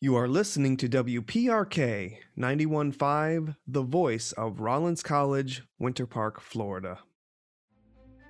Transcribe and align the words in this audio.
You 0.00 0.14
are 0.14 0.28
listening 0.28 0.76
to 0.76 0.88
WPRK 0.88 2.18
915, 2.36 3.56
the 3.66 3.82
voice 3.82 4.30
of 4.30 4.60
Rollins 4.60 5.02
College, 5.02 5.64
Winter 5.80 6.06
Park, 6.06 6.40
Florida. 6.40 7.00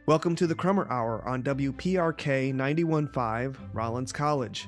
Welcome 0.07 0.35
to 0.37 0.47
the 0.47 0.55
Crummer 0.55 0.91
Hour 0.91 1.23
on 1.29 1.43
WPRK 1.43 2.55
915, 2.55 3.69
Rollins 3.75 4.13
College. 4.13 4.67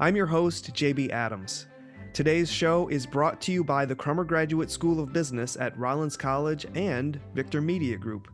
I'm 0.00 0.16
your 0.16 0.26
host, 0.26 0.74
JB 0.74 1.12
Adams. 1.12 1.68
Today's 2.12 2.50
show 2.50 2.88
is 2.88 3.06
brought 3.06 3.40
to 3.42 3.52
you 3.52 3.62
by 3.62 3.84
the 3.84 3.94
Crummer 3.94 4.24
Graduate 4.24 4.72
School 4.72 4.98
of 4.98 5.12
Business 5.12 5.56
at 5.56 5.78
Rollins 5.78 6.16
College 6.16 6.66
and 6.74 7.20
Victor 7.36 7.60
Media 7.60 7.96
Group. 7.96 8.26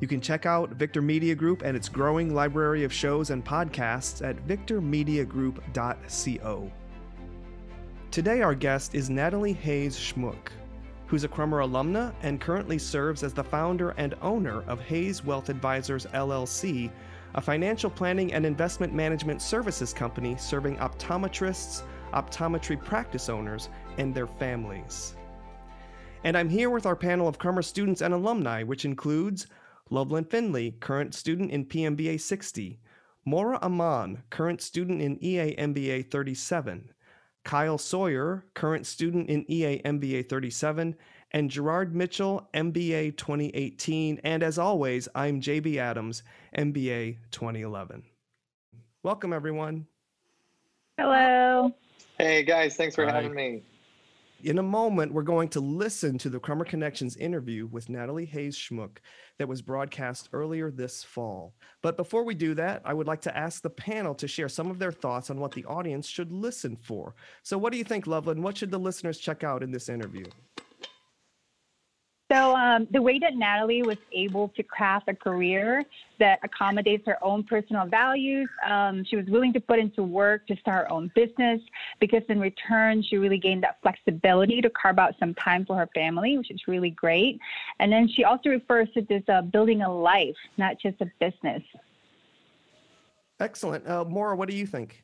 You 0.00 0.08
can 0.08 0.20
check 0.20 0.44
out 0.44 0.70
Victor 0.70 1.02
Media 1.02 1.36
Group 1.36 1.62
and 1.62 1.76
its 1.76 1.88
growing 1.88 2.34
library 2.34 2.82
of 2.82 2.92
shows 2.92 3.30
and 3.30 3.44
podcasts 3.44 4.28
at 4.28 4.44
victormediagroup.co. 4.44 6.72
Today, 8.14 8.42
our 8.42 8.54
guest 8.54 8.94
is 8.94 9.10
Natalie 9.10 9.54
Hayes 9.54 9.96
Schmuck, 9.96 10.50
who's 11.08 11.24
a 11.24 11.28
Crummer 11.28 11.62
alumna 11.62 12.14
and 12.22 12.40
currently 12.40 12.78
serves 12.78 13.24
as 13.24 13.34
the 13.34 13.42
founder 13.42 13.90
and 13.96 14.14
owner 14.22 14.62
of 14.68 14.78
Hayes 14.78 15.24
Wealth 15.24 15.48
Advisors 15.48 16.06
LLC, 16.14 16.92
a 17.34 17.40
financial 17.40 17.90
planning 17.90 18.32
and 18.32 18.46
investment 18.46 18.94
management 18.94 19.42
services 19.42 19.92
company 19.92 20.36
serving 20.38 20.76
optometrists, 20.76 21.82
optometry 22.12 22.80
practice 22.80 23.28
owners, 23.28 23.68
and 23.98 24.14
their 24.14 24.28
families. 24.28 25.16
And 26.22 26.38
I'm 26.38 26.48
here 26.48 26.70
with 26.70 26.86
our 26.86 26.94
panel 26.94 27.26
of 27.26 27.40
Crummer 27.40 27.62
students 27.62 28.00
and 28.00 28.14
alumni, 28.14 28.62
which 28.62 28.84
includes 28.84 29.48
Loveland 29.90 30.30
Finley, 30.30 30.76
current 30.78 31.16
student 31.16 31.50
in 31.50 31.66
PMBA 31.66 32.20
60, 32.20 32.78
Maura 33.24 33.58
Aman, 33.60 34.22
current 34.30 34.62
student 34.62 35.02
in 35.02 35.18
EA 35.20 35.56
MBA 35.56 36.12
37, 36.12 36.90
Kyle 37.44 37.76
Sawyer, 37.76 38.44
current 38.54 38.86
student 38.86 39.28
in 39.28 39.44
EA 39.50 39.80
MBA 39.84 40.28
37, 40.28 40.96
and 41.32 41.50
Gerard 41.50 41.94
Mitchell, 41.94 42.48
MBA 42.54 43.16
2018. 43.16 44.20
And 44.24 44.42
as 44.42 44.58
always, 44.58 45.08
I'm 45.14 45.40
JB 45.40 45.76
Adams, 45.76 46.22
MBA 46.56 47.18
2011. 47.30 48.02
Welcome, 49.02 49.34
everyone. 49.34 49.86
Hello. 50.96 51.74
Hey 52.18 52.44
guys, 52.44 52.76
thanks 52.76 52.94
for 52.94 53.04
Hi. 53.04 53.12
having 53.12 53.34
me. 53.34 53.62
In 54.44 54.58
a 54.58 54.62
moment, 54.62 55.12
we're 55.12 55.22
going 55.22 55.48
to 55.48 55.60
listen 55.60 56.16
to 56.18 56.30
the 56.30 56.38
Crummer 56.38 56.64
Connections 56.64 57.16
interview 57.16 57.66
with 57.66 57.88
Natalie 57.88 58.26
Hayes 58.26 58.56
Schmuck 58.56 58.98
that 59.38 59.48
was 59.48 59.62
broadcast 59.62 60.28
earlier 60.32 60.70
this 60.70 61.02
fall. 61.02 61.54
But 61.82 61.96
before 61.96 62.24
we 62.24 62.34
do 62.34 62.54
that, 62.54 62.82
I 62.84 62.94
would 62.94 63.06
like 63.06 63.20
to 63.22 63.36
ask 63.36 63.62
the 63.62 63.70
panel 63.70 64.14
to 64.16 64.28
share 64.28 64.48
some 64.48 64.70
of 64.70 64.78
their 64.78 64.92
thoughts 64.92 65.30
on 65.30 65.40
what 65.40 65.52
the 65.52 65.64
audience 65.64 66.06
should 66.06 66.32
listen 66.32 66.76
for. 66.76 67.14
So, 67.42 67.58
what 67.58 67.72
do 67.72 67.78
you 67.78 67.84
think, 67.84 68.06
Loveland? 68.06 68.42
What 68.42 68.56
should 68.56 68.70
the 68.70 68.78
listeners 68.78 69.18
check 69.18 69.44
out 69.44 69.62
in 69.62 69.70
this 69.70 69.88
interview? 69.88 70.26
So, 72.34 72.56
um, 72.56 72.88
the 72.90 73.00
way 73.00 73.20
that 73.20 73.36
Natalie 73.36 73.82
was 73.82 73.98
able 74.12 74.48
to 74.56 74.62
craft 74.64 75.08
a 75.08 75.14
career 75.14 75.84
that 76.18 76.40
accommodates 76.42 77.06
her 77.06 77.16
own 77.22 77.44
personal 77.44 77.86
values, 77.86 78.48
um, 78.68 79.04
she 79.04 79.14
was 79.14 79.26
willing 79.26 79.52
to 79.52 79.60
put 79.60 79.78
into 79.78 80.02
work 80.02 80.44
to 80.48 80.56
start 80.56 80.86
her 80.86 80.92
own 80.92 81.12
business 81.14 81.60
because, 82.00 82.22
in 82.28 82.40
return, 82.40 83.04
she 83.04 83.18
really 83.18 83.38
gained 83.38 83.62
that 83.62 83.78
flexibility 83.82 84.60
to 84.60 84.70
carve 84.70 84.98
out 84.98 85.14
some 85.20 85.32
time 85.34 85.64
for 85.64 85.76
her 85.76 85.88
family, 85.94 86.36
which 86.36 86.50
is 86.50 86.60
really 86.66 86.90
great. 86.90 87.38
And 87.78 87.92
then 87.92 88.08
she 88.08 88.24
also 88.24 88.48
refers 88.48 88.88
to 88.94 89.02
this 89.02 89.22
uh, 89.28 89.42
building 89.42 89.82
a 89.82 89.94
life, 89.94 90.34
not 90.56 90.80
just 90.80 91.00
a 91.02 91.06
business. 91.20 91.62
Excellent. 93.38 93.86
Uh, 93.86 94.04
Maura, 94.04 94.34
what 94.34 94.48
do 94.48 94.56
you 94.56 94.66
think? 94.66 95.03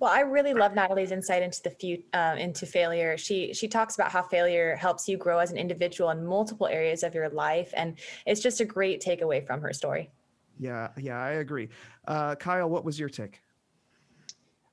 Well, 0.00 0.12
I 0.12 0.20
really 0.20 0.54
love 0.54 0.74
Natalie's 0.74 1.10
insight 1.10 1.42
into 1.42 1.60
the 1.62 1.70
fu- 1.70 2.02
uh, 2.16 2.36
into 2.38 2.66
failure. 2.66 3.18
She 3.18 3.52
she 3.52 3.66
talks 3.66 3.96
about 3.96 4.12
how 4.12 4.22
failure 4.22 4.76
helps 4.76 5.08
you 5.08 5.16
grow 5.16 5.38
as 5.38 5.50
an 5.50 5.56
individual 5.56 6.10
in 6.10 6.24
multiple 6.24 6.68
areas 6.68 7.02
of 7.02 7.14
your 7.14 7.28
life, 7.30 7.72
and 7.76 7.98
it's 8.24 8.40
just 8.40 8.60
a 8.60 8.64
great 8.64 9.02
takeaway 9.02 9.44
from 9.44 9.60
her 9.60 9.72
story. 9.72 10.10
Yeah, 10.60 10.88
yeah, 10.96 11.18
I 11.18 11.32
agree. 11.32 11.68
Uh, 12.06 12.36
Kyle, 12.36 12.70
what 12.70 12.84
was 12.84 12.98
your 12.98 13.08
take? 13.08 13.40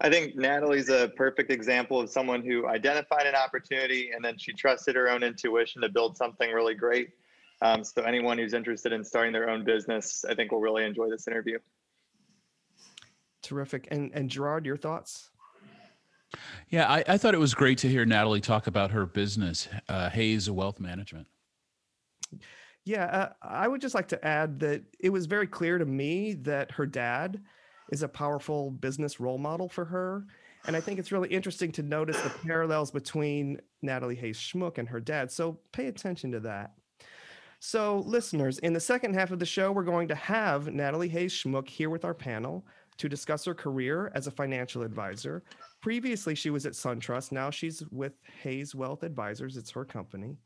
I 0.01 0.09
think 0.09 0.35
Natalie's 0.35 0.89
a 0.89 1.11
perfect 1.15 1.49
example 1.51 1.99
of 1.99 2.09
someone 2.09 2.43
who 2.43 2.67
identified 2.67 3.25
an 3.25 3.35
opportunity 3.35 4.11
and 4.13 4.23
then 4.23 4.37
she 4.37 4.51
trusted 4.51 4.95
her 4.95 5.09
own 5.09 5.23
intuition 5.23 5.81
to 5.81 5.89
build 5.89 6.17
something 6.17 6.51
really 6.51 6.73
great. 6.73 7.11
Um, 7.61 7.83
so 7.83 8.01
anyone 8.01 8.37
who's 8.37 8.53
interested 8.53 8.91
in 8.91 9.05
starting 9.05 9.31
their 9.31 9.49
own 9.49 9.63
business, 9.63 10.25
I 10.27 10.35
think 10.35 10.51
will 10.51 10.59
really 10.59 10.83
enjoy 10.83 11.09
this 11.09 11.27
interview. 11.27 11.59
Terrific. 13.45 13.87
And 13.91 14.11
and 14.13 14.29
Gerard, 14.29 14.65
your 14.65 14.77
thoughts? 14.77 15.29
Yeah, 16.69 16.91
I, 16.91 17.03
I 17.07 17.17
thought 17.17 17.33
it 17.33 17.39
was 17.39 17.53
great 17.53 17.77
to 17.79 17.87
hear 17.87 18.03
Natalie 18.05 18.41
talk 18.41 18.67
about 18.67 18.91
her 18.91 19.05
business, 19.05 19.69
uh, 19.87 20.09
Hayes 20.09 20.49
Wealth 20.49 20.79
Management. 20.79 21.27
Yeah, 22.83 23.05
uh, 23.05 23.29
I 23.41 23.67
would 23.67 23.81
just 23.81 23.95
like 23.95 24.07
to 24.09 24.25
add 24.25 24.59
that 24.59 24.83
it 24.99 25.09
was 25.09 25.27
very 25.27 25.47
clear 25.47 25.77
to 25.77 25.85
me 25.85 26.33
that 26.33 26.71
her 26.71 26.85
dad 26.85 27.41
is 27.91 28.03
a 28.03 28.07
powerful 28.07 28.71
business 28.71 29.19
role 29.19 29.37
model 29.37 29.69
for 29.69 29.85
her. 29.85 30.25
And 30.67 30.75
I 30.75 30.81
think 30.81 30.99
it's 30.99 31.11
really 31.11 31.29
interesting 31.29 31.71
to 31.73 31.83
notice 31.83 32.19
the 32.21 32.31
parallels 32.45 32.91
between 32.91 33.61
Natalie 33.83 34.15
Hayes 34.15 34.39
Schmuck 34.39 34.79
and 34.79 34.89
her 34.89 34.99
dad. 34.99 35.31
So 35.31 35.59
pay 35.71 35.85
attention 35.85 36.31
to 36.31 36.39
that. 36.41 36.73
So, 37.59 38.03
listeners, 38.05 38.59
in 38.59 38.73
the 38.73 38.79
second 38.79 39.13
half 39.13 39.31
of 39.31 39.39
the 39.39 39.45
show, 39.45 39.71
we're 39.71 39.83
going 39.83 40.07
to 40.09 40.15
have 40.15 40.71
Natalie 40.71 41.09
Hayes 41.09 41.33
Schmuck 41.33 41.67
here 41.67 41.89
with 41.89 42.05
our 42.05 42.13
panel 42.13 42.65
to 42.97 43.09
discuss 43.09 43.45
her 43.45 43.53
career 43.53 44.11
as 44.15 44.27
a 44.27 44.31
financial 44.31 44.81
advisor. 44.81 45.43
Previously, 45.81 46.35
she 46.35 46.49
was 46.49 46.65
at 46.65 46.73
SunTrust. 46.73 47.31
Now 47.31 47.49
she's 47.49 47.83
with 47.91 48.13
Hayes 48.41 48.73
Wealth 48.73 49.03
Advisors, 49.03 49.57
it's 49.57 49.71
her 49.71 49.85
company. 49.85 50.37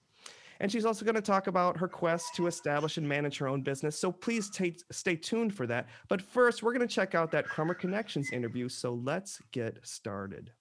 And 0.61 0.69
she's 0.71 0.85
also 0.85 1.05
going 1.05 1.15
to 1.15 1.21
talk 1.21 1.47
about 1.47 1.77
her 1.77 1.87
quest 1.87 2.35
to 2.35 2.47
establish 2.47 2.97
and 2.97 3.07
manage 3.07 3.37
her 3.37 3.47
own 3.47 3.61
business. 3.61 3.97
So 3.97 4.11
please 4.11 4.49
ta- 4.49 4.77
stay 4.91 5.15
tuned 5.15 5.55
for 5.55 5.65
that. 5.67 5.87
But 6.09 6.21
first, 6.21 6.63
we're 6.63 6.73
going 6.73 6.85
to 6.85 6.93
check 6.93 7.15
out 7.15 7.31
that 7.31 7.45
Crummer 7.47 7.73
Connections 7.73 8.31
interview. 8.33 8.67
So 8.67 8.93
let's 8.93 9.39
get 9.51 9.77
started. 9.83 10.51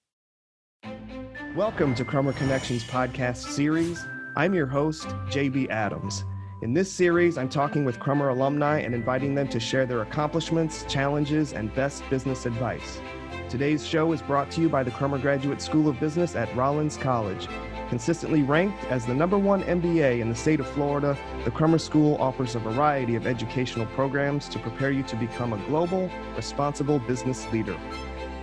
Welcome 1.57 1.97
to 1.97 2.05
Crummer 2.05 2.33
Connections 2.33 2.85
podcast 2.85 3.39
series. 3.39 4.07
I'm 4.37 4.55
your 4.55 4.67
host, 4.67 5.09
JB 5.31 5.71
Adams. 5.71 6.23
In 6.61 6.75
this 6.75 6.91
series, 6.91 7.39
I'm 7.39 7.49
talking 7.49 7.85
with 7.85 8.01
Crummer 8.01 8.31
alumni 8.31 8.81
and 8.81 8.93
inviting 8.93 9.33
them 9.33 9.47
to 9.51 9.61
share 9.61 9.87
their 9.87 10.03
accomplishments, 10.03 10.85
challenges, 10.89 11.53
and 11.53 11.73
best 11.73 12.03
business 12.11 12.47
advice. 12.47 13.01
Today's 13.49 13.87
show 13.87 14.11
is 14.11 14.21
brought 14.21 14.51
to 14.53 14.61
you 14.61 14.69
by 14.69 14.83
the 14.83 14.91
Crummer 14.91 15.19
Graduate 15.19 15.63
School 15.63 15.89
of 15.89 16.01
Business 16.01 16.35
at 16.35 16.53
Rollins 16.57 16.97
College. 16.97 17.47
Consistently 17.91 18.43
ranked 18.43 18.85
as 18.87 19.07
the 19.07 19.15
number 19.15 19.39
one 19.39 19.63
MBA 19.63 20.19
in 20.19 20.29
the 20.29 20.35
state 20.35 20.59
of 20.59 20.69
Florida, 20.71 21.17
the 21.45 21.51
Crummer 21.53 21.79
School 21.79 22.17
offers 22.17 22.57
a 22.57 22.59
variety 22.59 23.15
of 23.15 23.25
educational 23.25 23.87
programs 23.87 24.49
to 24.49 24.59
prepare 24.59 24.91
you 24.91 25.05
to 25.05 25.15
become 25.15 25.53
a 25.53 25.65
global, 25.69 26.11
responsible 26.35 26.99
business 26.99 27.47
leader. 27.53 27.79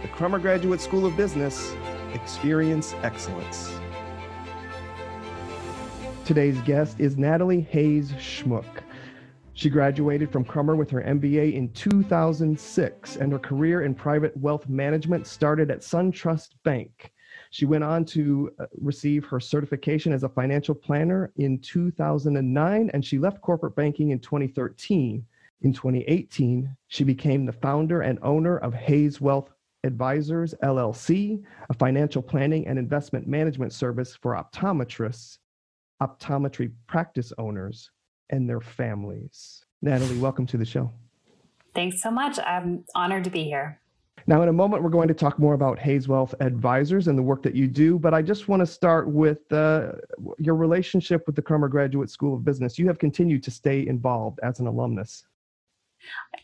The 0.04 0.08
Crummer 0.08 0.40
Graduate 0.40 0.80
School 0.80 1.06
of 1.06 1.18
Business, 1.18 1.74
experience 2.14 2.96
excellence. 3.04 3.78
Today's 6.25 6.59
guest 6.62 7.00
is 7.00 7.18
Natalie 7.18 7.62
Hayes 7.62 8.12
Schmuck. 8.13 8.81
She 9.53 9.69
graduated 9.69 10.31
from 10.31 10.44
Crummer 10.44 10.75
with 10.75 10.90
her 10.90 11.03
MBA 11.03 11.53
in 11.53 11.72
2006, 11.74 13.18
and 13.18 13.31
her 13.31 13.38
career 13.38 13.84
in 13.84 13.94
private 13.94 14.36
wealth 14.36 14.68
management 14.68 15.28
started 15.28 15.69
at 15.69 15.81
SunTrust 15.81 16.56
Bank. 16.63 17.12
She 17.52 17.68
went 17.68 17.84
on 17.84 18.06
to 18.06 18.52
uh, 18.59 18.66
receive 18.81 19.24
her 19.25 19.40
certification 19.40 20.13
as 20.13 20.24
a 20.24 20.30
financial 20.30 20.74
planner 20.74 21.31
in 21.36 21.59
2009, 21.59 22.90
and 22.92 23.06
she 23.06 23.19
left 23.19 23.42
corporate 23.42 23.75
banking 23.75 24.09
in 24.09 24.18
2013. 24.18 25.24
In 25.62 25.74
2018, 25.74 26.75
she 26.88 27.03
became 27.03 27.46
the 27.46 27.53
founder 27.53 28.02
and 28.02 28.18
owner 28.24 28.57
of 28.57 28.74
Hayes 28.74 29.22
Wealth 29.22 29.52
Advisors 29.84 30.56
LLC, 30.63 31.44
a 31.69 31.74
financial 31.75 32.24
planning 32.24 32.66
and 32.66 32.80
investment 32.80 33.27
management 33.27 33.74
service 33.74 34.16
for 34.16 34.33
optometrists, 34.33 35.38
optometry 36.01 36.71
practice 36.88 37.31
owners, 37.38 37.92
and 38.30 38.50
their 38.50 38.62
families. 38.62 39.63
Natalie, 39.81 40.18
welcome 40.18 40.45
to 40.47 40.57
the 40.57 40.65
show. 40.65 40.92
Thanks 41.74 42.01
so 42.01 42.09
much. 42.09 42.39
I'm 42.39 42.83
honored 42.95 43.24
to 43.25 43.30
be 43.30 43.44
here. 43.44 43.80
Now, 44.27 44.42
in 44.42 44.50
a 44.50 44.53
moment, 44.53 44.81
we're 44.81 44.89
going 44.89 45.07
to 45.09 45.13
talk 45.13 45.38
more 45.38 45.53
about 45.53 45.77
Hayes 45.77 46.07
Wealth 46.07 46.33
Advisors 46.39 47.07
and 47.07 47.18
the 47.18 47.21
work 47.21 47.44
that 47.44 47.53
you 47.53 47.68
do, 47.68 48.00
but 48.00 48.13
I 48.13 48.24
just 48.24 48.47
want 48.47 48.62
to 48.62 48.65
start 48.65 49.07
with 49.07 49.51
uh, 49.51 49.92
your 50.39 50.56
relationship 50.56 51.27
with 51.27 51.36
the 51.36 51.44
Crummer 51.44 51.68
Graduate 51.68 52.09
School 52.09 52.33
of 52.33 52.44
Business. 52.44 52.80
You 52.80 52.88
have 52.88 52.98
continued 52.98 53.44
to 53.44 53.51
stay 53.51 53.86
involved 53.86 54.39
as 54.41 54.59
an 54.59 54.65
alumnus. 54.65 55.25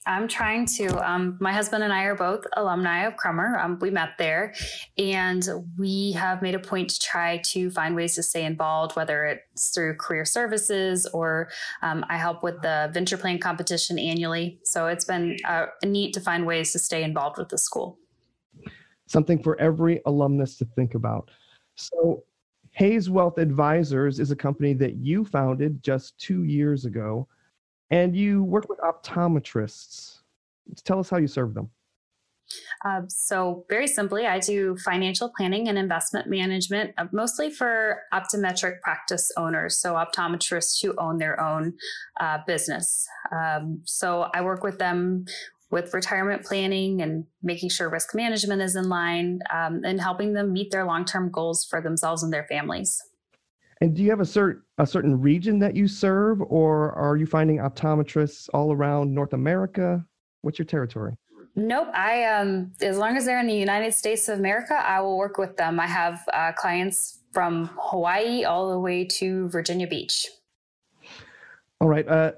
I'm 0.06 0.28
trying 0.28 0.66
to. 0.78 0.88
Um, 1.08 1.38
my 1.40 1.54
husband 1.54 1.84
and 1.84 1.94
I 1.94 2.04
are 2.06 2.16
both 2.16 2.46
alumni 2.58 3.04
of 3.06 3.16
Crummer. 3.18 3.60
Um, 3.60 3.78
we 3.80 3.92
met 3.92 4.12
there, 4.18 4.54
and 4.98 5.48
we 5.78 6.13
have 6.13 6.42
made 6.42 6.56
a 6.56 6.60
point 6.60 6.90
to 6.90 7.00
try 7.00 7.38
to 7.52 7.69
find 7.69 7.96
ways 7.96 8.16
to 8.16 8.24
stay 8.24 8.46
involved, 8.46 8.96
whether 8.96 9.25
it's 9.25 9.69
through 9.74 9.96
career 9.98 10.25
services 10.25 11.06
or 11.08 11.50
um, 11.81 12.04
I 12.10 12.18
help 12.18 12.42
with 12.42 12.62
the 12.62 12.90
venture 12.94 13.18
plan 13.18 13.38
competition 13.40 14.00
annually. 14.00 14.60
So 14.63 14.88
it's 14.88 15.06
been 15.06 15.38
uh, 15.48 15.68
neat 15.86 16.14
to 16.14 16.19
find 16.19 16.46
ways 16.46 16.72
to 16.72 16.80
stay 16.80 17.04
involved 17.04 17.38
with 17.38 17.50
the 17.50 17.57
school. 17.57 18.00
something 19.06 19.42
for 19.44 19.60
every 19.60 20.02
alumnus 20.06 20.57
to 20.57 20.66
think 20.66 20.96
about. 20.96 21.30
So, 21.75 22.24
Hayes 22.72 23.10
Wealth 23.10 23.38
Advisors 23.38 24.19
is 24.19 24.31
a 24.31 24.36
company 24.36 24.74
that 24.75 24.96
you 24.96 25.25
founded 25.25 25.84
just 25.84 26.18
two 26.18 26.44
years 26.44 26.86
ago, 26.86 27.28
and 27.92 28.16
you 28.16 28.44
work 28.44 28.68
with 28.70 28.80
optometrists. 28.80 30.22
Tell 30.84 31.00
us 31.00 31.10
how 31.10 31.18
you 31.18 31.28
serve 31.28 31.54
them. 31.54 31.70
Uh, 32.84 33.02
so, 33.08 33.66
very 33.70 33.88
simply, 33.88 34.26
I 34.26 34.40
do 34.40 34.76
financial 34.78 35.32
planning 35.38 35.70
and 35.70 35.78
investment 35.78 36.28
management, 36.28 36.94
uh, 36.98 37.06
mostly 37.12 37.50
for 37.50 38.02
optometric 38.14 38.82
practice 38.82 39.32
owners, 39.38 39.78
so 39.78 39.94
optometrists 39.94 40.82
who 40.82 40.94
own 40.98 41.18
their 41.18 41.40
own 41.40 41.74
uh, 42.20 42.40
business. 42.46 43.08
Um, 43.32 43.82
so, 43.86 44.30
I 44.34 44.42
work 44.42 44.64
with 44.64 44.80
them 44.80 45.26
with 45.70 45.94
retirement 45.94 46.44
planning 46.44 47.02
and 47.02 47.26
making 47.42 47.70
sure 47.70 47.90
risk 47.90 48.14
management 48.14 48.62
is 48.62 48.76
in 48.76 48.90
line 48.90 49.40
um, 49.54 49.82
and 49.86 50.02
helping 50.02 50.34
them 50.34 50.52
meet 50.52 50.72
their 50.72 50.86
long 50.86 51.06
term 51.06 51.32
goals 51.32 51.66
for 51.66 51.82
themselves 51.82 52.24
and 52.24 52.34
their 52.34 52.46
families. 52.46 53.02
And 53.81 53.95
do 53.95 54.04
you 54.04 54.12
have 54.12 54.19
a 54.19 54.25
certain 54.25 54.62
a 54.78 54.86
certain 54.86 55.19
region 55.19 55.57
that 55.60 55.75
you 55.75 55.88
serve, 55.88 56.42
or 56.42 56.94
are 56.94 57.18
you 57.18 57.25
finding 57.25 57.57
optometrists 57.57 58.48
all 58.54 58.72
around 58.72 59.13
North 59.13 59.33
America? 59.33 60.06
What's 60.42 60.60
your 60.60 60.68
territory? 60.68 61.18
Nope. 61.56 61.89
I 61.94 62.24
um 62.25 62.72
as 62.81 62.98
long 62.98 63.18
as 63.18 63.25
they're 63.25 63.39
in 63.39 63.48
the 63.48 63.56
United 63.56 63.94
States 63.94 64.30
of 64.30 64.38
America, 64.38 64.75
I 64.75 65.01
will 65.01 65.18
work 65.18 65.39
with 65.39 65.57
them. 65.57 65.80
I 65.80 65.88
have 65.88 66.22
uh, 66.31 66.51
clients 66.54 67.19
from 67.33 67.69
Hawaii 67.78 68.44
all 68.44 68.72
the 68.72 68.80
way 68.80 69.04
to 69.06 69.50
Virginia 69.50 69.88
Beach. 69.88 70.28
All 71.80 71.88
right. 71.88 72.07
Uh, 72.07 72.33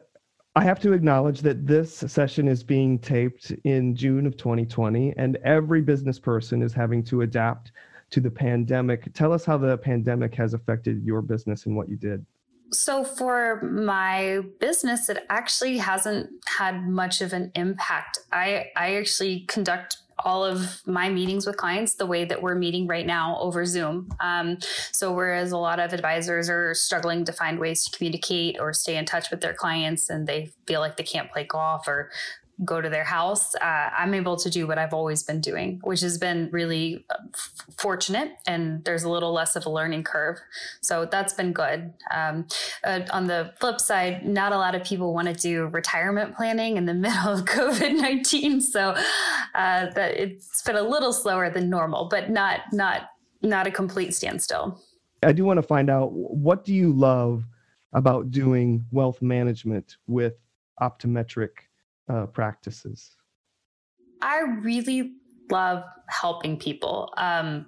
I 0.56 0.64
have 0.64 0.80
to 0.82 0.94
acknowledge 0.94 1.42
that 1.42 1.66
this 1.66 1.96
session 1.96 2.48
is 2.48 2.64
being 2.64 3.00
taped 3.00 3.52
in 3.64 3.96
June 3.96 4.28
of 4.28 4.38
2020, 4.38 5.14
and 5.18 5.36
every 5.38 5.82
business 5.82 6.20
person 6.20 6.62
is 6.62 6.74
having 6.74 7.04
to 7.06 7.22
adapt 7.22 7.72
to 8.14 8.22
the 8.22 8.30
pandemic. 8.30 9.12
Tell 9.14 9.34
us 9.34 9.44
how 9.44 9.58
the 9.58 9.78
pandemic 9.78 10.36
has 10.36 10.54
affected 10.54 11.04
your 11.04 11.22
business 11.22 11.66
and 11.66 11.76
what 11.76 11.90
you 11.90 11.98
did. 11.98 12.24
So, 12.72 13.04
for 13.04 13.62
my 13.62 14.42
business, 14.60 15.10
it 15.10 15.26
actually 15.30 15.78
hasn't 15.78 16.30
had 16.46 16.88
much 16.88 17.22
of 17.22 17.34
an 17.34 17.52
impact. 17.56 18.20
I, 18.32 18.68
I 18.76 18.96
actually 18.96 19.42
conduct 19.42 19.98
all 20.20 20.46
of 20.46 20.82
my 20.86 21.10
meetings 21.10 21.46
with 21.46 21.58
clients 21.58 21.96
the 21.96 22.06
way 22.06 22.24
that 22.26 22.42
we're 22.42 22.56
meeting 22.56 22.88
right 22.88 23.06
now 23.06 23.38
over 23.40 23.66
Zoom. 23.66 24.10
Um, 24.20 24.58
so, 24.92 25.12
whereas 25.12 25.52
a 25.52 25.58
lot 25.58 25.80
of 25.80 25.94
advisors 25.94 26.50
are 26.50 26.74
struggling 26.74 27.26
to 27.26 27.34
find 27.34 27.60
ways 27.60 27.86
to 27.86 27.98
communicate 27.98 28.60
or 28.60 28.74
stay 28.74 28.96
in 28.96 29.06
touch 29.06 29.32
with 29.32 29.42
their 29.42 29.54
clients 29.54 30.10
and 30.10 30.28
they 30.28 30.52
feel 30.68 30.80
like 30.80 30.98
they 30.98 31.04
can't 31.04 31.32
play 31.32 31.46
golf 31.46 31.88
or 31.88 32.12
go 32.64 32.82
to 32.82 32.90
their 32.90 33.04
house, 33.04 33.56
uh, 33.56 33.90
I'm 33.98 34.14
able 34.14 34.38
to 34.38 34.50
do 34.50 34.68
what 34.68 34.78
I've 34.78 34.94
always 34.94 35.24
been 35.24 35.42
doing, 35.42 35.80
which 35.84 36.02
has 36.02 36.18
been 36.18 36.50
really 36.52 37.06
uh, 37.10 37.16
f- 37.34 37.52
fortunate. 37.78 38.32
And 38.46 38.84
there's 38.86 39.04
a 39.04 39.10
little 39.10 39.34
less 39.34 39.56
of 39.56 39.66
a 39.66 39.70
learning 39.70 40.04
curve. 40.04 40.38
So 40.82 41.06
that's 41.06 41.34
been 41.34 41.52
good. 41.52 41.94
Um, 42.14 42.48
uh, 42.84 43.02
on 43.12 43.28
the 43.28 43.54
flip 43.60 43.82
side, 43.82 44.26
not 44.26 44.52
a 44.52 44.58
lot 44.58 44.76
of 44.76 44.84
people 44.84 45.14
want 45.14 45.28
to 45.28 45.34
do 45.34 45.68
retirement 45.68 46.36
planning 46.36 46.78
in 46.78 46.86
the 46.86 46.94
middle 47.04 47.34
of 47.34 47.46
COVID 47.46 47.96
19. 48.00 48.62
So 48.62 48.90
uh, 49.56 49.90
that 49.92 50.18
it's 50.18 50.62
been 50.62 50.76
a 50.76 50.84
little 50.84 51.14
slower 51.14 51.50
than 51.50 51.70
normal, 51.70 52.08
but 52.10 52.30
not, 52.30 52.62
not, 52.72 53.10
not 53.42 53.68
a 53.68 53.72
complete 53.72 54.14
standstill. 54.14 54.80
I 55.24 55.32
do 55.32 55.46
want 55.46 55.58
to 55.58 55.64
find 55.64 55.90
out 55.90 56.12
what 56.12 56.66
do 56.66 56.74
you 56.74 56.92
love 56.94 57.46
about 57.94 58.32
doing 58.32 58.86
wealth 58.92 59.22
management 59.22 59.98
with 60.08 60.34
optometric 60.82 61.50
uh, 62.10 62.26
practices? 62.28 63.16
I 64.22 64.40
really 64.40 65.14
love 65.52 65.84
helping 66.08 66.58
people. 66.58 67.14
Um, 67.18 67.68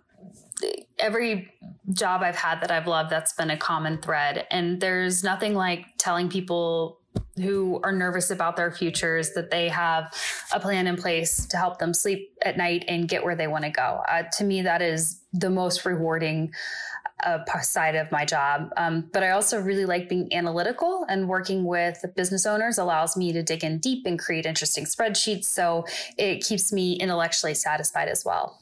every 0.99 1.51
job 1.91 2.21
I've 2.23 2.35
had 2.35 2.61
that 2.61 2.71
I've 2.71 2.87
loved, 2.87 3.09
that's 3.09 3.33
been 3.33 3.49
a 3.49 3.57
common 3.57 4.01
thread. 4.01 4.47
And 4.51 4.79
there's 4.79 5.23
nothing 5.23 5.53
like 5.53 5.85
telling 5.97 6.29
people 6.29 6.99
who 7.37 7.79
are 7.83 7.91
nervous 7.91 8.31
about 8.31 8.55
their 8.55 8.71
futures 8.71 9.33
that 9.33 9.51
they 9.51 9.67
have 9.67 10.13
a 10.53 10.59
plan 10.59 10.87
in 10.87 10.95
place 10.95 11.45
to 11.47 11.57
help 11.57 11.79
them 11.79 11.93
sleep 11.93 12.31
at 12.43 12.57
night 12.57 12.85
and 12.87 13.07
get 13.09 13.23
where 13.23 13.35
they 13.35 13.47
want 13.47 13.63
to 13.63 13.69
go. 13.69 14.01
Uh, 14.09 14.23
to 14.37 14.43
me, 14.43 14.61
that 14.61 14.81
is 14.81 15.21
the 15.33 15.49
most 15.49 15.85
rewarding 15.85 16.53
a 17.23 17.63
side 17.63 17.95
of 17.95 18.11
my 18.11 18.25
job. 18.25 18.69
Um, 18.77 19.09
but 19.13 19.23
I 19.23 19.31
also 19.31 19.59
really 19.59 19.85
like 19.85 20.09
being 20.09 20.31
analytical 20.33 21.05
and 21.09 21.27
working 21.27 21.65
with 21.65 22.03
business 22.15 22.45
owners 22.45 22.77
allows 22.77 23.15
me 23.15 23.31
to 23.31 23.41
dig 23.41 23.63
in 23.63 23.79
deep 23.79 24.05
and 24.05 24.19
create 24.19 24.45
interesting 24.45 24.85
spreadsheets. 24.85 25.45
So 25.45 25.85
it 26.17 26.43
keeps 26.43 26.73
me 26.73 26.93
intellectually 26.93 27.53
satisfied 27.53 28.09
as 28.09 28.25
well. 28.25 28.59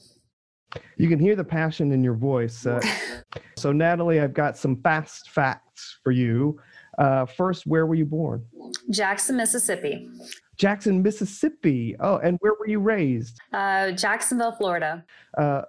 You 0.97 1.09
can 1.09 1.19
hear 1.19 1.35
the 1.35 1.43
passion 1.43 1.91
in 1.91 2.03
your 2.03 2.15
voice. 2.15 2.65
Uh, 2.65 2.81
so, 3.57 3.71
Natalie, 3.71 4.19
I've 4.19 4.33
got 4.33 4.57
some 4.57 4.81
fast 4.81 5.29
facts 5.29 5.99
for 6.03 6.11
you. 6.11 6.59
Uh, 6.97 7.25
first, 7.25 7.65
where 7.65 7.85
were 7.85 7.95
you 7.95 8.05
born? 8.05 8.45
Jackson, 8.89 9.35
Mississippi. 9.35 10.09
Jackson, 10.57 11.01
Mississippi. 11.01 11.95
Oh, 11.99 12.17
and 12.17 12.37
where 12.41 12.53
were 12.59 12.67
you 12.67 12.79
raised? 12.79 13.39
Uh, 13.51 13.91
Jacksonville, 13.91 14.51
Florida. 14.51 15.03
Uh, 15.37 15.63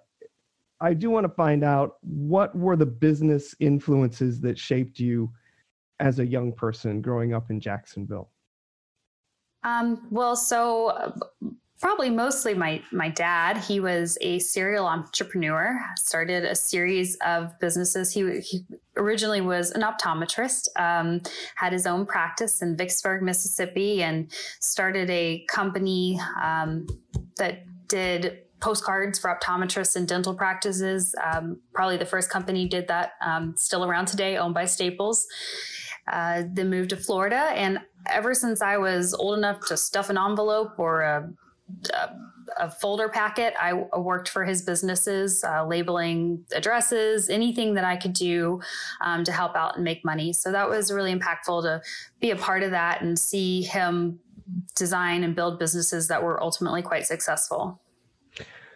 I 0.84 0.92
do 0.92 1.08
want 1.08 1.24
to 1.24 1.32
find 1.32 1.64
out 1.64 1.96
what 2.02 2.54
were 2.54 2.76
the 2.76 2.84
business 2.84 3.54
influences 3.58 4.38
that 4.42 4.58
shaped 4.58 5.00
you 5.00 5.32
as 5.98 6.18
a 6.18 6.26
young 6.26 6.52
person 6.52 7.00
growing 7.00 7.32
up 7.32 7.50
in 7.50 7.58
Jacksonville? 7.58 8.28
Um, 9.62 10.06
well, 10.10 10.36
so 10.36 10.88
uh, 10.88 11.12
probably 11.80 12.10
mostly 12.10 12.52
my 12.52 12.82
my 12.92 13.08
dad. 13.08 13.56
He 13.56 13.80
was 13.80 14.18
a 14.20 14.38
serial 14.40 14.86
entrepreneur. 14.86 15.80
Started 15.96 16.44
a 16.44 16.54
series 16.54 17.16
of 17.26 17.58
businesses. 17.60 18.12
He, 18.12 18.40
he 18.40 18.66
originally 18.98 19.40
was 19.40 19.70
an 19.70 19.80
optometrist. 19.80 20.68
Um, 20.76 21.22
had 21.54 21.72
his 21.72 21.86
own 21.86 22.04
practice 22.04 22.60
in 22.60 22.76
Vicksburg, 22.76 23.22
Mississippi, 23.22 24.02
and 24.02 24.30
started 24.60 25.08
a 25.08 25.46
company 25.48 26.20
um, 26.42 26.86
that 27.38 27.64
did 27.88 28.43
postcards 28.64 29.18
for 29.18 29.28
optometrists 29.38 29.94
and 29.94 30.08
dental 30.08 30.34
practices. 30.34 31.14
Um, 31.22 31.60
probably 31.74 31.98
the 31.98 32.06
first 32.06 32.30
company 32.30 32.66
did 32.66 32.88
that, 32.88 33.12
um, 33.20 33.54
still 33.56 33.84
around 33.84 34.06
today, 34.06 34.38
owned 34.38 34.54
by 34.54 34.64
Staples. 34.64 35.26
Uh, 36.10 36.42
then 36.50 36.68
moved 36.68 36.90
to 36.90 36.96
Florida. 36.96 37.52
And 37.54 37.78
ever 38.06 38.34
since 38.34 38.60
I 38.60 38.76
was 38.76 39.14
old 39.14 39.38
enough 39.38 39.60
to 39.68 39.76
stuff 39.76 40.10
an 40.10 40.18
envelope 40.18 40.78
or 40.78 41.00
a, 41.00 41.30
a, 41.94 42.10
a 42.58 42.70
folder 42.70 43.08
packet, 43.08 43.54
I 43.58 43.72
worked 43.72 44.28
for 44.28 44.44
his 44.44 44.62
businesses, 44.62 45.42
uh, 45.44 45.66
labeling 45.66 46.44
addresses, 46.54 47.30
anything 47.30 47.74
that 47.74 47.84
I 47.84 47.96
could 47.96 48.12
do 48.12 48.60
um, 49.00 49.24
to 49.24 49.32
help 49.32 49.56
out 49.56 49.76
and 49.76 49.84
make 49.84 50.04
money. 50.04 50.32
So 50.32 50.52
that 50.52 50.68
was 50.68 50.92
really 50.92 51.14
impactful 51.14 51.62
to 51.62 51.82
be 52.20 52.30
a 52.30 52.36
part 52.36 52.62
of 52.62 52.70
that 52.72 53.00
and 53.00 53.18
see 53.18 53.62
him 53.62 54.20
design 54.76 55.24
and 55.24 55.34
build 55.34 55.58
businesses 55.58 56.08
that 56.08 56.22
were 56.22 56.42
ultimately 56.42 56.82
quite 56.82 57.06
successful. 57.06 57.80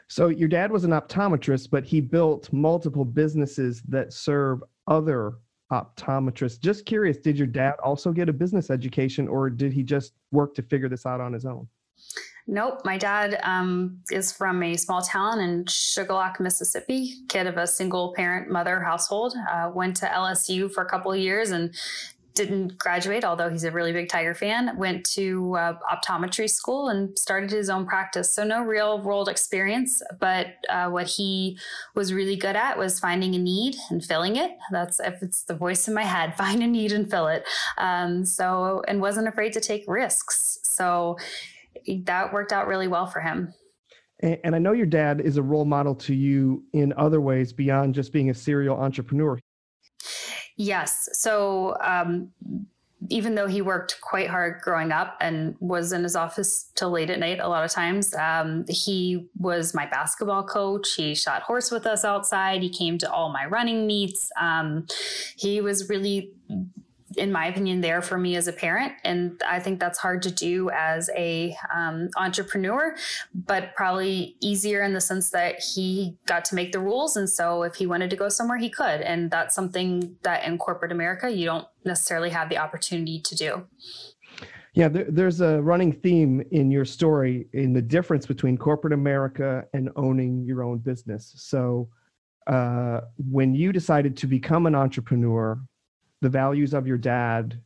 So 0.08 0.28
your 0.28 0.48
dad 0.48 0.72
was 0.72 0.84
an 0.84 0.90
optometrist, 0.90 1.70
but 1.70 1.84
he 1.84 2.00
built 2.00 2.50
multiple 2.52 3.04
businesses 3.04 3.82
that 3.88 4.12
serve 4.12 4.62
other 4.86 5.34
optometrists. 5.70 6.60
Just 6.60 6.86
curious, 6.86 7.18
did 7.18 7.36
your 7.36 7.46
dad 7.46 7.74
also 7.84 8.10
get 8.10 8.28
a 8.28 8.32
business 8.32 8.70
education 8.70 9.28
or 9.28 9.50
did 9.50 9.72
he 9.72 9.82
just 9.82 10.14
work 10.32 10.54
to 10.54 10.62
figure 10.62 10.88
this 10.88 11.04
out 11.04 11.20
on 11.20 11.32
his 11.32 11.44
own? 11.44 11.68
Nope. 12.50 12.80
My 12.86 12.96
dad 12.96 13.38
um, 13.42 13.98
is 14.10 14.32
from 14.32 14.62
a 14.62 14.74
small 14.78 15.02
town 15.02 15.40
in 15.40 15.66
Shuqualak, 15.66 16.40
Mississippi, 16.40 17.12
kid 17.28 17.46
of 17.46 17.58
a 17.58 17.66
single 17.66 18.14
parent 18.14 18.50
mother 18.50 18.80
household. 18.80 19.34
Uh, 19.52 19.70
went 19.74 19.94
to 19.98 20.06
LSU 20.06 20.72
for 20.72 20.82
a 20.82 20.88
couple 20.88 21.14
years 21.14 21.50
and 21.50 21.74
didn't 22.38 22.78
graduate, 22.78 23.24
although 23.24 23.50
he's 23.50 23.64
a 23.64 23.70
really 23.72 23.92
big 23.92 24.08
Tiger 24.08 24.32
fan, 24.32 24.78
went 24.78 25.04
to 25.10 25.56
uh, 25.56 25.74
optometry 25.92 26.48
school 26.48 26.88
and 26.88 27.18
started 27.18 27.50
his 27.50 27.68
own 27.68 27.84
practice. 27.84 28.32
So, 28.32 28.44
no 28.44 28.62
real 28.62 29.02
world 29.02 29.28
experience, 29.28 30.00
but 30.20 30.54
uh, 30.70 30.88
what 30.88 31.08
he 31.08 31.58
was 31.96 32.14
really 32.14 32.36
good 32.36 32.54
at 32.54 32.78
was 32.78 33.00
finding 33.00 33.34
a 33.34 33.38
need 33.38 33.74
and 33.90 34.04
filling 34.04 34.36
it. 34.36 34.52
That's 34.70 35.00
if 35.00 35.20
it's 35.20 35.42
the 35.42 35.56
voice 35.56 35.88
in 35.88 35.94
my 35.94 36.04
head, 36.04 36.36
find 36.38 36.62
a 36.62 36.66
need 36.68 36.92
and 36.92 37.10
fill 37.10 37.26
it. 37.26 37.44
Um, 37.76 38.24
so, 38.24 38.82
and 38.86 39.00
wasn't 39.00 39.26
afraid 39.26 39.52
to 39.54 39.60
take 39.60 39.84
risks. 39.88 40.60
So, 40.62 41.18
that 42.04 42.32
worked 42.32 42.52
out 42.52 42.68
really 42.68 42.88
well 42.88 43.06
for 43.06 43.20
him. 43.20 43.52
And 44.20 44.54
I 44.54 44.58
know 44.58 44.72
your 44.72 44.86
dad 44.86 45.20
is 45.20 45.36
a 45.36 45.42
role 45.42 45.64
model 45.64 45.94
to 45.96 46.14
you 46.14 46.64
in 46.72 46.92
other 46.96 47.20
ways 47.20 47.52
beyond 47.52 47.94
just 47.94 48.12
being 48.12 48.30
a 48.30 48.34
serial 48.34 48.76
entrepreneur. 48.76 49.38
Yes. 50.58 51.08
So 51.12 51.76
um, 51.80 52.30
even 53.08 53.36
though 53.36 53.46
he 53.46 53.62
worked 53.62 54.00
quite 54.00 54.28
hard 54.28 54.60
growing 54.60 54.90
up 54.90 55.16
and 55.20 55.54
was 55.60 55.92
in 55.92 56.02
his 56.02 56.16
office 56.16 56.70
till 56.74 56.90
late 56.90 57.10
at 57.10 57.20
night 57.20 57.38
a 57.38 57.48
lot 57.48 57.64
of 57.64 57.70
times, 57.70 58.12
um, 58.14 58.64
he 58.68 59.28
was 59.38 59.72
my 59.72 59.86
basketball 59.86 60.42
coach. 60.42 60.94
He 60.94 61.14
shot 61.14 61.42
horse 61.42 61.70
with 61.70 61.86
us 61.86 62.04
outside. 62.04 62.60
He 62.60 62.68
came 62.70 62.98
to 62.98 63.10
all 63.10 63.32
my 63.32 63.46
running 63.46 63.86
meets. 63.86 64.30
Um, 64.38 64.86
he 65.36 65.60
was 65.60 65.88
really 65.88 66.32
in 67.18 67.32
my 67.32 67.46
opinion, 67.46 67.80
there 67.80 68.00
for 68.00 68.16
me 68.16 68.36
as 68.36 68.48
a 68.48 68.52
parent. 68.52 68.92
And 69.04 69.40
I 69.46 69.60
think 69.60 69.80
that's 69.80 69.98
hard 69.98 70.22
to 70.22 70.30
do 70.30 70.70
as 70.70 71.10
a 71.16 71.56
um, 71.74 72.08
entrepreneur, 72.16 72.96
but 73.34 73.74
probably 73.74 74.36
easier 74.40 74.82
in 74.82 74.94
the 74.94 75.00
sense 75.00 75.30
that 75.30 75.60
he 75.60 76.16
got 76.26 76.44
to 76.46 76.54
make 76.54 76.72
the 76.72 76.80
rules. 76.80 77.16
And 77.16 77.28
so 77.28 77.62
if 77.62 77.74
he 77.74 77.86
wanted 77.86 78.10
to 78.10 78.16
go 78.16 78.28
somewhere, 78.28 78.58
he 78.58 78.70
could. 78.70 79.00
And 79.02 79.30
that's 79.30 79.54
something 79.54 80.16
that 80.22 80.44
in 80.44 80.58
corporate 80.58 80.92
America, 80.92 81.30
you 81.30 81.44
don't 81.44 81.66
necessarily 81.84 82.30
have 82.30 82.48
the 82.48 82.58
opportunity 82.58 83.20
to 83.20 83.34
do. 83.34 83.66
Yeah, 84.74 84.88
there, 84.88 85.06
there's 85.08 85.40
a 85.40 85.60
running 85.60 85.92
theme 85.92 86.42
in 86.52 86.70
your 86.70 86.84
story 86.84 87.48
in 87.52 87.72
the 87.72 87.82
difference 87.82 88.26
between 88.26 88.56
corporate 88.56 88.92
America 88.92 89.64
and 89.72 89.90
owning 89.96 90.44
your 90.44 90.62
own 90.62 90.78
business. 90.78 91.34
So, 91.36 91.88
uh, 92.46 93.02
when 93.30 93.54
you 93.54 93.72
decided 93.72 94.16
to 94.16 94.26
become 94.26 94.66
an 94.66 94.74
entrepreneur, 94.74 95.60
the 96.20 96.28
values 96.28 96.74
of 96.74 96.86
your 96.86 96.98
dad, 96.98 97.60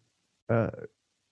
uh, 0.48 0.70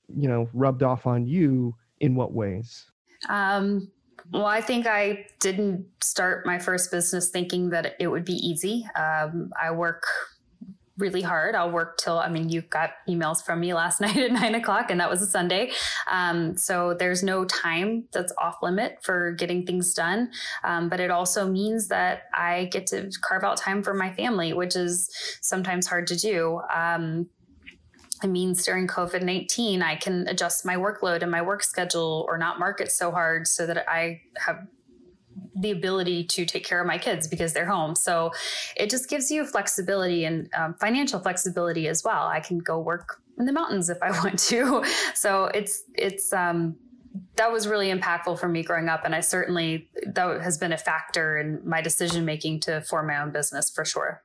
you 0.09 0.29
know, 0.29 0.49
rubbed 0.53 0.83
off 0.83 1.07
on 1.07 1.27
you 1.27 1.75
in 2.01 2.15
what 2.15 2.33
ways? 2.33 2.91
Um, 3.29 3.91
well, 4.33 4.47
I 4.47 4.61
think 4.61 4.87
I 4.87 5.27
didn't 5.41 5.87
start 6.03 6.47
my 6.47 6.59
first 6.59 6.91
business 6.91 7.31
thinking 7.31 7.71
that 7.71 7.95
it 7.99 8.09
would 8.09 8.25
be 8.25 8.35
easy. 8.35 8.87
Um, 8.97 9.51
I 9.61 9.71
work 9.71 10.05
really 11.01 11.23
hard. 11.23 11.55
I'll 11.55 11.71
work 11.71 11.99
till, 11.99 12.19
I 12.19 12.29
mean, 12.29 12.49
you 12.49 12.63
got 12.63 12.91
emails 13.09 13.43
from 13.43 13.61
me 13.61 13.75
last 13.75 14.01
night 14.01 14.17
at 14.17 14.33
nine 14.33 14.55
o'clock, 14.55 14.91
and 14.91 15.01
that 15.01 15.11
was 15.11 15.23
a 15.23 15.27
Sunday. 15.27 15.73
Um, 16.11 16.57
so 16.57 16.95
there's 16.95 17.23
no 17.23 17.45
time 17.45 18.05
that's 18.13 18.33
off 18.39 18.57
limit 18.63 18.99
for 19.03 19.33
getting 19.33 19.67
things 19.67 19.95
done. 19.95 20.31
Um, 20.65 20.89
but 20.89 21.01
it 21.01 21.11
also 21.11 21.49
means 21.49 21.89
that 21.89 22.25
I 22.35 22.67
get 22.67 22.87
to 22.89 23.11
carve 23.23 23.45
out 23.45 23.57
time 23.57 23.83
for 23.83 23.95
my 23.95 24.13
family, 24.13 24.53
which 24.53 24.77
is 24.77 25.11
sometimes 25.41 25.87
hard 25.87 26.07
to 26.09 26.17
do. 26.17 26.61
Um, 26.75 27.29
it 28.23 28.29
means 28.29 28.65
during 28.65 28.87
COVID 28.87 29.23
19, 29.23 29.83
I 29.83 29.97
can 29.97 30.29
adjust 30.29 30.67
my 30.67 30.77
workload 30.77 31.23
and 31.23 31.31
my 31.31 31.41
work 31.41 31.63
schedule 31.63 32.27
or 32.29 32.37
not 32.37 32.59
market 32.59 32.93
so 32.93 33.11
hard 33.11 33.47
so 33.47 33.67
that 33.67 33.89
I 33.89 34.21
have 34.37 34.67
the 35.57 35.71
ability 35.71 36.25
to 36.25 36.45
take 36.45 36.65
care 36.65 36.81
of 36.81 36.87
my 36.87 36.99
kids 36.99 37.29
because 37.29 37.53
they're 37.53 37.67
home. 37.67 37.95
So 37.95 38.33
it 38.77 38.91
just 38.91 39.09
gives 39.09 39.31
you 39.31 39.45
flexibility 39.45 40.25
and 40.25 40.49
um, 40.55 40.75
financial 40.75 41.21
flexibility 41.21 41.89
as 41.89 42.05
well. 42.05 42.27
I 42.27 42.41
can 42.41 42.59
go 42.59 42.79
work 42.79 43.21
in 43.39 43.47
the 43.47 43.53
mountains 43.53 43.89
if 43.91 43.99
I 44.03 44.11
want 44.25 44.39
to. 44.39 44.85
So 45.15 45.47
it's 45.47 45.83
it's 45.95 46.33
um, 46.33 46.77
that 47.37 47.51
was 47.51 47.67
really 47.67 47.93
impactful 47.93 48.39
for 48.39 48.49
me 48.49 48.63
growing 48.63 48.89
up, 48.89 49.05
and 49.05 49.15
I 49.15 49.21
certainly 49.21 49.89
that 50.07 50.41
has 50.43 50.59
been 50.59 50.73
a 50.73 50.79
factor 50.79 51.39
in 51.39 51.61
my 51.65 51.81
decision 51.81 52.25
making 52.25 52.61
to 52.61 52.81
form 52.83 53.09
my 53.09 53.21
own 53.21 53.31
business 53.31 53.71
for 53.71 53.85
sure. 53.85 54.23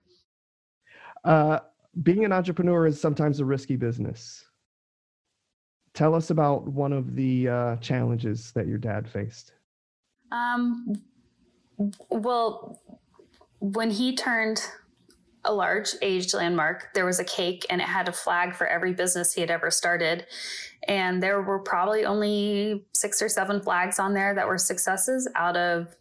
Uh, 1.23 1.59
being 2.03 2.25
an 2.25 2.31
entrepreneur 2.31 2.85
is 2.85 2.99
sometimes 2.99 3.39
a 3.39 3.45
risky 3.45 3.75
business. 3.75 4.45
Tell 5.93 6.13
us 6.13 6.29
about 6.29 6.67
one 6.67 6.91
of 6.91 7.15
the 7.15 7.47
uh, 7.47 7.75
challenges 7.77 8.51
that 8.51 8.67
your 8.67 8.77
dad 8.77 9.09
faced. 9.09 9.53
Um, 10.31 10.95
well, 12.09 12.81
when 13.59 13.91
he 13.91 14.15
turned 14.15 14.61
a 15.43 15.53
large 15.53 15.91
aged 16.01 16.33
landmark, 16.33 16.93
there 16.93 17.05
was 17.05 17.19
a 17.19 17.23
cake 17.23 17.65
and 17.69 17.79
it 17.79 17.87
had 17.87 18.07
a 18.07 18.11
flag 18.11 18.55
for 18.55 18.67
every 18.67 18.93
business 18.93 19.33
he 19.33 19.41
had 19.41 19.51
ever 19.51 19.71
started. 19.71 20.25
And 20.87 21.21
there 21.21 21.41
were 21.41 21.59
probably 21.59 22.05
only 22.05 22.85
six 22.93 23.21
or 23.21 23.29
seven 23.29 23.61
flags 23.61 23.99
on 23.99 24.13
there 24.13 24.33
that 24.35 24.47
were 24.47 24.57
successes 24.57 25.29
out 25.35 25.55
of 25.55 25.95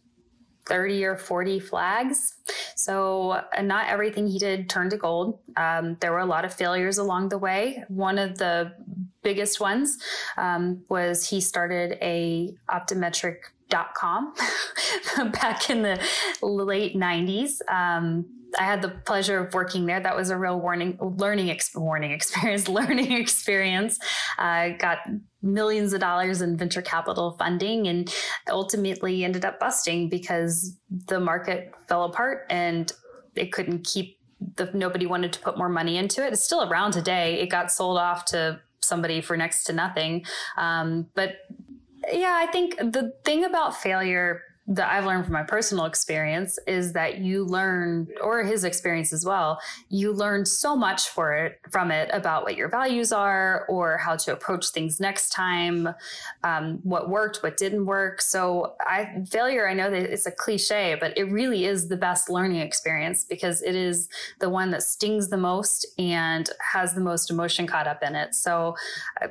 30 0.67 1.05
or 1.05 1.15
40 1.15 1.59
flags. 1.59 2.35
So, 2.75 3.31
uh, 3.31 3.61
not 3.61 3.87
everything 3.87 4.27
he 4.27 4.39
did 4.39 4.67
turned 4.67 4.91
to 4.91 4.97
gold. 4.97 5.39
Um, 5.57 5.95
there 5.99 6.11
were 6.11 6.19
a 6.19 6.25
lot 6.25 6.43
of 6.43 6.53
failures 6.53 6.97
along 6.97 7.29
the 7.29 7.37
way. 7.37 7.83
One 7.87 8.17
of 8.17 8.37
the 8.37 8.73
biggest 9.21 9.59
ones 9.59 9.97
um, 10.37 10.83
was 10.89 11.29
he 11.29 11.39
started 11.39 11.97
a 12.01 12.55
optometric 12.69 13.37
dot 13.69 13.93
com 13.95 14.33
back 15.31 15.69
in 15.69 15.81
the 15.81 15.99
late 16.41 16.95
90s. 16.95 17.61
Um, 17.69 18.25
I 18.57 18.63
had 18.63 18.81
the 18.81 18.89
pleasure 18.89 19.39
of 19.39 19.53
working 19.53 19.85
there. 19.85 19.99
That 19.99 20.15
was 20.15 20.29
a 20.29 20.37
real 20.37 20.59
warning, 20.59 20.97
learning, 21.01 21.49
ex- 21.49 21.75
warning 21.75 22.11
experience, 22.11 22.67
learning 22.69 23.11
experience. 23.11 23.99
I 24.37 24.71
uh, 24.71 24.77
got 24.77 24.99
millions 25.41 25.93
of 25.93 25.99
dollars 25.99 26.41
in 26.41 26.57
venture 26.57 26.81
capital 26.81 27.35
funding 27.37 27.87
and 27.87 28.13
ultimately 28.49 29.23
ended 29.23 29.45
up 29.45 29.59
busting 29.59 30.09
because 30.09 30.77
the 31.07 31.19
market 31.19 31.71
fell 31.87 32.03
apart 32.03 32.45
and 32.49 32.91
it 33.35 33.51
couldn't 33.51 33.83
keep 33.83 34.19
the 34.55 34.69
nobody 34.73 35.05
wanted 35.05 35.33
to 35.33 35.39
put 35.39 35.57
more 35.57 35.69
money 35.69 35.97
into 35.97 36.25
it. 36.25 36.33
It's 36.33 36.43
still 36.43 36.69
around 36.69 36.91
today. 36.91 37.39
It 37.39 37.47
got 37.47 37.71
sold 37.71 37.97
off 37.97 38.25
to 38.25 38.59
somebody 38.81 39.21
for 39.21 39.35
next 39.35 39.63
to 39.65 39.73
nothing. 39.73 40.25
Um, 40.57 41.07
but 41.15 41.37
yeah, 42.11 42.37
I 42.41 42.47
think 42.47 42.77
the 42.77 43.13
thing 43.23 43.45
about 43.45 43.75
failure 43.75 44.41
that 44.67 44.91
I've 44.91 45.05
learned 45.05 45.25
from 45.25 45.33
my 45.33 45.43
personal 45.43 45.85
experience 45.85 46.57
is 46.65 46.93
that 46.93 47.19
you 47.19 47.43
learn, 47.43 48.07
or 48.19 48.43
his 48.43 48.63
experience 48.63 49.13
as 49.13 49.23
well, 49.23 49.59
you 49.89 50.11
learn 50.11 50.43
so 50.43 50.75
much 50.75 51.09
for 51.09 51.33
it 51.33 51.59
from 51.69 51.91
it 51.91 52.09
about 52.11 52.43
what 52.43 52.55
your 52.55 52.67
values 52.67 53.11
are 53.11 53.67
or 53.69 53.97
how 53.97 54.15
to 54.15 54.33
approach 54.33 54.69
things 54.69 54.99
next 54.99 55.29
time, 55.29 55.89
um, 56.43 56.79
what 56.81 57.09
worked, 57.09 57.43
what 57.43 57.57
didn't 57.57 57.85
work. 57.85 58.21
So 58.21 58.75
I 58.79 59.23
failure, 59.29 59.69
I 59.69 59.75
know 59.75 59.91
that 59.91 60.01
it's 60.01 60.25
a 60.25 60.31
cliche, 60.31 60.97
but 60.99 61.15
it 61.15 61.25
really 61.25 61.65
is 61.65 61.87
the 61.87 61.97
best 61.97 62.27
learning 62.27 62.61
experience 62.61 63.23
because 63.23 63.61
it 63.61 63.75
is 63.75 64.09
the 64.39 64.49
one 64.49 64.71
that 64.71 64.81
stings 64.81 65.29
the 65.29 65.37
most 65.37 65.85
and 65.99 66.49
has 66.71 66.95
the 66.95 67.01
most 67.01 67.29
emotion 67.29 67.67
caught 67.67 67.85
up 67.85 68.01
in 68.01 68.15
it. 68.15 68.33
So 68.33 68.75
uh, 69.21 69.27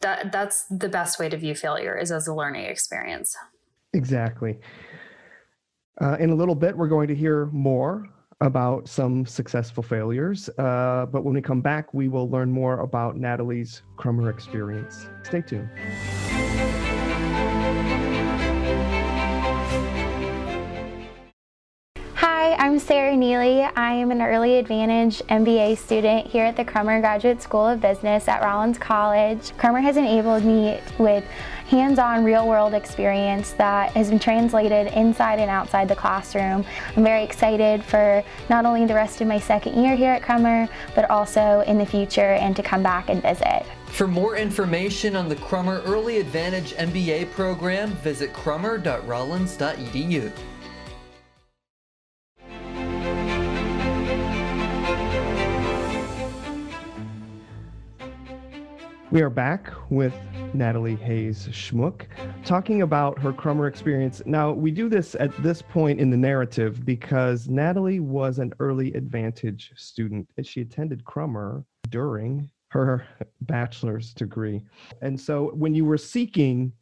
that 0.00 0.32
that's 0.32 0.64
the 0.64 0.88
best 0.88 1.18
way 1.18 1.28
to 1.28 1.36
view 1.36 1.54
failure 1.54 1.96
is 1.96 2.10
as 2.12 2.26
a 2.26 2.34
learning 2.34 2.66
experience. 2.66 3.36
Exactly. 3.92 4.58
Uh, 6.00 6.16
in 6.18 6.30
a 6.30 6.34
little 6.34 6.54
bit, 6.54 6.76
we're 6.76 6.88
going 6.88 7.08
to 7.08 7.14
hear 7.14 7.46
more 7.46 8.08
about 8.40 8.88
some 8.88 9.24
successful 9.24 9.82
failures. 9.82 10.48
Uh, 10.58 11.06
but 11.10 11.24
when 11.24 11.34
we 11.34 11.40
come 11.40 11.60
back, 11.60 11.94
we 11.94 12.08
will 12.08 12.28
learn 12.28 12.50
more 12.50 12.80
about 12.80 13.16
Natalie's 13.16 13.82
Crummer 13.96 14.28
experience. 14.28 15.08
Stay 15.22 15.40
tuned. 15.40 15.70
I'm 22.74 22.80
Sarah 22.80 23.16
Neely. 23.16 23.62
I 23.62 23.92
am 23.92 24.10
an 24.10 24.20
Early 24.20 24.58
Advantage 24.58 25.22
MBA 25.28 25.78
student 25.78 26.26
here 26.26 26.44
at 26.44 26.56
the 26.56 26.64
Crummer 26.64 26.98
Graduate 26.98 27.40
School 27.40 27.68
of 27.68 27.80
Business 27.80 28.26
at 28.26 28.42
Rollins 28.42 28.78
College. 28.78 29.56
Crummer 29.56 29.78
has 29.78 29.96
enabled 29.96 30.44
me 30.44 30.80
with 30.98 31.22
hands-on 31.68 32.24
real-world 32.24 32.74
experience 32.74 33.52
that 33.52 33.92
has 33.92 34.10
been 34.10 34.18
translated 34.18 34.88
inside 34.88 35.38
and 35.38 35.48
outside 35.48 35.88
the 35.88 35.94
classroom. 35.94 36.64
I'm 36.96 37.04
very 37.04 37.22
excited 37.22 37.84
for 37.84 38.24
not 38.50 38.66
only 38.66 38.86
the 38.86 38.94
rest 38.94 39.20
of 39.20 39.28
my 39.28 39.38
second 39.38 39.80
year 39.80 39.94
here 39.94 40.10
at 40.10 40.24
Crummer, 40.24 40.68
but 40.96 41.08
also 41.08 41.62
in 41.68 41.78
the 41.78 41.86
future 41.86 42.32
and 42.32 42.56
to 42.56 42.62
come 42.64 42.82
back 42.82 43.08
and 43.08 43.22
visit. 43.22 43.64
For 43.86 44.08
more 44.08 44.36
information 44.36 45.14
on 45.14 45.28
the 45.28 45.36
Crummer 45.36 45.80
Early 45.82 46.18
Advantage 46.18 46.72
MBA 46.72 47.30
program, 47.30 47.90
visit 47.90 48.32
crummer.rollins.edu. 48.32 50.32
We 59.14 59.22
are 59.22 59.30
back 59.30 59.72
with 59.90 60.12
Natalie 60.54 60.96
Hayes 60.96 61.46
Schmuck 61.52 62.06
talking 62.44 62.82
about 62.82 63.16
her 63.20 63.32
Crummer 63.32 63.68
experience. 63.68 64.20
Now, 64.26 64.50
we 64.50 64.72
do 64.72 64.88
this 64.88 65.14
at 65.20 65.30
this 65.40 65.62
point 65.62 66.00
in 66.00 66.10
the 66.10 66.16
narrative 66.16 66.84
because 66.84 67.48
Natalie 67.48 68.00
was 68.00 68.40
an 68.40 68.52
early 68.58 68.92
advantage 68.94 69.70
student. 69.76 70.28
She 70.42 70.62
attended 70.62 71.04
Crummer 71.04 71.64
during 71.90 72.50
her 72.70 73.06
bachelor's 73.42 74.12
degree. 74.14 74.62
And 75.00 75.20
so 75.20 75.52
when 75.54 75.76
you 75.76 75.84
were 75.84 75.96
seeking 75.96 76.72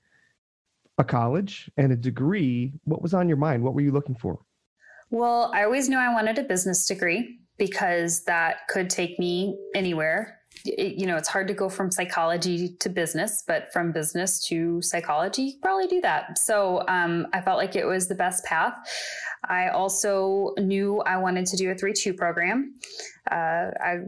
a 0.96 1.04
college 1.04 1.70
and 1.76 1.92
a 1.92 1.96
degree, 1.96 2.72
what 2.84 3.02
was 3.02 3.12
on 3.12 3.28
your 3.28 3.36
mind? 3.36 3.62
What 3.62 3.74
were 3.74 3.82
you 3.82 3.92
looking 3.92 4.14
for? 4.14 4.38
Well, 5.10 5.52
I 5.54 5.64
always 5.64 5.90
knew 5.90 5.98
I 5.98 6.14
wanted 6.14 6.38
a 6.38 6.44
business 6.44 6.86
degree 6.86 7.40
because 7.58 8.24
that 8.24 8.68
could 8.68 8.88
take 8.88 9.18
me 9.18 9.58
anywhere 9.74 10.38
it, 10.64 10.99
you 10.99 11.07
know, 11.07 11.16
it's 11.16 11.28
hard 11.28 11.49
to 11.49 11.54
go 11.54 11.69
from 11.69 11.90
psychology 11.90 12.76
to 12.81 12.88
business, 12.88 13.42
but 13.47 13.73
from 13.73 13.92
business 13.92 14.40
to 14.49 14.81
psychology, 14.83 15.42
you 15.42 15.52
probably 15.61 15.87
do 15.87 16.00
that. 16.00 16.38
So 16.38 16.85
um, 16.88 17.26
I 17.33 17.40
felt 17.40 17.59
like 17.59 17.76
it 17.76 17.87
was 17.87 18.09
the 18.09 18.14
best 18.14 18.45
path. 18.45 18.75
I 19.49 19.69
also 19.69 20.54
knew 20.59 21.00
I 21.00 21.16
wanted 21.16 21.47
to 21.47 21.57
do 21.57 21.71
a 21.71 21.75
3 21.75 21.92
2 21.92 22.14
program. 22.14 22.75
Uh, 23.31 23.71
I 23.81 23.99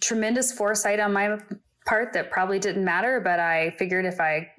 tremendous 0.00 0.52
foresight 0.52 1.00
on 1.00 1.12
my 1.12 1.38
part 1.86 2.12
that 2.12 2.30
probably 2.30 2.58
didn't 2.58 2.84
matter, 2.84 3.20
but 3.20 3.40
I 3.40 3.70
figured 3.78 4.04
if 4.04 4.20
I 4.20 4.50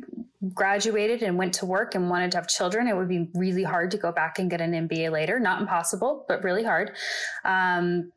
graduated 0.53 1.23
and 1.23 1.37
went 1.37 1.53
to 1.55 1.65
work 1.65 1.95
and 1.95 2.09
wanted 2.09 2.31
to 2.31 2.37
have 2.37 2.47
children, 2.47 2.87
it 2.87 2.95
would 2.95 3.07
be 3.07 3.29
really 3.33 3.63
hard 3.63 3.91
to 3.91 3.97
go 3.97 4.11
back 4.11 4.39
and 4.39 4.49
get 4.49 4.61
an 4.61 4.87
MBA 4.87 5.11
later. 5.11 5.39
Not 5.39 5.61
impossible, 5.61 6.25
but 6.27 6.43
really 6.43 6.63
hard. 6.63 6.91
Um, 7.45 8.11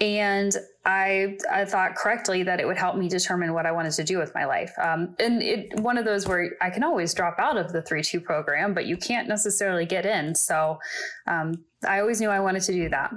and 0.00 0.54
I, 0.88 1.36
I 1.52 1.66
thought 1.66 1.96
correctly 1.96 2.42
that 2.44 2.60
it 2.60 2.66
would 2.66 2.78
help 2.78 2.96
me 2.96 3.10
determine 3.10 3.52
what 3.52 3.66
I 3.66 3.72
wanted 3.72 3.92
to 3.92 4.04
do 4.04 4.16
with 4.16 4.34
my 4.34 4.46
life. 4.46 4.72
Um, 4.82 5.14
and 5.20 5.42
it 5.42 5.78
one 5.80 5.98
of 5.98 6.06
those 6.06 6.26
where 6.26 6.52
I 6.62 6.70
can 6.70 6.82
always 6.82 7.12
drop 7.12 7.38
out 7.38 7.58
of 7.58 7.74
the 7.74 7.82
three 7.82 8.02
two 8.02 8.22
program, 8.22 8.72
but 8.72 8.86
you 8.86 8.96
can't 8.96 9.28
necessarily 9.28 9.84
get 9.84 10.06
in. 10.06 10.34
So 10.34 10.78
um, 11.26 11.62
I 11.86 12.00
always 12.00 12.22
knew 12.22 12.30
I 12.30 12.40
wanted 12.40 12.62
to 12.62 12.72
do 12.72 12.88
that. 12.88 13.12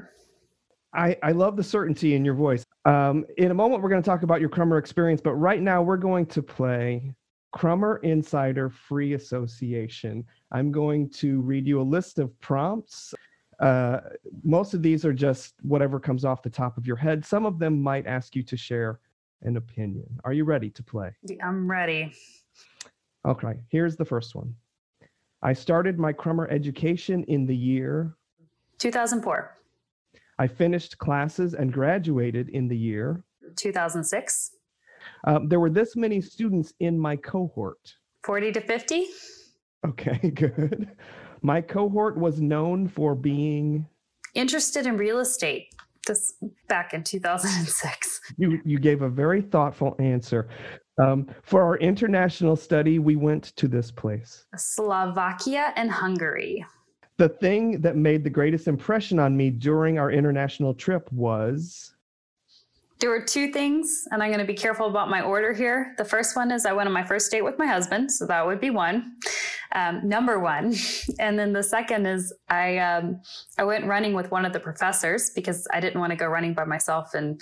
I, 0.93 1.15
I 1.23 1.31
love 1.31 1.55
the 1.55 1.63
certainty 1.63 2.15
in 2.15 2.25
your 2.25 2.33
voice. 2.33 2.65
Um, 2.83 3.25
in 3.37 3.51
a 3.51 3.53
moment, 3.53 3.81
we're 3.81 3.89
going 3.89 4.03
to 4.03 4.05
talk 4.05 4.23
about 4.23 4.41
your 4.41 4.49
Crummer 4.49 4.77
experience, 4.77 5.21
but 5.23 5.35
right 5.35 5.61
now 5.61 5.81
we're 5.81 5.95
going 5.95 6.25
to 6.25 6.43
play 6.43 7.13
Crummer 7.53 8.01
Insider 8.03 8.69
Free 8.69 9.13
Association. 9.13 10.25
I'm 10.51 10.73
going 10.73 11.09
to 11.11 11.39
read 11.39 11.65
you 11.65 11.79
a 11.79 11.83
list 11.83 12.19
of 12.19 12.37
prompts. 12.41 13.13
Uh, 13.61 13.99
most 14.43 14.73
of 14.73 14.81
these 14.81 15.05
are 15.05 15.13
just 15.13 15.53
whatever 15.61 15.99
comes 15.99 16.25
off 16.25 16.41
the 16.41 16.49
top 16.49 16.77
of 16.77 16.87
your 16.87 16.95
head. 16.95 17.23
Some 17.23 17.45
of 17.45 17.59
them 17.59 17.81
might 17.81 18.07
ask 18.07 18.35
you 18.35 18.41
to 18.43 18.57
share 18.57 18.99
an 19.43 19.55
opinion. 19.57 20.07
Are 20.23 20.33
you 20.33 20.45
ready 20.45 20.69
to 20.71 20.83
play? 20.83 21.11
I'm 21.43 21.69
ready. 21.69 22.11
Okay, 23.25 23.53
here's 23.69 23.95
the 23.95 24.05
first 24.05 24.33
one. 24.35 24.55
I 25.43 25.53
started 25.53 25.99
my 25.99 26.11
Crummer 26.11 26.47
education 26.49 27.23
in 27.25 27.45
the 27.45 27.55
year 27.55 28.15
2004. 28.79 29.57
I 30.39 30.47
finished 30.47 30.97
classes 30.97 31.53
and 31.53 31.71
graduated 31.71 32.49
in 32.49 32.67
the 32.67 32.77
year 32.77 33.23
2006. 33.55 34.51
Um, 35.25 35.49
there 35.49 35.59
were 35.59 35.69
this 35.69 35.95
many 35.95 36.19
students 36.19 36.73
in 36.79 36.97
my 36.97 37.15
cohort. 37.15 37.95
40 38.23 38.51
to 38.53 38.61
50. 38.61 39.05
Okay, 39.87 40.29
good. 40.33 40.89
My 41.41 41.61
cohort 41.61 42.17
was 42.17 42.39
known 42.39 42.87
for 42.87 43.15
being 43.15 43.87
interested 44.35 44.85
in 44.85 44.97
real 44.97 45.19
estate. 45.19 45.73
This 46.07 46.33
back 46.67 46.93
in 46.93 47.03
2006. 47.03 48.21
You 48.37 48.59
you 48.65 48.79
gave 48.79 49.01
a 49.01 49.09
very 49.09 49.41
thoughtful 49.41 49.95
answer. 49.99 50.49
Um, 51.01 51.27
for 51.43 51.63
our 51.63 51.77
international 51.77 52.55
study, 52.55 52.99
we 52.99 53.15
went 53.15 53.55
to 53.55 53.67
this 53.67 53.91
place. 53.91 54.45
Slovakia 54.55 55.73
and 55.75 55.91
Hungary. 55.91 56.65
The 57.17 57.29
thing 57.29 57.81
that 57.81 57.95
made 57.95 58.23
the 58.23 58.29
greatest 58.29 58.67
impression 58.67 59.19
on 59.19 59.35
me 59.37 59.49
during 59.51 59.99
our 59.99 60.11
international 60.11 60.73
trip 60.73 61.11
was 61.11 61.93
there 63.01 63.09
were 63.09 63.21
two 63.21 63.51
things, 63.51 64.07
and 64.11 64.21
I'm 64.21 64.29
going 64.29 64.39
to 64.39 64.45
be 64.45 64.53
careful 64.53 64.85
about 64.85 65.09
my 65.09 65.21
order 65.21 65.53
here. 65.53 65.95
The 65.97 66.05
first 66.05 66.35
one 66.35 66.51
is 66.51 66.67
I 66.67 66.71
went 66.71 66.87
on 66.87 66.93
my 66.93 67.03
first 67.03 67.31
date 67.31 67.41
with 67.41 67.57
my 67.57 67.65
husband, 67.65 68.11
so 68.11 68.27
that 68.27 68.45
would 68.45 68.61
be 68.61 68.69
one, 68.69 69.13
um, 69.73 70.07
number 70.07 70.39
one. 70.39 70.75
And 71.19 71.37
then 71.37 71.51
the 71.51 71.63
second 71.63 72.05
is 72.05 72.33
I 72.49 72.77
um, 72.77 73.21
I 73.57 73.63
went 73.63 73.85
running 73.85 74.13
with 74.13 74.31
one 74.31 74.45
of 74.45 74.53
the 74.53 74.59
professors 74.59 75.31
because 75.31 75.67
I 75.73 75.79
didn't 75.79 75.99
want 75.99 76.11
to 76.11 76.15
go 76.15 76.27
running 76.27 76.53
by 76.53 76.63
myself 76.63 77.15
in 77.15 77.37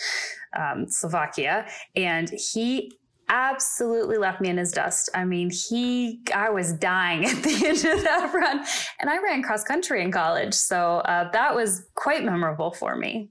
um, 0.58 0.88
Slovakia, 0.88 1.68
and 1.96 2.30
he 2.30 2.92
absolutely 3.28 4.18
left 4.18 4.42
me 4.42 4.50
in 4.50 4.58
his 4.58 4.72
dust. 4.72 5.10
I 5.14 5.24
mean, 5.24 5.52
he, 5.52 6.22
I 6.34 6.50
was 6.50 6.74
dying 6.74 7.26
at 7.32 7.44
the 7.44 7.68
end 7.68 7.78
of 7.78 8.04
that 8.04 8.32
run, 8.34 8.66
and 9.00 9.10
I 9.10 9.22
ran 9.22 9.44
cross 9.44 9.64
country 9.64 10.02
in 10.04 10.12
college, 10.12 10.54
so 10.54 11.00
uh, 11.00 11.30
that 11.32 11.54
was 11.54 11.86
quite 11.96 12.24
memorable 12.24 12.72
for 12.72 12.96
me. 12.96 13.30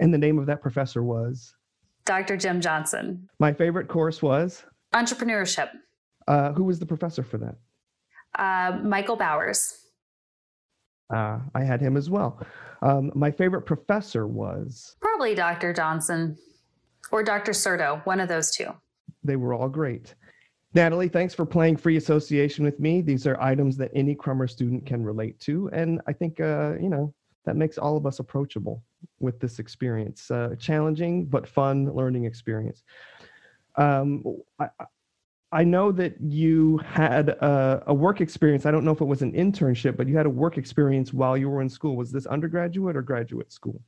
And 0.00 0.12
the 0.12 0.18
name 0.18 0.38
of 0.38 0.46
that 0.46 0.62
professor 0.62 1.02
was? 1.02 1.54
Dr. 2.06 2.36
Jim 2.36 2.60
Johnson. 2.60 3.28
My 3.38 3.52
favorite 3.52 3.86
course 3.86 4.22
was? 4.22 4.64
Entrepreneurship. 4.94 5.68
Uh, 6.26 6.52
who 6.52 6.64
was 6.64 6.78
the 6.78 6.86
professor 6.86 7.22
for 7.22 7.38
that? 7.38 7.56
Uh, 8.36 8.78
Michael 8.82 9.16
Bowers. 9.16 9.76
Uh, 11.12 11.38
I 11.54 11.62
had 11.62 11.80
him 11.80 11.96
as 11.96 12.08
well. 12.08 12.40
Um, 12.82 13.12
my 13.14 13.30
favorite 13.30 13.62
professor 13.62 14.26
was? 14.26 14.96
Probably 15.00 15.34
Dr. 15.34 15.72
Johnson 15.72 16.36
or 17.12 17.22
Dr. 17.22 17.52
Certo, 17.52 18.00
one 18.04 18.20
of 18.20 18.28
those 18.28 18.50
two. 18.50 18.68
They 19.22 19.36
were 19.36 19.52
all 19.52 19.68
great. 19.68 20.14
Natalie, 20.72 21.08
thanks 21.08 21.34
for 21.34 21.44
playing 21.44 21.76
free 21.76 21.96
association 21.96 22.64
with 22.64 22.78
me. 22.78 23.02
These 23.02 23.26
are 23.26 23.38
items 23.40 23.76
that 23.78 23.90
any 23.94 24.14
Crummer 24.14 24.46
student 24.46 24.86
can 24.86 25.04
relate 25.04 25.38
to. 25.40 25.68
And 25.72 26.00
I 26.06 26.12
think, 26.12 26.40
uh, 26.40 26.74
you 26.80 26.88
know, 26.88 27.12
that 27.44 27.56
makes 27.56 27.78
all 27.78 27.96
of 27.96 28.06
us 28.06 28.18
approachable 28.18 28.82
with 29.18 29.40
this 29.40 29.58
experience. 29.58 30.30
Uh, 30.30 30.54
challenging 30.58 31.24
but 31.26 31.46
fun 31.46 31.92
learning 31.94 32.24
experience. 32.24 32.82
Um, 33.76 34.24
I, 34.58 34.68
I 35.52 35.64
know 35.64 35.90
that 35.92 36.20
you 36.20 36.78
had 36.78 37.30
a, 37.30 37.82
a, 37.88 37.94
work 37.94 38.20
experience. 38.20 38.66
I 38.66 38.70
don't 38.70 38.84
know 38.84 38.92
if 38.92 39.00
it 39.00 39.06
was 39.06 39.22
an 39.22 39.32
internship, 39.32 39.96
but 39.96 40.06
you 40.06 40.16
had 40.16 40.26
a 40.26 40.30
work 40.30 40.58
experience 40.58 41.12
while 41.12 41.36
you 41.36 41.48
were 41.48 41.60
in 41.60 41.68
school. 41.68 41.96
Was 41.96 42.12
this 42.12 42.26
undergraduate 42.26 42.96
or 42.96 43.02
graduate 43.02 43.52
school? 43.52 43.80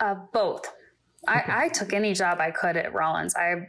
Uh, 0.00 0.16
both. 0.32 0.66
Okay. 1.28 1.52
I, 1.52 1.64
I, 1.64 1.68
took 1.68 1.92
any 1.92 2.14
job 2.14 2.40
I 2.40 2.50
could 2.50 2.76
at 2.76 2.92
Rollins. 2.92 3.36
I 3.36 3.68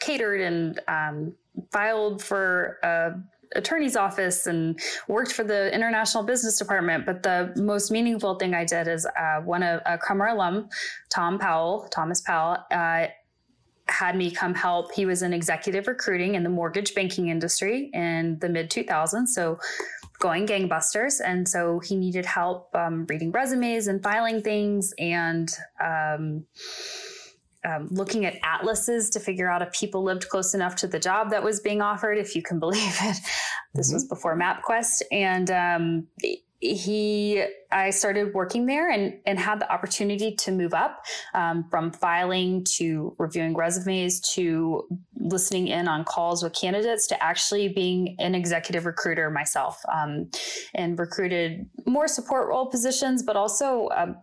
catered 0.00 0.40
and 0.40 0.80
um, 0.88 1.34
filed 1.70 2.22
for 2.22 2.78
a 2.82 3.12
attorney's 3.54 3.96
office 3.96 4.46
and 4.46 4.78
worked 5.08 5.32
for 5.32 5.44
the 5.44 5.72
international 5.74 6.24
business 6.24 6.58
department. 6.58 7.06
But 7.06 7.22
the 7.22 7.52
most 7.56 7.90
meaningful 7.90 8.36
thing 8.36 8.54
I 8.54 8.64
did 8.64 8.88
is 8.88 9.06
uh, 9.06 9.40
one 9.40 9.62
of 9.62 9.80
a 9.86 9.98
Crummer 9.98 10.26
alum, 10.26 10.68
Tom 11.10 11.38
Powell, 11.38 11.88
Thomas 11.90 12.20
Powell, 12.20 12.58
uh, 12.70 13.06
had 13.86 14.16
me 14.16 14.30
come 14.30 14.54
help. 14.54 14.92
He 14.92 15.04
was 15.04 15.22
in 15.22 15.32
executive 15.32 15.86
recruiting 15.86 16.36
in 16.36 16.42
the 16.42 16.48
mortgage 16.48 16.94
banking 16.94 17.28
industry 17.28 17.90
in 17.92 18.38
the 18.40 18.48
mid 18.48 18.70
2000s. 18.70 19.28
So 19.28 19.58
going 20.20 20.46
gangbusters. 20.46 21.20
And 21.22 21.46
so 21.46 21.80
he 21.80 21.96
needed 21.96 22.24
help 22.24 22.74
um, 22.74 23.04
reading 23.08 23.30
resumes 23.30 23.88
and 23.88 24.02
filing 24.02 24.42
things 24.42 24.94
and 24.98 25.50
um, 25.80 26.46
um, 27.64 27.88
looking 27.90 28.24
at 28.24 28.36
atlases 28.42 29.10
to 29.10 29.20
figure 29.20 29.50
out 29.50 29.62
if 29.62 29.72
people 29.72 30.02
lived 30.02 30.28
close 30.28 30.54
enough 30.54 30.76
to 30.76 30.86
the 30.86 30.98
job 30.98 31.30
that 31.30 31.42
was 31.42 31.60
being 31.60 31.80
offered, 31.80 32.18
if 32.18 32.34
you 32.36 32.42
can 32.42 32.58
believe 32.64 32.96
it. 33.02 33.16
This 33.74 33.88
mm-hmm. 33.88 33.94
was 33.94 34.04
before 34.04 34.38
MapQuest. 34.38 35.02
And 35.10 35.50
um, 35.50 36.06
he, 36.60 37.44
I 37.70 37.90
started 37.90 38.32
working 38.32 38.66
there 38.66 38.90
and, 38.90 39.18
and 39.26 39.38
had 39.38 39.60
the 39.60 39.70
opportunity 39.70 40.34
to 40.36 40.50
move 40.50 40.72
up 40.72 41.04
um, 41.34 41.66
from 41.70 41.92
filing 41.92 42.64
to 42.76 43.14
reviewing 43.18 43.54
resumes 43.54 44.20
to 44.34 44.86
listening 45.16 45.68
in 45.68 45.88
on 45.88 46.04
calls 46.04 46.42
with 46.42 46.54
candidates 46.54 47.06
to 47.08 47.22
actually 47.22 47.68
being 47.68 48.16
an 48.18 48.34
executive 48.34 48.86
recruiter 48.86 49.30
myself 49.30 49.80
um, 49.92 50.30
and 50.74 50.98
recruited 50.98 51.68
more 51.86 52.08
support 52.08 52.48
role 52.48 52.66
positions, 52.66 53.22
but 53.22 53.36
also 53.36 53.88
uh, 53.88 54.14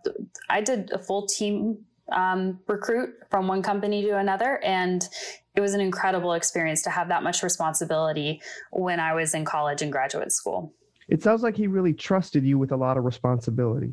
I 0.50 0.60
did 0.60 0.90
a 0.92 0.98
full 0.98 1.26
team 1.26 1.78
um, 2.14 2.60
recruit 2.66 3.14
from 3.30 3.48
one 3.48 3.62
company 3.62 4.02
to 4.02 4.18
another. 4.18 4.60
And 4.62 5.06
it 5.54 5.60
was 5.60 5.74
an 5.74 5.80
incredible 5.80 6.32
experience 6.32 6.82
to 6.82 6.90
have 6.90 7.08
that 7.08 7.22
much 7.22 7.42
responsibility 7.42 8.40
when 8.70 9.00
I 9.00 9.14
was 9.14 9.34
in 9.34 9.44
college 9.44 9.82
and 9.82 9.92
graduate 9.92 10.32
school. 10.32 10.72
It 11.08 11.22
sounds 11.22 11.42
like 11.42 11.56
he 11.56 11.66
really 11.66 11.92
trusted 11.92 12.44
you 12.44 12.58
with 12.58 12.72
a 12.72 12.76
lot 12.76 12.96
of 12.96 13.04
responsibility. 13.04 13.92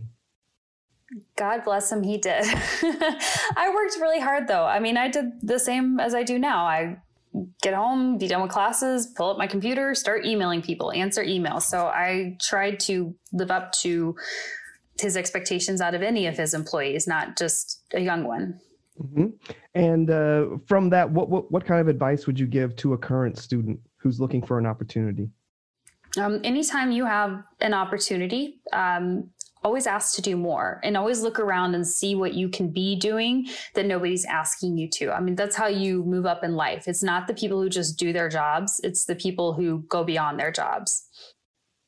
God 1.36 1.63
bless 1.63 1.91
him, 1.91 2.03
he 2.03 2.17
did. 2.17 2.43
I 2.45 3.71
worked 3.73 3.97
really 3.99 4.19
hard 4.19 4.47
though. 4.47 4.65
I 4.65 4.79
mean, 4.79 4.95
I 4.95 5.10
did 5.10 5.41
the 5.41 5.60
same 5.60 5.99
as 5.99 6.13
I 6.13 6.23
do 6.23 6.38
now. 6.38 6.65
I 6.65 6.97
get 7.62 7.73
home, 7.73 8.17
be 8.17 8.27
done 8.27 8.41
with 8.41 8.51
classes, 8.51 9.08
pull 9.08 9.32
up 9.32 9.38
my 9.38 9.47
computer, 9.47 9.93
start 9.95 10.25
emailing 10.25 10.62
people, 10.62 10.91
answer 10.91 11.23
emails. 11.23 11.63
So 11.63 11.88
I 11.88 12.38
tried 12.41 12.79
to 12.82 13.15
live 13.34 13.51
up 13.51 13.71
to 13.73 14.15
his 14.99 15.17
expectations 15.17 15.81
out 15.81 15.95
of 15.95 16.01
any 16.01 16.27
of 16.27 16.38
his 16.38 16.53
employees, 16.53 17.07
not 17.07 17.38
just 17.38 17.81
a 17.93 17.99
young 17.99 18.23
one. 18.23 18.59
Mm-hmm. 19.01 19.27
And 19.75 20.09
uh, 20.09 20.57
from 20.67 20.89
that, 20.89 21.09
what, 21.09 21.29
what 21.29 21.51
what 21.51 21.65
kind 21.65 21.79
of 21.79 21.88
advice 21.88 22.27
would 22.27 22.39
you 22.39 22.47
give 22.47 22.75
to 22.77 22.93
a 22.93 22.97
current 22.97 23.38
student 23.38 23.79
who's 23.97 24.19
looking 24.19 24.41
for 24.41 24.59
an 24.59 24.65
opportunity? 24.65 25.29
Um, 26.17 26.41
anytime 26.43 26.91
you 26.91 27.05
have 27.05 27.43
an 27.62 27.73
opportunity, 27.73 28.59
um, 28.73 29.29
always 29.63 29.88
ask 29.88 30.15
to 30.15 30.21
do 30.21 30.38
more 30.38 30.79
and 30.83 30.95
always 30.95 31.21
look 31.21 31.39
around 31.39 31.75
and 31.75 31.85
see 31.88 32.15
what 32.15 32.33
you 32.33 32.49
can 32.49 32.69
be 32.69 32.95
doing 32.95 33.47
that 33.75 33.85
nobody's 33.85 34.25
asking 34.25 34.77
you 34.77 34.89
to. 34.89 35.12
I 35.12 35.19
mean, 35.19 35.35
that's 35.35 35.55
how 35.55 35.67
you 35.67 36.03
move 36.03 36.25
up 36.25 36.43
in 36.43 36.55
life. 36.55 36.88
It's 36.88 37.03
not 37.03 37.27
the 37.27 37.33
people 37.33 37.62
who 37.62 37.69
just 37.69 37.99
do 37.99 38.13
their 38.13 38.29
jobs, 38.29 38.79
it's 38.83 39.05
the 39.05 39.15
people 39.15 39.53
who 39.53 39.83
go 39.89 40.03
beyond 40.03 40.39
their 40.39 40.51
jobs. 40.51 41.05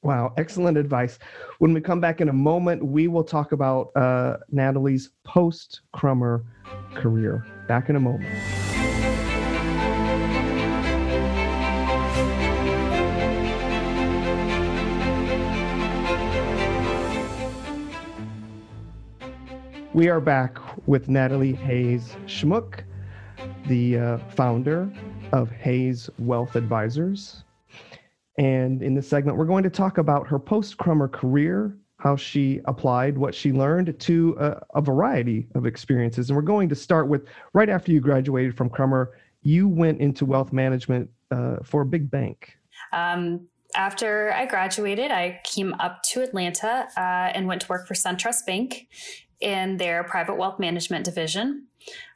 Wow, 0.03 0.33
excellent 0.35 0.79
advice. 0.79 1.19
When 1.59 1.73
we 1.73 1.81
come 1.81 1.99
back 1.99 2.21
in 2.21 2.29
a 2.29 2.33
moment, 2.33 2.83
we 2.83 3.07
will 3.07 3.23
talk 3.23 3.51
about 3.51 3.95
uh, 3.95 4.37
Natalie's 4.49 5.11
post 5.23 5.81
Crummer 5.93 6.43
career. 6.95 7.45
Back 7.67 7.87
in 7.87 7.95
a 7.95 7.99
moment. 7.99 8.27
We 19.93 20.09
are 20.09 20.19
back 20.19 20.57
with 20.87 21.09
Natalie 21.09 21.53
Hayes 21.53 22.15
Schmuck, 22.25 22.85
the 23.67 23.99
uh, 23.99 24.17
founder 24.29 24.91
of 25.31 25.51
Hayes 25.51 26.09
Wealth 26.17 26.55
Advisors. 26.55 27.43
And 28.37 28.81
in 28.81 28.93
this 28.93 29.07
segment, 29.07 29.37
we're 29.37 29.45
going 29.45 29.63
to 29.63 29.69
talk 29.69 29.97
about 29.97 30.27
her 30.27 30.39
post 30.39 30.77
Crummer 30.77 31.07
career, 31.07 31.77
how 31.97 32.15
she 32.15 32.61
applied 32.65 33.17
what 33.17 33.35
she 33.35 33.51
learned 33.51 33.99
to 33.99 34.35
a, 34.39 34.61
a, 34.75 34.81
variety 34.81 35.47
of 35.53 35.65
experiences. 35.65 36.29
And 36.29 36.35
we're 36.35 36.41
going 36.41 36.69
to 36.69 36.75
start 36.75 37.07
with 37.07 37.27
right 37.53 37.69
after 37.69 37.91
you 37.91 37.99
graduated 37.99 38.57
from 38.57 38.69
Crummer, 38.69 39.11
you 39.43 39.67
went 39.67 39.99
into 39.99 40.25
wealth 40.25 40.53
management 40.53 41.09
uh, 41.29 41.57
for 41.63 41.81
a 41.81 41.85
big 41.85 42.09
bank. 42.09 42.57
Um, 42.93 43.47
after 43.75 44.33
I 44.33 44.45
graduated, 44.45 45.11
I 45.11 45.39
came 45.43 45.73
up 45.75 46.03
to 46.03 46.21
Atlanta 46.21 46.87
uh, 46.97 47.31
and 47.35 47.47
went 47.47 47.61
to 47.61 47.67
work 47.67 47.87
for 47.87 47.93
SunTrust 47.93 48.45
Bank 48.45 48.87
in 49.41 49.77
their 49.77 50.03
private 50.03 50.35
wealth 50.35 50.59
management 50.59 51.05
division. 51.05 51.67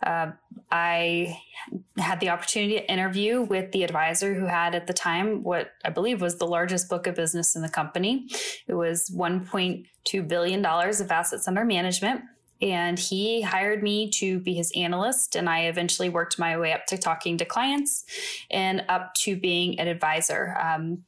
Uh, 0.06 0.32
I 0.72 1.40
had 1.98 2.20
the 2.20 2.30
opportunity 2.30 2.76
to 2.76 2.92
interview 2.92 3.42
with 3.42 3.72
the 3.72 3.84
advisor 3.84 4.34
who 4.34 4.46
had 4.46 4.76
at 4.76 4.88
the 4.88 4.94
time 4.94 5.44
what 5.44 5.72
I 5.84 5.90
believe 5.90 6.22
was 6.22 6.38
the 6.38 6.48
largest 6.48 6.90
book 6.90 7.08
of 7.08 7.16
business 7.16 7.56
in 7.56 7.62
the 7.62 7.70
company. 7.70 8.28
It 8.68 8.74
was 8.74 9.10
$1.2 9.10 10.28
billion 10.28 10.66
of 10.66 11.12
assets 11.12 11.48
under 11.48 11.66
management. 11.66 12.22
And 12.62 12.98
he 12.98 13.42
hired 13.42 13.84
me 13.84 14.10
to 14.12 14.40
be 14.40 14.54
his 14.54 14.72
analyst. 14.76 15.36
And 15.36 15.50
I 15.50 15.62
eventually 15.64 16.10
worked 16.10 16.40
my 16.40 16.58
way 16.58 16.74
up 16.74 16.86
to 16.88 16.98
talking 16.98 17.38
to 17.38 17.46
clients 17.46 18.06
and 18.50 18.86
up 18.88 19.14
to 19.16 19.36
being 19.36 19.80
an 19.80 19.88
advisor. 19.88 20.56
Um, 20.60 21.04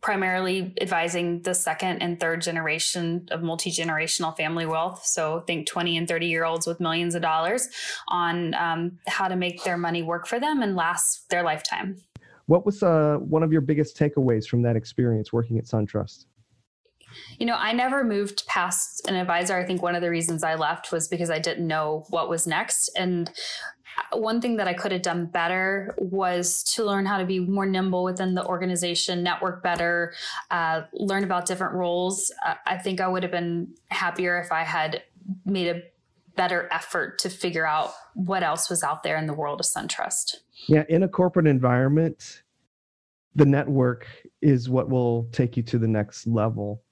primarily 0.00 0.74
advising 0.80 1.42
the 1.42 1.54
second 1.54 2.02
and 2.02 2.18
third 2.18 2.42
generation 2.42 3.28
of 3.30 3.42
multi 3.42 3.70
generational 3.70 4.36
family 4.36 4.66
wealth. 4.66 5.06
So, 5.06 5.40
think 5.46 5.66
20 5.66 5.96
and 5.96 6.08
30 6.08 6.26
year 6.26 6.44
olds 6.44 6.66
with 6.66 6.80
millions 6.80 7.14
of 7.14 7.22
dollars 7.22 7.68
on 8.08 8.54
um, 8.54 8.98
how 9.06 9.28
to 9.28 9.36
make 9.36 9.64
their 9.64 9.76
money 9.76 10.02
work 10.02 10.26
for 10.26 10.40
them 10.40 10.62
and 10.62 10.76
last 10.76 11.28
their 11.30 11.42
lifetime. 11.42 11.96
What 12.46 12.64
was 12.64 12.82
uh, 12.82 13.16
one 13.20 13.42
of 13.42 13.52
your 13.52 13.60
biggest 13.60 13.98
takeaways 13.98 14.46
from 14.46 14.62
that 14.62 14.76
experience 14.76 15.32
working 15.32 15.58
at 15.58 15.64
SunTrust? 15.64 16.26
You 17.38 17.46
know, 17.46 17.56
I 17.56 17.72
never 17.72 18.04
moved 18.04 18.46
past 18.46 19.08
an 19.08 19.14
advisor. 19.14 19.56
I 19.56 19.64
think 19.64 19.82
one 19.82 19.94
of 19.94 20.02
the 20.02 20.10
reasons 20.10 20.42
I 20.42 20.54
left 20.54 20.92
was 20.92 21.08
because 21.08 21.30
I 21.30 21.38
didn't 21.38 21.66
know 21.66 22.04
what 22.10 22.28
was 22.28 22.46
next. 22.46 22.88
And 22.96 23.30
one 24.12 24.40
thing 24.40 24.56
that 24.56 24.68
I 24.68 24.74
could 24.74 24.92
have 24.92 25.02
done 25.02 25.26
better 25.26 25.94
was 25.98 26.62
to 26.74 26.84
learn 26.84 27.06
how 27.06 27.18
to 27.18 27.24
be 27.24 27.38
more 27.38 27.66
nimble 27.66 28.04
within 28.04 28.34
the 28.34 28.44
organization, 28.44 29.22
network 29.22 29.62
better, 29.62 30.14
uh, 30.50 30.82
learn 30.92 31.24
about 31.24 31.46
different 31.46 31.74
roles. 31.74 32.32
Uh, 32.46 32.54
I 32.66 32.78
think 32.78 33.00
I 33.00 33.08
would 33.08 33.22
have 33.22 33.32
been 33.32 33.74
happier 33.88 34.38
if 34.40 34.52
I 34.52 34.62
had 34.62 35.02
made 35.44 35.68
a 35.68 35.82
better 36.36 36.68
effort 36.70 37.18
to 37.20 37.30
figure 37.30 37.66
out 37.66 37.92
what 38.14 38.42
else 38.42 38.68
was 38.68 38.82
out 38.82 39.02
there 39.02 39.16
in 39.16 39.26
the 39.26 39.34
world 39.34 39.60
of 39.60 39.66
SunTrust. 39.66 40.36
Yeah, 40.68 40.84
in 40.88 41.02
a 41.02 41.08
corporate 41.08 41.46
environment, 41.46 42.42
the 43.34 43.46
network 43.46 44.06
is 44.42 44.68
what 44.68 44.88
will 44.88 45.28
take 45.32 45.56
you 45.56 45.62
to 45.64 45.78
the 45.78 45.88
next 45.88 46.26
level. 46.26 46.82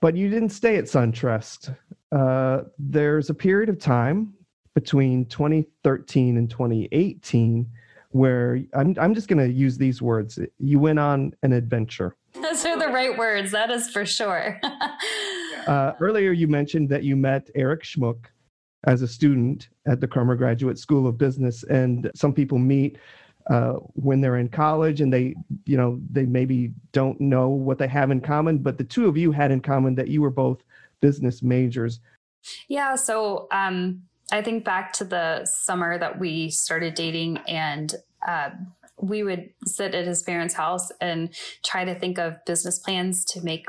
But 0.00 0.16
you 0.16 0.28
didn't 0.28 0.50
stay 0.50 0.76
at 0.76 0.84
SunTrust. 0.84 1.74
Uh, 2.12 2.62
there's 2.78 3.30
a 3.30 3.34
period 3.34 3.68
of 3.68 3.78
time 3.78 4.35
between 4.76 5.24
2013 5.24 6.36
and 6.36 6.48
2018 6.50 7.66
where 8.10 8.60
I'm, 8.74 8.94
I'm 9.00 9.14
just 9.14 9.26
going 9.26 9.44
to 9.44 9.52
use 9.52 9.76
these 9.76 10.00
words 10.00 10.38
you 10.58 10.78
went 10.78 10.98
on 10.98 11.32
an 11.42 11.52
adventure 11.52 12.14
those 12.34 12.64
are 12.66 12.78
the 12.78 12.88
right 12.88 13.16
words 13.16 13.50
that 13.52 13.70
is 13.70 13.88
for 13.88 14.04
sure 14.04 14.60
uh, 15.66 15.94
earlier 15.98 16.30
you 16.32 16.46
mentioned 16.46 16.90
that 16.90 17.04
you 17.04 17.16
met 17.16 17.48
eric 17.54 17.84
schmuck 17.84 18.26
as 18.86 19.02
a 19.02 19.08
student 19.08 19.68
at 19.86 20.00
the 20.00 20.06
Crummer 20.06 20.36
Graduate 20.36 20.78
School 20.78 21.06
of 21.06 21.18
Business, 21.18 21.64
and 21.64 22.10
some 22.14 22.32
people 22.32 22.58
meet 22.58 22.98
uh, 23.50 23.74
when 23.94 24.20
they're 24.20 24.38
in 24.38 24.48
college, 24.48 25.00
and 25.00 25.12
they, 25.12 25.34
you 25.64 25.76
know, 25.76 26.00
they 26.10 26.24
maybe 26.24 26.72
don't 26.92 27.20
know 27.20 27.48
what 27.48 27.78
they 27.78 27.88
have 27.88 28.10
in 28.10 28.20
common. 28.20 28.58
But 28.58 28.78
the 28.78 28.84
two 28.84 29.08
of 29.08 29.16
you 29.16 29.32
had 29.32 29.50
in 29.50 29.60
common 29.60 29.94
that 29.96 30.08
you 30.08 30.22
were 30.22 30.30
both 30.30 30.62
business 31.00 31.42
majors. 31.42 32.00
Yeah. 32.68 32.94
So 32.94 33.48
um, 33.50 34.02
I 34.32 34.42
think 34.42 34.64
back 34.64 34.92
to 34.94 35.04
the 35.04 35.44
summer 35.44 35.98
that 35.98 36.18
we 36.18 36.50
started 36.50 36.94
dating 36.94 37.38
and 37.48 37.94
uh, 38.26 38.50
we 39.00 39.22
would 39.22 39.50
sit 39.64 39.94
at 39.94 40.06
his 40.06 40.22
parents' 40.22 40.54
house 40.54 40.90
and 41.00 41.30
try 41.62 41.84
to 41.84 41.94
think 41.94 42.18
of 42.18 42.44
business 42.44 42.78
plans 42.78 43.24
to 43.26 43.40
make 43.42 43.66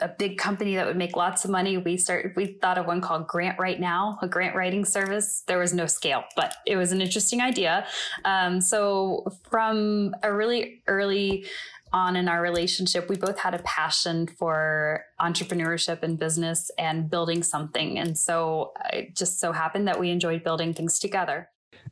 a 0.00 0.08
big 0.08 0.36
company 0.38 0.76
that 0.76 0.86
would 0.86 0.96
make 0.96 1.16
lots 1.16 1.44
of 1.44 1.50
money. 1.50 1.78
We 1.78 1.96
started 1.96 2.36
we 2.36 2.46
thought 2.46 2.78
of 2.78 2.86
one 2.86 3.00
called 3.00 3.26
Grant 3.26 3.58
Right 3.58 3.80
Now, 3.80 4.18
a 4.22 4.28
grant 4.28 4.54
writing 4.54 4.84
service. 4.84 5.42
There 5.46 5.58
was 5.58 5.72
no 5.72 5.86
scale, 5.86 6.24
but 6.36 6.54
it 6.66 6.76
was 6.76 6.92
an 6.92 7.00
interesting 7.00 7.40
idea. 7.40 7.86
Um, 8.24 8.60
so 8.60 9.26
from 9.48 10.14
a 10.22 10.32
really 10.32 10.82
early 10.86 11.46
on 11.92 12.16
in 12.16 12.28
our 12.28 12.42
relationship, 12.42 13.08
we 13.08 13.16
both 13.16 13.38
had 13.38 13.54
a 13.54 13.58
passion 13.60 14.26
for 14.26 15.04
entrepreneurship 15.20 16.02
and 16.02 16.18
business 16.18 16.70
and 16.78 17.08
building 17.08 17.42
something. 17.42 17.98
And 17.98 18.16
so 18.16 18.72
it 18.92 19.16
just 19.16 19.40
so 19.40 19.52
happened 19.52 19.88
that 19.88 19.98
we 19.98 20.10
enjoyed 20.10 20.44
building 20.44 20.74
things 20.74 20.98
together. 20.98 21.48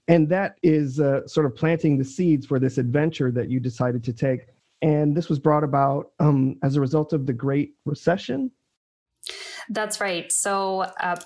And 0.08 0.28
that 0.28 0.56
is 0.62 1.00
uh, 1.00 1.26
sort 1.26 1.46
of 1.46 1.54
planting 1.54 1.98
the 1.98 2.04
seeds 2.04 2.46
for 2.46 2.58
this 2.58 2.78
adventure 2.78 3.30
that 3.32 3.48
you 3.50 3.60
decided 3.60 4.04
to 4.04 4.12
take. 4.12 4.46
And 4.82 5.16
this 5.16 5.28
was 5.28 5.38
brought 5.38 5.64
about 5.64 6.10
um, 6.20 6.56
as 6.62 6.76
a 6.76 6.80
result 6.80 7.12
of 7.12 7.26
the 7.26 7.32
Great 7.32 7.74
Recession. 7.86 8.50
That's 9.70 10.00
right. 10.00 10.30
So, 10.30 10.80
uh, 11.00 11.16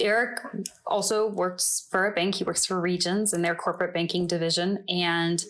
Eric 0.00 0.40
also 0.86 1.28
works 1.28 1.86
for 1.90 2.06
a 2.06 2.12
bank. 2.12 2.36
He 2.36 2.44
works 2.44 2.66
for 2.66 2.80
Regions 2.80 3.32
in 3.32 3.42
their 3.42 3.54
corporate 3.54 3.94
banking 3.94 4.26
division. 4.26 4.84
And 4.88 5.44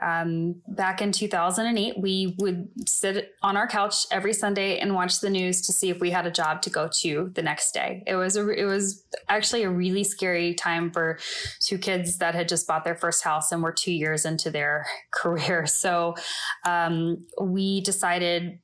um, 0.00 0.56
back 0.68 1.00
in 1.00 1.12
2008, 1.12 1.98
we 1.98 2.34
would 2.38 2.68
sit 2.88 3.34
on 3.42 3.56
our 3.56 3.66
couch 3.66 4.06
every 4.10 4.32
Sunday 4.32 4.78
and 4.78 4.94
watch 4.94 5.20
the 5.20 5.30
news 5.30 5.60
to 5.62 5.72
see 5.72 5.90
if 5.90 6.00
we 6.00 6.10
had 6.10 6.26
a 6.26 6.30
job 6.30 6.62
to 6.62 6.70
go 6.70 6.88
to 7.00 7.30
the 7.34 7.42
next 7.42 7.72
day. 7.72 8.02
It 8.06 8.16
was 8.16 8.36
a, 8.36 8.48
it 8.50 8.64
was 8.64 9.04
actually 9.28 9.62
a 9.62 9.70
really 9.70 10.04
scary 10.04 10.54
time 10.54 10.90
for 10.90 11.18
two 11.60 11.78
kids 11.78 12.18
that 12.18 12.34
had 12.34 12.48
just 12.48 12.66
bought 12.66 12.84
their 12.84 12.96
first 12.96 13.22
house 13.24 13.52
and 13.52 13.62
were 13.62 13.72
two 13.72 13.92
years 13.92 14.24
into 14.24 14.50
their 14.50 14.86
career. 15.10 15.66
So 15.66 16.14
um, 16.64 17.26
we 17.40 17.80
decided 17.80 18.58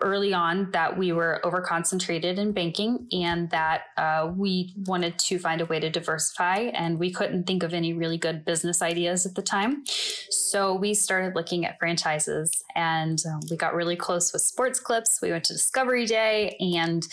early 0.00 0.32
on 0.32 0.70
that 0.72 0.96
we 0.96 1.12
were 1.12 1.40
over 1.44 1.60
concentrated 1.60 2.38
in 2.38 2.52
banking 2.52 3.06
and 3.12 3.50
that 3.50 3.82
uh, 3.96 4.30
we 4.34 4.74
wanted 4.86 5.18
to 5.18 5.38
find 5.38 5.60
a 5.60 5.66
way 5.66 5.80
to 5.80 5.90
diversify 5.90 6.70
and 6.74 6.98
we 6.98 7.10
couldn't 7.10 7.44
think 7.46 7.62
of 7.62 7.74
any 7.74 7.92
really 7.92 8.18
good 8.18 8.44
business 8.44 8.82
ideas 8.82 9.26
at 9.26 9.34
the 9.34 9.42
time. 9.42 9.84
So 10.30 10.74
we 10.74 10.94
started 10.94 11.34
looking 11.34 11.64
at 11.64 11.78
franchises 11.78 12.64
and 12.74 13.22
uh, 13.26 13.40
we 13.50 13.56
got 13.56 13.74
really 13.74 13.96
close 13.96 14.32
with 14.32 14.42
sports 14.42 14.80
clips. 14.80 15.20
We 15.20 15.30
went 15.30 15.44
to 15.44 15.52
discovery 15.52 16.06
day 16.06 16.56
and 16.60 17.06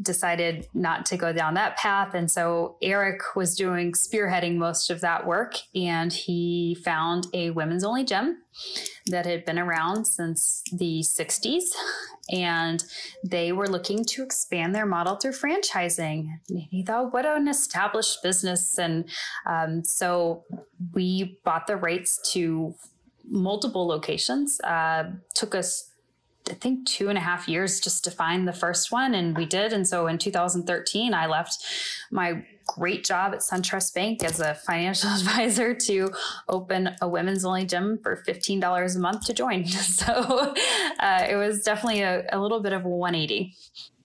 decided 0.00 0.68
not 0.74 1.06
to 1.06 1.16
go 1.16 1.32
down 1.32 1.54
that 1.54 1.76
path. 1.76 2.14
And 2.14 2.30
so 2.30 2.76
Eric 2.82 3.34
was 3.34 3.56
doing 3.56 3.92
spearheading 3.92 4.56
most 4.56 4.90
of 4.90 5.00
that 5.00 5.26
work, 5.26 5.54
and 5.74 6.12
he 6.12 6.76
found 6.84 7.26
a 7.32 7.50
women's 7.50 7.84
only 7.84 8.04
gym 8.04 8.38
that 9.06 9.26
had 9.26 9.44
been 9.44 9.58
around 9.58 10.06
since 10.06 10.62
the 10.72 11.00
60s. 11.00 11.64
And 12.30 12.82
they 13.24 13.52
were 13.52 13.68
looking 13.68 14.04
to 14.06 14.22
expand 14.24 14.74
their 14.74 14.86
model 14.86 15.16
through 15.16 15.32
franchising. 15.32 16.26
He 16.48 16.82
thought, 16.82 17.12
what 17.12 17.24
an 17.24 17.46
established 17.46 18.22
business. 18.22 18.78
And 18.78 19.08
um, 19.46 19.84
so 19.84 20.44
we 20.92 21.38
bought 21.44 21.68
the 21.68 21.76
rights 21.76 22.32
to 22.32 22.74
multiple 23.28 23.86
locations. 23.86 24.60
Uh, 24.62 25.10
took 25.34 25.54
us 25.54 25.85
I 26.50 26.54
think 26.54 26.86
two 26.86 27.08
and 27.08 27.18
a 27.18 27.20
half 27.20 27.48
years 27.48 27.80
just 27.80 28.04
to 28.04 28.10
find 28.10 28.46
the 28.46 28.52
first 28.52 28.92
one, 28.92 29.14
and 29.14 29.36
we 29.36 29.46
did. 29.46 29.72
And 29.72 29.86
so 29.86 30.06
in 30.06 30.18
2013, 30.18 31.14
I 31.14 31.26
left 31.26 31.64
my 32.10 32.44
great 32.66 33.04
job 33.04 33.32
at 33.32 33.40
SunTrust 33.40 33.94
Bank 33.94 34.24
as 34.24 34.40
a 34.40 34.54
financial 34.54 35.10
advisor 35.14 35.74
to 35.74 36.10
open 36.48 36.90
a 37.00 37.08
women's 37.08 37.44
only 37.44 37.64
gym 37.64 37.98
for 38.02 38.22
$15 38.26 38.96
a 38.96 38.98
month 38.98 39.24
to 39.26 39.32
join. 39.32 39.64
So 39.96 40.54
uh, 41.00 41.26
it 41.28 41.36
was 41.36 41.62
definitely 41.62 42.02
a, 42.02 42.26
a, 42.32 42.38
little 42.38 42.60
bit 42.60 42.72
of 42.72 42.84
a 42.84 42.88
180. 42.88 43.54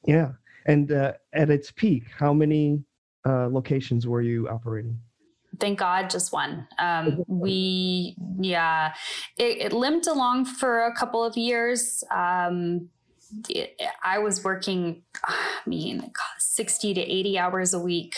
Yeah. 0.08 0.32
And 0.66 0.92
uh, 0.92 1.14
at 1.34 1.50
its 1.50 1.72
peak, 1.72 2.04
how 2.18 2.34
many 2.34 2.84
uh, 3.28 3.48
locations 3.48 4.08
were 4.08 4.22
you 4.22 4.48
operating? 4.48 4.98
Thank 5.62 5.80
God, 5.80 6.10
just 6.10 6.34
one. 6.34 6.67
Um, 6.80 7.24
we, 7.28 8.17
yeah, 8.41 8.93
it, 9.38 9.58
it, 9.62 9.74
limped 9.74 10.08
along 10.08 10.45
for 10.45 10.86
a 10.86 10.93
couple 10.93 11.24
of 11.24 11.38
years. 11.38 12.04
Um, 12.13 12.89
it, 13.47 13.80
I 14.04 14.17
was 14.17 14.43
working, 14.43 15.04
I 15.24 15.38
mean, 15.65 16.12
60 16.39 16.95
to 16.95 17.02
80 17.02 17.39
hours 17.39 17.74
a 17.74 17.80
week. 17.80 18.15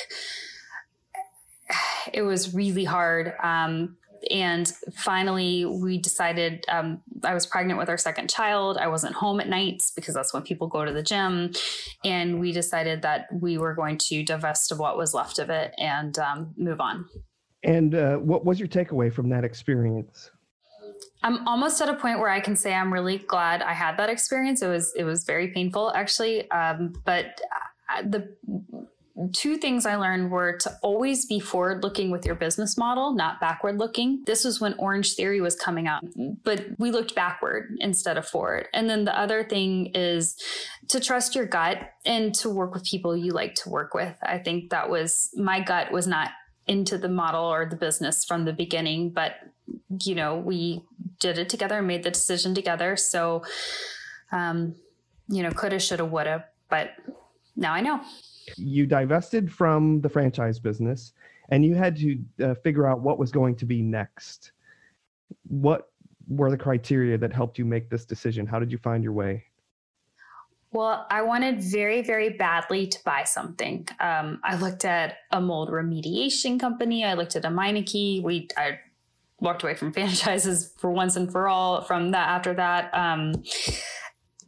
It 2.12 2.24
was 2.24 2.54
really 2.54 2.86
hard. 2.86 3.34
Um, 3.44 3.98
and 4.32 4.72
finally, 4.96 5.66
we 5.66 5.98
decided 5.98 6.66
um, 6.70 7.02
I 7.24 7.34
was 7.34 7.46
pregnant 7.46 7.78
with 7.78 7.90
our 7.90 7.98
second 7.98 8.30
child. 8.30 8.78
I 8.78 8.88
wasn't 8.88 9.16
home 9.16 9.40
at 9.40 9.50
nights 9.50 9.92
because 9.92 10.14
that's 10.14 10.34
when 10.34 10.44
people 10.44 10.68
go 10.68 10.86
to 10.86 10.92
the 10.92 11.04
gym. 11.04 11.52
And 12.06 12.40
we 12.40 12.52
decided 12.52 13.02
that 13.02 13.28
we 13.34 13.58
were 13.58 13.74
going 13.74 13.98
to 14.10 14.24
divest 14.24 14.72
of 14.72 14.80
what 14.80 14.98
was 14.98 15.14
left 15.14 15.40
of 15.40 15.50
it 15.50 15.74
and 15.78 16.18
um, 16.20 16.54
move 16.58 16.80
on. 16.80 17.06
And 17.64 17.96
uh, 17.96 18.18
what 18.18 18.46
was 18.46 18.60
your 18.60 18.68
takeaway 18.68 19.12
from 19.12 19.30
that 19.30 19.44
experience? 19.44 20.32
I'm 21.24 21.48
almost 21.48 21.82
at 21.82 21.88
a 21.88 21.96
point 21.96 22.20
where 22.20 22.30
I 22.30 22.42
can 22.42 22.56
say 22.56 22.74
I'm 22.74 22.92
really 22.92 23.18
glad 23.18 23.62
I 23.62 23.74
had 23.74 23.96
that 23.98 24.10
experience. 24.10 24.62
It 24.62 24.68
was 24.68 24.94
it 24.96 25.06
was 25.06 25.24
very 25.24 25.48
painful 25.50 25.94
actually, 25.96 26.52
um, 26.52 26.94
but 27.06 27.40
uh, 27.90 28.02
the 28.02 28.36
two 29.32 29.58
things 29.58 29.86
I 29.86 29.96
learned 29.96 30.32
were 30.32 30.58
to 30.58 30.78
always 30.82 31.26
be 31.26 31.40
forward 31.40 31.84
looking 31.84 32.10
with 32.10 32.26
your 32.26 32.36
business 32.36 32.78
model, 32.78 33.14
not 33.14 33.40
backward 33.40 33.78
looking. 33.78 34.24
This 34.26 34.44
was 34.44 34.60
when 34.60 34.74
Orange 34.74 35.14
Theory 35.14 35.40
was 35.40 35.56
coming 35.56 35.88
out, 35.88 36.04
but 36.44 36.66
we 36.80 36.92
looked 36.92 37.14
backward 37.14 37.78
instead 37.80 38.18
of 38.18 38.28
forward. 38.28 38.68
And 38.74 38.90
then 38.90 39.06
the 39.06 39.18
other 39.18 39.44
thing 39.44 39.92
is 39.94 40.36
to 40.90 41.00
trust 41.00 41.36
your 41.36 41.46
gut 41.46 41.92
and 42.06 42.34
to 42.36 42.50
work 42.50 42.74
with 42.74 42.84
people 42.86 43.16
you 43.16 43.32
like 43.32 43.56
to 43.56 43.70
work 43.70 43.94
with. 43.94 44.16
I 44.24 44.40
think 44.40 44.72
that 44.72 44.90
was 44.90 45.30
my 45.36 45.62
gut 45.62 45.92
was 45.92 46.08
not 46.08 46.32
into 46.68 46.98
the 46.98 47.10
model 47.10 47.44
or 47.44 47.66
the 47.66 47.76
business 47.76 48.24
from 48.24 48.46
the 48.46 48.54
beginning, 48.54 49.10
but 49.10 49.36
you 50.04 50.16
know, 50.16 50.38
we 50.38 50.84
did 51.20 51.38
it 51.38 51.50
together 51.50 51.78
and 51.78 51.88
made 51.88 52.04
the 52.04 52.12
decision 52.12 52.54
together. 52.54 52.96
So, 52.96 53.44
um, 54.32 54.76
you 55.28 55.44
know, 55.44 55.52
coulda, 55.52 55.80
shoulda, 55.80 56.06
woulda, 56.06 56.46
but 56.70 56.92
now 57.56 57.74
I 57.74 57.82
know 57.82 58.02
you 58.58 58.86
divested 58.86 59.52
from 59.52 60.02
the 60.02 60.10
franchise 60.10 60.60
business 60.60 61.14
and 61.50 61.64
you 61.66 61.76
had 61.76 61.96
to 61.98 62.20
uh, 62.42 62.54
figure 62.56 62.88
out 62.88 63.02
what 63.02 63.20
was 63.20 63.32
going 63.32 63.56
to 63.56 63.66
be 63.66 63.82
next. 63.82 64.52
What 65.48 65.90
were 66.28 66.50
the 66.50 66.58
criteria 66.58 67.18
that 67.18 67.34
helped 67.34 67.58
you 67.58 67.66
make 67.66 67.90
this 67.90 68.06
decision? 68.06 68.46
How 68.46 68.60
did 68.60 68.72
you 68.72 68.78
find 68.78 69.04
your 69.04 69.14
way? 69.14 69.44
Well, 70.74 71.06
I 71.12 71.22
wanted 71.22 71.62
very, 71.62 72.02
very 72.02 72.30
badly 72.30 72.88
to 72.88 73.00
buy 73.06 73.26
something. 73.26 73.88
Um, 74.00 74.40
I 74.44 74.56
looked 74.56 74.86
at 74.86 75.18
a 75.32 75.40
mold 75.40 75.70
remediation 75.70 76.60
company. 76.60 77.06
I 77.06 77.14
looked 77.14 77.36
at 77.36 77.46
a 77.46 77.50
Meineke. 77.50 78.24
We 78.24 78.50
I 78.58 78.80
walked 79.40 79.62
away 79.62 79.76
from 79.76 79.94
franchises 79.94 80.74
for 80.78 80.90
once 80.92 81.16
and 81.16 81.32
for 81.32 81.48
all 81.48 81.82
from 81.84 82.12
that. 82.12 82.28
After 82.28 82.56
that, 82.56 82.90
um, 82.92 83.44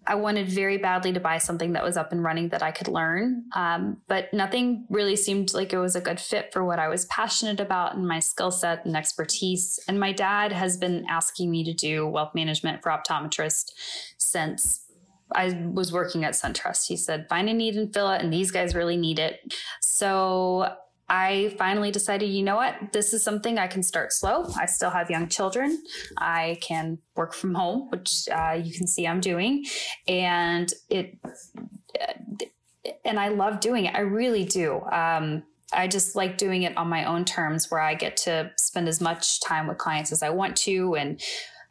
I 0.07 0.15
wanted 0.15 0.49
very 0.49 0.77
badly 0.77 1.13
to 1.13 1.19
buy 1.19 1.37
something 1.37 1.73
that 1.73 1.83
was 1.83 1.95
up 1.95 2.11
and 2.11 2.23
running 2.23 2.49
that 2.49 2.63
I 2.63 2.71
could 2.71 2.87
learn. 2.87 3.43
Um, 3.53 3.97
but 4.07 4.33
nothing 4.33 4.85
really 4.89 5.15
seemed 5.15 5.53
like 5.53 5.73
it 5.73 5.79
was 5.79 5.95
a 5.95 6.01
good 6.01 6.19
fit 6.19 6.51
for 6.51 6.63
what 6.63 6.79
I 6.79 6.87
was 6.87 7.05
passionate 7.05 7.59
about 7.59 7.95
and 7.95 8.07
my 8.07 8.19
skill 8.19 8.51
set 8.51 8.83
and 8.85 8.95
expertise. 8.95 9.79
And 9.87 9.99
my 9.99 10.11
dad 10.11 10.51
has 10.51 10.77
been 10.77 11.05
asking 11.07 11.51
me 11.51 11.63
to 11.65 11.73
do 11.73 12.07
wealth 12.07 12.33
management 12.33 12.81
for 12.81 12.91
optometrists 12.91 13.71
since 14.17 14.84
I 15.35 15.69
was 15.73 15.91
working 15.91 16.23
at 16.23 16.33
SunTrust. 16.33 16.87
He 16.87 16.97
said, 16.97 17.27
find 17.29 17.49
a 17.49 17.53
need 17.53 17.75
and 17.75 17.93
fill 17.93 18.09
it, 18.11 18.21
and 18.21 18.33
these 18.33 18.49
guys 18.49 18.73
really 18.73 18.97
need 18.97 19.19
it. 19.19 19.53
So 19.81 20.73
I 21.07 21.53
finally 21.59 21.91
decided, 21.91 22.31
you 22.31 22.41
know 22.41 22.55
what, 22.55 22.75
this 22.91 23.13
is 23.13 23.21
something 23.21 23.59
I 23.59 23.67
can 23.67 23.83
start 23.83 24.11
slow. 24.11 24.51
I 24.57 24.65
still 24.65 24.89
have 24.89 25.11
young 25.11 25.27
children. 25.27 25.83
I 26.17 26.57
can 26.61 26.97
work 27.15 27.33
from 27.33 27.53
home, 27.53 27.89
which 27.91 28.27
uh, 28.31 28.53
you 28.53 28.73
can 28.73 28.87
see 28.87 29.05
I'm 29.05 29.19
doing, 29.19 29.65
and 30.07 30.73
it, 30.89 31.19
and 33.03 33.19
I 33.19 33.27
love 33.27 33.59
doing 33.59 33.85
it. 33.85 33.93
I 33.93 33.99
really 33.99 34.45
do. 34.45 34.81
Um, 34.91 35.43
I 35.73 35.87
just 35.87 36.15
like 36.15 36.37
doing 36.37 36.63
it 36.63 36.77
on 36.77 36.87
my 36.87 37.05
own 37.05 37.25
terms, 37.25 37.69
where 37.69 37.81
I 37.81 37.93
get 37.93 38.17
to 38.17 38.51
spend 38.57 38.87
as 38.87 39.01
much 39.01 39.41
time 39.41 39.67
with 39.67 39.77
clients 39.77 40.11
as 40.11 40.23
I 40.23 40.29
want 40.29 40.55
to, 40.57 40.95
and 40.95 41.21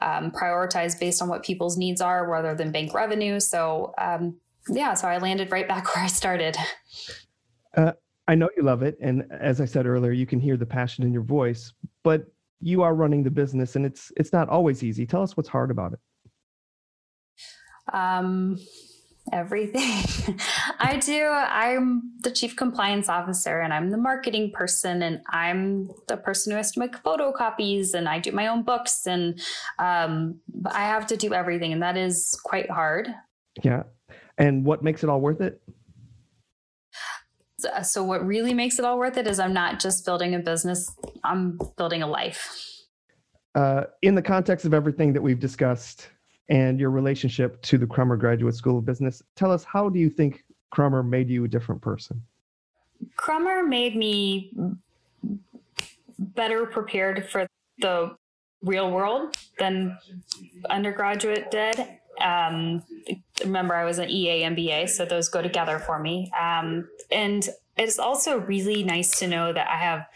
um, 0.01 0.31
prioritize 0.31 0.99
based 0.99 1.23
on 1.23 1.29
what 1.29 1.43
people's 1.43 1.77
needs 1.77 2.01
are, 2.01 2.29
rather 2.29 2.55
than 2.55 2.71
bank 2.73 2.95
revenue. 2.95 3.41
So, 3.41 3.95
um, 3.99 4.37
yeah, 4.69 4.95
so 4.95 5.09
I 5.09 5.19
landed 5.19 5.51
right 5.51 5.69
back 5.69 5.85
where 5.95 6.05
I 6.05 6.09
started. 6.09 6.57
Uh, 7.77 7.93
I 8.27 8.35
know 8.35 8.49
you 8.57 8.63
love 8.63 8.83
it. 8.83 8.97
And 9.01 9.25
as 9.31 9.61
I 9.61 9.65
said 9.65 9.87
earlier, 9.87 10.13
you 10.13 10.27
can 10.27 10.41
hear 10.41 10.57
the 10.57 10.67
passion 10.67 11.05
in 11.05 11.13
your 11.13 11.23
voice, 11.23 11.73
but 12.03 12.27
you 12.61 12.83
are 12.83 12.95
running 12.95 13.23
the 13.23 13.31
business 13.31 13.77
and 13.77 13.85
it's 13.85 14.11
it's 14.17 14.33
not 14.33 14.49
always 14.49 14.83
easy. 14.83 15.05
Tell 15.07 15.23
us 15.23 15.37
what's 15.37 15.49
hard 15.49 15.71
about 15.71 15.93
it. 15.93 15.99
Um 17.93 18.59
everything. 19.33 20.37
I 20.79 20.97
do. 20.97 21.27
I'm 21.29 22.13
the 22.21 22.31
chief 22.31 22.57
compliance 22.57 23.09
officer 23.09 23.61
and 23.61 23.73
I'm 23.73 23.91
the 23.91 23.97
marketing 23.97 24.53
person 24.53 25.03
and 25.03 25.23
I'm 25.31 25.91
the 26.09 26.17
person 26.17 26.51
who 26.51 26.57
has 26.57 26.73
to 26.73 26.81
make 26.81 27.03
photocopies 27.03 27.95
and 27.95 28.09
I 28.09 28.19
do 28.19 28.33
my 28.33 28.49
own 28.49 28.63
books 28.63 29.07
and 29.07 29.41
um, 29.79 30.41
I 30.67 30.83
have 30.83 31.07
to 31.09 31.17
do 31.17 31.33
everything 31.33 31.73
and 31.73 31.83
that 31.83 31.97
is 31.97 32.39
quite 32.45 32.71
hard. 32.71 33.09
Yeah. 33.63 33.85
And 34.37 34.65
what 34.65 34.83
makes 34.83 35.03
it 35.03 35.11
all 35.11 35.21
worth 35.21 35.41
it? 35.41 35.61
Uh, 37.65 37.83
so 37.83 38.05
what 38.05 38.27
really 38.27 38.53
makes 38.53 38.79
it 38.79 38.85
all 38.85 38.99
worth 38.99 39.17
it 39.17 39.27
is 39.27 39.39
I'm 39.39 39.55
not 39.55 39.81
just 39.81 40.05
building 40.05 40.35
a 40.35 40.39
business, 40.39 40.91
I'm 41.23 41.59
building 41.77 42.03
a 42.03 42.07
life. 42.07 42.61
Uh, 43.55 43.85
in 44.03 44.15
the 44.15 44.23
context 44.23 44.67
of 44.67 44.75
everything 44.75 45.13
that 45.13 45.23
we've 45.23 45.39
discussed 45.39 46.09
and 46.49 46.79
your 46.79 46.91
relationship 46.91 47.61
to 47.63 47.79
the 47.79 47.87
Crummer 47.87 48.17
Graduate 48.17 48.55
School 48.55 48.79
of 48.79 48.85
Business, 48.85 49.23
tell 49.37 49.51
us 49.51 49.65
how 49.65 49.89
do 49.89 49.99
you 49.99 50.11
think 50.11 50.45
Crummer 50.71 51.03
made 51.03 51.31
you 51.31 51.45
a 51.45 51.49
different 51.49 51.81
person? 51.81 52.23
Crummer 53.17 53.63
made 53.63 53.97
me 53.97 54.53
better 56.19 56.67
prepared 56.67 57.29
for 57.31 57.47
the 57.79 58.15
real 58.63 58.91
world 58.91 59.37
than 59.59 59.99
undergraduate 60.71 61.51
did. 61.51 61.87
Um, 62.21 62.83
remember, 63.43 63.75
I 63.75 63.85
was 63.85 63.99
an 63.99 64.09
EA 64.09 64.43
MBA, 64.43 64.89
so 64.89 65.05
those 65.05 65.29
go 65.29 65.43
together 65.43 65.79
for 65.79 65.99
me. 65.99 66.31
Um, 66.41 66.89
and 67.11 67.49
it's 67.77 67.99
also 67.99 68.39
really 68.39 68.85
nice 68.85 69.19
to 69.19 69.27
know 69.27 69.53
that 69.53 69.69
I 69.69 69.77
have 69.77 70.07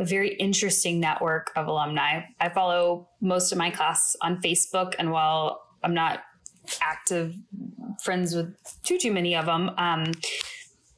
a 0.00 0.04
very 0.04 0.34
interesting 0.34 0.98
network 0.98 1.52
of 1.56 1.68
alumni. 1.68 2.22
I 2.40 2.48
follow 2.48 3.08
most 3.20 3.52
of 3.52 3.58
my 3.58 3.70
class 3.70 4.16
on 4.20 4.42
Facebook, 4.42 4.94
and 4.98 5.12
while 5.12 5.63
I'm 5.84 5.94
not 5.94 6.22
active 6.80 7.34
friends 8.02 8.34
with 8.34 8.54
too 8.82 8.98
too 8.98 9.12
many 9.12 9.36
of 9.36 9.46
them, 9.46 9.70
um, 9.78 10.12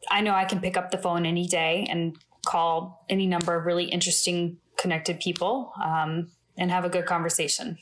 I 0.09 0.21
know 0.21 0.35
I 0.35 0.45
can 0.45 0.61
pick 0.61 0.77
up 0.77 0.93
the 0.93 0.99
phone 0.99 1.27
any 1.27 1.47
day 1.49 1.87
and 1.91 2.17
call 2.47 3.05
any 3.09 3.27
number 3.27 3.57
of 3.57 3.67
really 3.67 3.87
interesting 3.87 4.59
connected 4.77 5.19
people 5.19 5.73
um, 5.85 6.31
and 6.57 6.71
have 6.71 6.85
a 6.85 6.89
good 6.89 7.07
conversation. 7.07 7.77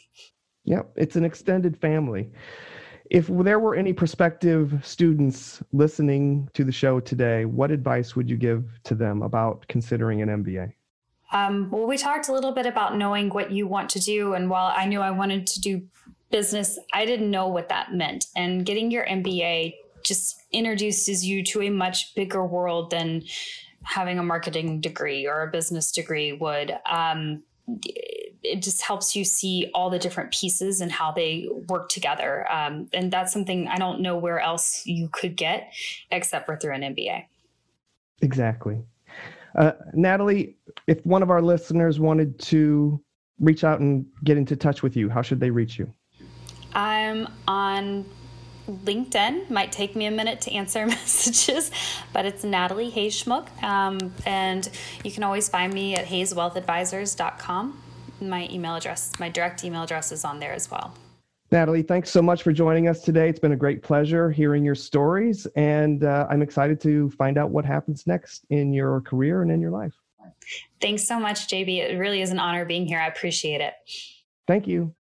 Yep, 0.65 0.93
it's 0.97 1.17
an 1.17 1.25
extended 1.25 1.77
family 1.77 2.31
if 3.11 3.27
there 3.29 3.59
were 3.59 3.75
any 3.75 3.93
prospective 3.93 4.81
students 4.83 5.63
listening 5.73 6.49
to 6.55 6.65
the 6.65 6.73
show 6.73 7.01
today, 7.01 7.45
what 7.45 7.71
advice 7.71 8.17
would 8.17 8.31
you 8.31 8.37
give 8.37 8.65
to 8.85 8.95
them 8.95 9.23
about 9.23 9.65
considering 9.69 10.23
an 10.23 10.29
MBA? 10.29 10.73
Um, 11.33 11.71
well, 11.71 11.87
we 11.87 11.99
talked 11.99 12.29
a 12.29 12.33
little 12.33 12.53
bit 12.53 12.67
about 12.67 12.97
knowing 12.97 13.29
what 13.29 13.51
you 13.51 13.67
want 13.67 13.91
to 13.91 14.01
do. 14.01 14.35
And 14.35 14.49
while 14.49 14.73
I 14.75 14.87
knew 14.87 15.01
I 15.01 15.11
wanted 15.11 15.47
to 15.49 15.61
do 15.61 15.83
business, 16.31 16.79
I 16.93 17.05
didn't 17.05 17.31
know 17.31 17.49
what 17.49 17.69
that 17.69 17.95
meant. 17.95 18.27
And 18.37 18.65
getting 18.65 18.91
your 18.91 19.07
MBA 19.07 19.75
just 20.03 20.43
introduces 20.53 21.25
you 21.25 21.43
to 21.45 21.63
a 21.63 21.71
much 21.71 22.15
bigger 22.15 22.45
world 22.45 22.91
than 22.91 23.23
having 23.83 24.19
a 24.19 24.23
marketing 24.23 24.81
degree 24.81 25.27
or 25.27 25.43
a 25.43 25.51
business 25.51 25.93
degree 25.93 26.33
would. 26.33 26.77
Um, 26.91 27.43
it 28.43 28.63
just 28.63 28.83
helps 28.83 29.17
you 29.17 29.25
see 29.25 29.71
all 29.75 29.89
the 29.89 29.99
different 29.99 30.31
pieces 30.31 30.81
and 30.81 30.93
how 30.93 31.13
they 31.13 31.49
work 31.69 31.89
together. 31.89 32.51
Um, 32.53 32.89
and 32.93 33.11
that's 33.11 33.33
something 33.33 33.69
I 33.69 33.77
don't 33.77 34.01
know 34.01 34.17
where 34.17 34.39
else 34.39 34.87
you 34.87 35.09
could 35.13 35.35
get 35.37 35.73
except 36.11 36.47
for 36.47 36.57
through 36.57 36.75
an 36.75 36.83
MBA. 36.83 37.25
Exactly. 38.21 38.83
Uh, 39.55 39.73
Natalie, 39.95 40.57
if 40.87 41.05
one 41.07 41.23
of 41.23 41.31
our 41.31 41.41
listeners 41.41 42.01
wanted 42.01 42.39
to 42.41 43.01
reach 43.41 43.65
out 43.65 43.81
and 43.81 44.05
get 44.25 44.37
into 44.37 44.57
touch 44.57 44.83
with 44.83 44.97
you, 44.97 45.09
how 45.09 45.23
should 45.23 45.41
they 45.41 45.51
reach 45.51 45.79
you? 45.79 45.93
I'm 46.75 47.29
on 47.47 48.05
LinkedIn. 48.69 49.51
Might 49.51 49.73
take 49.73 49.95
me 49.95 50.07
a 50.07 50.11
minute 50.11 50.41
to 50.43 50.53
answer 50.53 50.87
messages, 50.87 51.71
but 52.13 52.25
it's 52.25 52.45
Natalie 52.45 52.91
Hayes 52.91 53.23
Schmuck. 53.23 53.63
Um, 53.63 54.13
and 54.27 54.69
you 55.05 55.11
can 55.11 55.23
always 55.23 55.49
find 55.49 55.73
me 55.73 55.95
at 55.95 56.07
hayeswealthadvisors.com 56.07 57.81
my 58.21 58.49
email 58.51 58.75
address, 58.75 59.13
my 59.19 59.29
direct 59.29 59.65
email 59.65 59.83
address 59.83 60.13
is 60.13 60.25
on 60.25 60.39
there 60.39 60.53
as 60.53 60.71
well. 60.71 60.95
Natalie, 61.51 61.83
thanks 61.83 62.11
so 62.11 62.21
much 62.21 62.43
for 62.43 62.53
joining 62.53 62.89
us 62.89 63.03
today. 63.03 63.29
It's 63.29 63.39
been 63.39 63.53
a 63.53 63.57
great 63.57 63.83
pleasure 63.83 64.31
hearing 64.31 64.65
your 64.65 64.75
stories, 64.75 65.47
and 65.57 66.03
uh, 66.03 66.27
I'm 66.29 66.43
excited 66.43 66.81
to 66.83 67.11
find 67.11 67.39
out 67.39 67.51
what 67.51 67.65
happens 67.65 68.07
next 68.07 68.45
in 68.51 68.73
your 68.73 69.01
career 69.03 69.43
and 69.43 69.51
in 69.51 69.61
your 69.61 69.71
life. 69.71 69.95
Thanks 70.81 71.07
so 71.07 71.21
much, 71.21 71.47
JB. 71.49 71.91
It 71.91 71.99
really 71.99 72.23
is 72.23 72.31
an 72.31 72.39
honor 72.39 72.65
being 72.65 72.87
here. 72.87 72.99
I 72.99 73.07
appreciate 73.07 73.61
it. 73.61 73.75
Thank 74.47 74.67
you. 74.67 74.95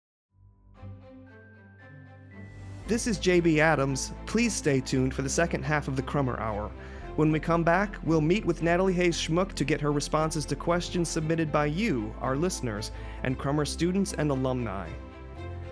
This 2.91 3.08
is 3.08 3.19
JB 3.19 3.60
Adams. 3.60 4.12
Please 4.25 4.54
stay 4.54 4.82
tuned 4.82 5.13
for 5.13 5.21
the 5.21 5.30
second 5.30 5.63
half 5.63 5.88
of 5.88 5.95
the 5.95 6.01
Crummer 6.01 6.38
Hour. 6.41 6.69
When 7.15 7.32
we 7.32 7.39
come 7.39 7.63
back, 7.63 7.95
we'll 8.04 8.19
meet 8.19 8.43
with 8.43 8.63
Natalie 8.63 8.91
Hayes 8.91 9.15
Schmuck 9.15 9.54
to 9.54 9.63
get 9.63 9.80
her 9.80 9.93
responses 9.93 10.43
to 10.47 10.58
questions 10.58 11.08
submitted 11.08 11.54
by 11.54 11.67
you, 11.67 12.13
our 12.19 12.36
listeners, 12.36 12.91
and 13.23 13.38
Crummer 13.38 13.63
students 13.63 14.12
and 14.12 14.30
alumni. 14.30 14.89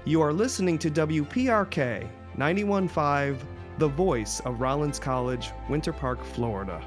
You 0.06 0.22
are 0.22 0.32
listening 0.32 0.78
to 0.78 0.90
WPRK 0.90 2.08
915, 2.38 3.46
the 3.80 3.90
voice 3.90 4.40
of 4.46 4.62
Rollins 4.62 4.98
College, 4.98 5.52
Winter 5.68 5.92
Park, 5.92 6.24
Florida. 6.24 6.82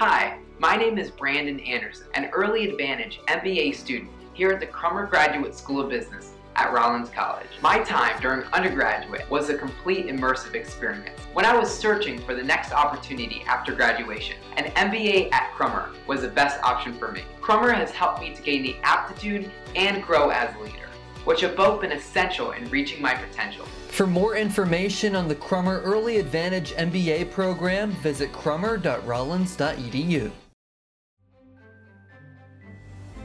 Hi, 0.00 0.40
my 0.58 0.74
name 0.74 0.98
is 0.98 1.12
Brandon 1.12 1.60
Anderson, 1.60 2.08
an 2.14 2.30
Early 2.32 2.68
Advantage 2.68 3.20
MBA 3.28 3.76
student 3.76 4.10
here 4.34 4.50
at 4.50 4.58
the 4.58 4.66
Crummer 4.66 5.06
Graduate 5.06 5.54
School 5.54 5.82
of 5.82 5.88
Business 5.88 6.32
at 6.56 6.72
Rollins 6.72 7.10
College. 7.10 7.46
My 7.62 7.78
time 7.80 8.20
during 8.20 8.42
undergraduate 8.52 9.30
was 9.30 9.48
a 9.50 9.56
complete 9.56 10.06
immersive 10.06 10.54
experience. 10.54 11.20
When 11.34 11.44
I 11.44 11.54
was 11.56 11.72
searching 11.72 12.18
for 12.18 12.34
the 12.34 12.42
next 12.42 12.72
opportunity 12.72 13.42
after 13.46 13.74
graduation, 13.74 14.36
an 14.56 14.72
MBA 14.72 15.32
at 15.32 15.52
Crummer 15.52 15.90
was 16.06 16.22
the 16.22 16.28
best 16.28 16.60
option 16.62 16.94
for 16.94 17.12
me. 17.12 17.22
Crummer 17.40 17.70
has 17.70 17.90
helped 17.90 18.20
me 18.20 18.34
to 18.34 18.42
gain 18.42 18.62
the 18.62 18.76
aptitude 18.82 19.52
and 19.74 20.02
grow 20.02 20.30
as 20.30 20.52
a 20.56 20.58
leader, 20.60 20.88
which 21.24 21.42
have 21.42 21.54
both 21.54 21.82
been 21.82 21.92
essential 21.92 22.52
in 22.52 22.68
reaching 22.70 23.00
my 23.02 23.14
potential. 23.14 23.66
For 23.88 24.06
more 24.06 24.36
information 24.36 25.14
on 25.14 25.28
the 25.28 25.34
Crummer 25.34 25.80
Early 25.82 26.18
Advantage 26.18 26.72
MBA 26.72 27.30
program, 27.30 27.92
visit 27.92 28.32
crummer.rollins.edu. 28.32 30.30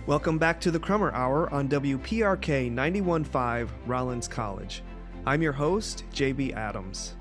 Welcome 0.07 0.39
back 0.39 0.59
to 0.61 0.71
the 0.71 0.79
Crummer 0.79 1.11
Hour 1.11 1.53
on 1.53 1.69
WPRK 1.69 2.71
915 2.71 3.69
Rollins 3.85 4.27
College. 4.27 4.81
I'm 5.27 5.43
your 5.43 5.53
host, 5.53 6.05
JB 6.11 6.53
Adams. 6.53 7.13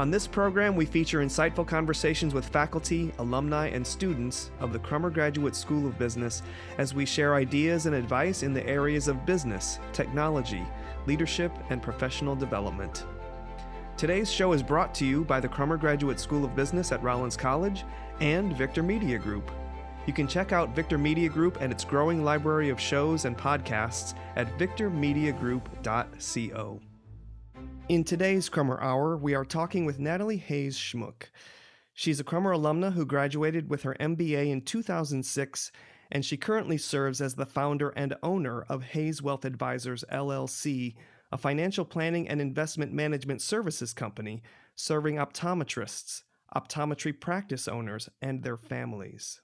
On 0.00 0.10
this 0.10 0.26
program, 0.26 0.74
we 0.74 0.84
feature 0.84 1.20
insightful 1.20 1.64
conversations 1.64 2.34
with 2.34 2.48
faculty, 2.48 3.12
alumni, 3.18 3.68
and 3.68 3.86
students 3.86 4.50
of 4.58 4.72
the 4.72 4.80
Crummer 4.80 5.10
Graduate 5.10 5.54
School 5.54 5.86
of 5.86 5.96
Business 5.96 6.42
as 6.78 6.92
we 6.92 7.06
share 7.06 7.36
ideas 7.36 7.86
and 7.86 7.94
advice 7.94 8.42
in 8.42 8.52
the 8.52 8.66
areas 8.66 9.06
of 9.06 9.24
business, 9.24 9.78
technology, 9.92 10.66
leadership, 11.06 11.52
and 11.70 11.80
professional 11.80 12.34
development. 12.34 13.06
Today's 13.96 14.30
show 14.30 14.52
is 14.52 14.62
brought 14.62 14.92
to 14.96 15.06
you 15.06 15.22
by 15.22 15.38
the 15.38 15.48
Crummer 15.48 15.76
Graduate 15.76 16.18
School 16.18 16.44
of 16.44 16.56
Business 16.56 16.90
at 16.90 17.00
Rollins 17.00 17.36
College 17.36 17.84
and 18.18 18.56
Victor 18.56 18.82
Media 18.82 19.18
Group. 19.18 19.52
You 20.08 20.14
can 20.14 20.26
check 20.26 20.52
out 20.52 20.74
Victor 20.74 20.96
Media 20.96 21.28
Group 21.28 21.60
and 21.60 21.70
its 21.70 21.84
growing 21.84 22.24
library 22.24 22.70
of 22.70 22.80
shows 22.80 23.26
and 23.26 23.36
podcasts 23.36 24.14
at 24.36 24.48
victormediagroup.co. 24.56 26.80
In 27.90 28.04
today's 28.04 28.48
Crummer 28.48 28.80
Hour, 28.80 29.18
we 29.18 29.34
are 29.34 29.44
talking 29.44 29.84
with 29.84 29.98
Natalie 29.98 30.38
Hayes 30.38 30.78
Schmuck. 30.78 31.24
She's 31.92 32.20
a 32.20 32.24
Crummer 32.24 32.54
alumna 32.54 32.94
who 32.94 33.04
graduated 33.04 33.68
with 33.68 33.82
her 33.82 33.94
MBA 34.00 34.48
in 34.48 34.62
2006, 34.62 35.72
and 36.10 36.24
she 36.24 36.38
currently 36.38 36.78
serves 36.78 37.20
as 37.20 37.34
the 37.34 37.44
founder 37.44 37.90
and 37.90 38.14
owner 38.22 38.62
of 38.62 38.84
Hayes 38.84 39.20
Wealth 39.20 39.44
Advisors 39.44 40.06
LLC, 40.10 40.94
a 41.32 41.36
financial 41.36 41.84
planning 41.84 42.26
and 42.30 42.40
investment 42.40 42.94
management 42.94 43.42
services 43.42 43.92
company 43.92 44.42
serving 44.74 45.16
optometrists, 45.16 46.22
optometry 46.56 47.20
practice 47.20 47.68
owners, 47.68 48.08
and 48.22 48.42
their 48.42 48.56
families. 48.56 49.42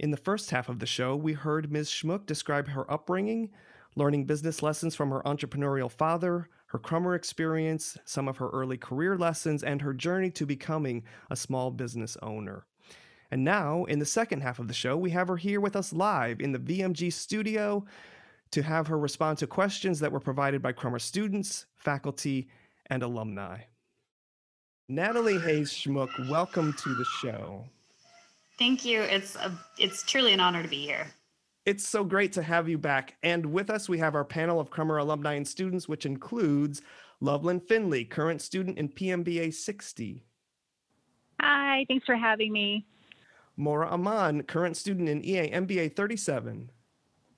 In 0.00 0.10
the 0.10 0.16
first 0.16 0.50
half 0.50 0.70
of 0.70 0.78
the 0.78 0.86
show, 0.86 1.14
we 1.14 1.34
heard 1.34 1.70
Ms. 1.70 1.90
Schmuck 1.90 2.24
describe 2.24 2.68
her 2.68 2.90
upbringing, 2.90 3.50
learning 3.96 4.24
business 4.24 4.62
lessons 4.62 4.96
from 4.96 5.10
her 5.10 5.20
entrepreneurial 5.26 5.92
father, 5.92 6.48
her 6.68 6.78
Crummer 6.78 7.14
experience, 7.14 7.98
some 8.06 8.26
of 8.26 8.38
her 8.38 8.48
early 8.48 8.78
career 8.78 9.18
lessons, 9.18 9.62
and 9.62 9.82
her 9.82 9.92
journey 9.92 10.30
to 10.30 10.46
becoming 10.46 11.04
a 11.28 11.36
small 11.36 11.70
business 11.70 12.16
owner. 12.22 12.64
And 13.30 13.44
now, 13.44 13.84
in 13.84 13.98
the 13.98 14.06
second 14.06 14.40
half 14.40 14.58
of 14.58 14.68
the 14.68 14.74
show, 14.74 14.96
we 14.96 15.10
have 15.10 15.28
her 15.28 15.36
here 15.36 15.60
with 15.60 15.76
us 15.76 15.92
live 15.92 16.40
in 16.40 16.52
the 16.52 16.58
VMG 16.58 17.12
studio 17.12 17.84
to 18.52 18.62
have 18.62 18.86
her 18.86 18.98
respond 18.98 19.36
to 19.36 19.46
questions 19.46 20.00
that 20.00 20.12
were 20.12 20.18
provided 20.18 20.62
by 20.62 20.72
Crummer 20.72 20.98
students, 20.98 21.66
faculty, 21.76 22.48
and 22.86 23.02
alumni. 23.02 23.58
Natalie 24.88 25.38
Hayes 25.40 25.70
Schmuck, 25.70 26.30
welcome 26.30 26.72
to 26.72 26.94
the 26.94 27.04
show. 27.20 27.66
Thank 28.60 28.84
you. 28.84 29.00
It's 29.00 29.36
a, 29.36 29.58
it's 29.78 30.02
truly 30.02 30.34
an 30.34 30.40
honor 30.40 30.62
to 30.62 30.68
be 30.68 30.84
here. 30.84 31.06
It's 31.64 31.88
so 31.88 32.04
great 32.04 32.30
to 32.34 32.42
have 32.42 32.68
you 32.68 32.76
back. 32.76 33.16
And 33.22 33.46
with 33.46 33.70
us, 33.70 33.88
we 33.88 33.98
have 33.98 34.14
our 34.14 34.24
panel 34.24 34.60
of 34.60 34.68
Crummer 34.68 34.98
alumni 34.98 35.32
and 35.32 35.48
students, 35.48 35.88
which 35.88 36.04
includes 36.04 36.82
Loveland 37.22 37.62
Finley, 37.66 38.04
current 38.04 38.42
student 38.42 38.76
in 38.76 38.90
PMBA 38.90 39.54
60. 39.54 40.22
Hi, 41.40 41.86
thanks 41.88 42.04
for 42.04 42.16
having 42.16 42.52
me. 42.52 42.86
Maura 43.56 43.88
Aman, 43.88 44.42
current 44.42 44.76
student 44.76 45.08
in 45.08 45.24
EA 45.24 45.50
MBA 45.52 45.96
37. 45.96 46.70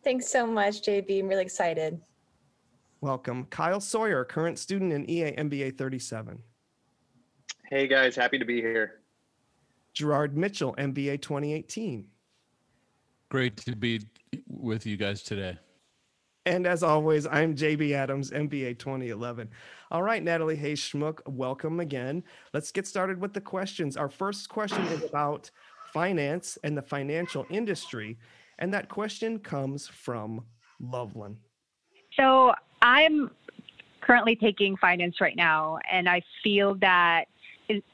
Thanks 0.02 0.28
so 0.28 0.44
much, 0.44 0.82
JB. 0.82 1.20
I'm 1.20 1.28
really 1.28 1.42
excited. 1.42 2.00
Welcome. 3.00 3.44
Kyle 3.44 3.80
Sawyer, 3.80 4.24
current 4.24 4.58
student 4.58 4.92
in 4.92 5.08
EA 5.08 5.36
MBA 5.36 5.78
37. 5.78 6.42
Hey 7.70 7.86
guys, 7.86 8.16
happy 8.16 8.40
to 8.40 8.44
be 8.44 8.60
here. 8.60 9.01
Gerard 9.92 10.36
Mitchell, 10.36 10.74
MBA 10.78 11.20
2018. 11.22 12.06
Great 13.28 13.56
to 13.58 13.76
be 13.76 14.00
with 14.46 14.86
you 14.86 14.96
guys 14.96 15.22
today. 15.22 15.58
And 16.44 16.66
as 16.66 16.82
always, 16.82 17.26
I'm 17.26 17.54
JB 17.54 17.92
Adams, 17.92 18.30
MBA 18.30 18.78
2011. 18.78 19.48
All 19.90 20.02
right, 20.02 20.22
Natalie 20.22 20.56
Hayes 20.56 20.80
Schmuck, 20.80 21.20
welcome 21.26 21.78
again. 21.78 22.24
Let's 22.52 22.72
get 22.72 22.86
started 22.86 23.20
with 23.20 23.32
the 23.32 23.40
questions. 23.40 23.96
Our 23.96 24.08
first 24.08 24.48
question 24.48 24.82
is 24.86 25.04
about 25.04 25.50
finance 25.92 26.58
and 26.64 26.76
the 26.76 26.82
financial 26.82 27.46
industry. 27.48 28.18
And 28.58 28.74
that 28.74 28.88
question 28.88 29.38
comes 29.38 29.86
from 29.86 30.44
Loveland. 30.80 31.36
So 32.18 32.52
I'm 32.80 33.30
currently 34.00 34.34
taking 34.34 34.76
finance 34.76 35.20
right 35.20 35.36
now, 35.36 35.78
and 35.90 36.08
I 36.08 36.22
feel 36.42 36.74
that 36.76 37.26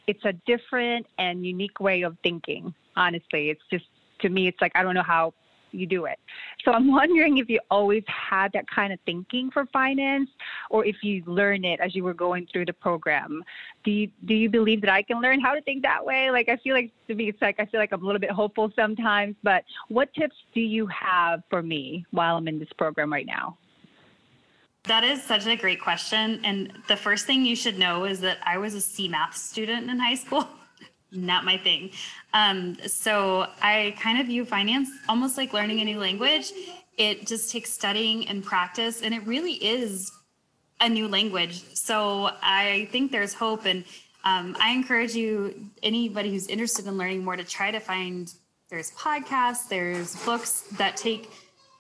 it's 0.07 0.25
a 0.25 0.33
different 0.47 1.07
and 1.19 1.47
unique 1.47 1.81
way 1.81 2.03
of 2.03 2.17
thinking. 2.23 2.75
Honestly, 2.97 3.51
it's 3.51 3.63
just 3.71 3.85
to 4.21 4.29
me, 4.29 4.49
it's 4.49 4.61
like 4.61 4.73
I 4.75 4.83
don't 4.83 4.95
know 4.95 5.03
how 5.03 5.35
you 5.73 5.87
do 5.87 6.07
it. 6.07 6.19
So 6.65 6.73
I'm 6.73 6.91
wondering 6.93 7.39
if 7.39 7.49
you 7.49 7.61
always 7.71 8.03
had 8.07 8.53
that 8.53 8.65
kind 8.71 8.93
of 8.93 8.99
thinking 9.07 9.51
for 9.51 9.67
finance, 9.67 10.31
or 10.71 10.85
if 10.85 10.97
you 11.03 11.23
learned 11.27 11.65
it 11.65 11.81
as 11.81 11.95
you 11.95 12.05
were 12.05 12.15
going 12.15 12.47
through 12.53 12.67
the 12.67 12.73
program. 12.73 13.43
Do 13.85 13.91
you 13.91 14.11
do 14.27 14.35
you 14.35 14.51
believe 14.51 14.81
that 14.83 14.91
I 14.91 15.03
can 15.03 15.21
learn 15.21 15.41
how 15.41 15.55
to 15.55 15.63
think 15.63 15.83
that 15.83 16.05
way? 16.05 16.31
Like 16.31 16.49
I 16.49 16.57
feel 16.57 16.75
like 16.75 16.91
to 17.09 17.15
me, 17.15 17.29
it's 17.29 17.41
like 17.41 17.57
I 17.59 17.67
feel 17.67 17.81
like 17.81 17.93
I'm 17.93 18.03
a 18.03 18.07
little 18.07 18.21
bit 18.21 18.31
hopeful 18.31 18.71
sometimes. 18.75 19.37
But 19.43 19.65
what 19.89 20.13
tips 20.15 20.37
do 20.55 20.61
you 20.61 20.87
have 20.89 21.43
for 21.51 21.63
me 21.63 22.05
while 22.11 22.37
I'm 22.37 22.49
in 22.49 22.59
this 22.59 22.73
program 22.77 23.13
right 23.13 23.27
now? 23.27 23.57
That 24.89 25.05
is 25.05 25.23
such 25.23 25.47
a 25.47 25.55
great 25.55 25.83
question. 25.83 26.41
And 26.45 26.73
the 26.89 26.97
first 26.97 27.27
thing 27.27 27.45
you 27.45 27.55
should 27.55 27.79
know 27.79 28.05
is 28.05 28.21
that 28.21 28.39
I 28.45 28.57
was 28.57 28.73
a 28.75 28.81
C 28.81 29.07
math 29.07 29.37
student 29.37 29.91
in 29.91 29.99
high 29.99 30.15
school. 30.15 30.49
Not 31.13 31.45
my 31.45 31.59
thing. 31.59 31.91
Um, 32.33 32.79
so 32.87 33.49
I 33.61 33.95
kind 34.01 34.19
of 34.19 34.29
view 34.29 34.47
finance 34.47 34.89
almost 35.07 35.37
like 35.37 35.53
learning 35.53 35.81
a 35.81 35.85
new 35.85 35.99
language. 35.99 36.53
It 36.97 37.27
just 37.27 37.53
takes 37.53 37.71
studying 37.71 38.27
and 38.29 38.43
practice, 38.43 39.03
and 39.03 39.13
it 39.13 39.27
really 39.27 39.53
is 39.53 40.11
a 40.81 40.89
new 40.89 41.07
language. 41.07 41.65
So 41.75 42.31
I 42.43 42.89
think 42.91 43.13
there's 43.13 43.35
hope. 43.35 43.67
And 43.67 43.85
um, 44.25 44.57
I 44.59 44.73
encourage 44.73 45.15
you, 45.15 45.69
anybody 45.83 46.31
who's 46.31 46.47
interested 46.47 46.87
in 46.87 46.97
learning 46.97 47.25
more, 47.25 47.37
to 47.37 47.45
try 47.45 47.71
to 47.71 47.79
find 47.79 48.33
there's 48.71 48.91
podcasts, 48.93 49.69
there's 49.69 50.17
books 50.25 50.63
that 50.79 50.97
take 50.97 51.31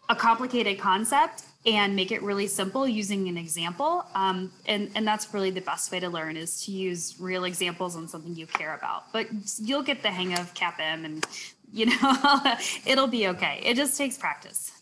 a 0.08 0.16
complicated 0.16 0.78
concept 0.78 1.44
and 1.66 1.94
make 1.94 2.12
it 2.12 2.22
really 2.22 2.46
simple 2.46 2.88
using 2.88 3.28
an 3.28 3.36
example. 3.36 4.04
Um, 4.14 4.50
and, 4.66 4.90
and 4.94 5.06
that's 5.06 5.32
really 5.34 5.50
the 5.50 5.60
best 5.60 5.92
way 5.92 6.00
to 6.00 6.08
learn 6.08 6.36
is 6.36 6.64
to 6.64 6.72
use 6.72 7.16
real 7.18 7.44
examples 7.44 7.94
on 7.96 8.08
something 8.08 8.34
you 8.34 8.46
care 8.46 8.74
about. 8.74 9.12
But 9.12 9.26
you'll 9.58 9.82
get 9.82 10.02
the 10.02 10.10
hang 10.10 10.32
of 10.32 10.54
CAPM 10.54 11.04
and, 11.04 11.26
you 11.72 11.86
know, 11.86 12.56
it'll 12.86 13.06
be 13.06 13.28
okay. 13.28 13.60
It 13.64 13.74
just 13.74 13.98
takes 13.98 14.16
practice. 14.16 14.72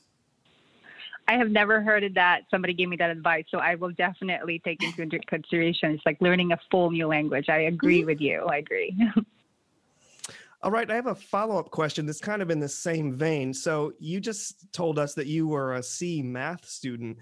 I 1.28 1.34
have 1.34 1.50
never 1.50 1.80
heard 1.80 2.04
of 2.04 2.14
that. 2.14 2.42
Somebody 2.50 2.72
gave 2.72 2.88
me 2.88 2.96
that 2.98 3.10
advice, 3.10 3.46
so 3.50 3.58
I 3.58 3.74
will 3.74 3.90
definitely 3.90 4.60
take 4.60 4.80
into 4.82 5.18
consideration. 5.26 5.90
It's 5.90 6.06
like 6.06 6.20
learning 6.20 6.52
a 6.52 6.58
full 6.70 6.92
new 6.92 7.08
language. 7.08 7.48
I 7.48 7.62
agree 7.62 7.98
mm-hmm. 7.98 8.06
with 8.06 8.20
you. 8.20 8.46
I 8.48 8.58
agree. 8.58 8.96
All 10.62 10.70
right, 10.70 10.90
I 10.90 10.94
have 10.94 11.06
a 11.06 11.14
follow 11.14 11.58
up 11.58 11.70
question 11.70 12.06
that's 12.06 12.20
kind 12.20 12.40
of 12.40 12.50
in 12.50 12.58
the 12.58 12.68
same 12.68 13.12
vein. 13.14 13.52
So, 13.52 13.92
you 13.98 14.20
just 14.20 14.72
told 14.72 14.98
us 14.98 15.14
that 15.14 15.26
you 15.26 15.46
were 15.46 15.74
a 15.74 15.82
C 15.82 16.22
math 16.22 16.66
student, 16.66 17.18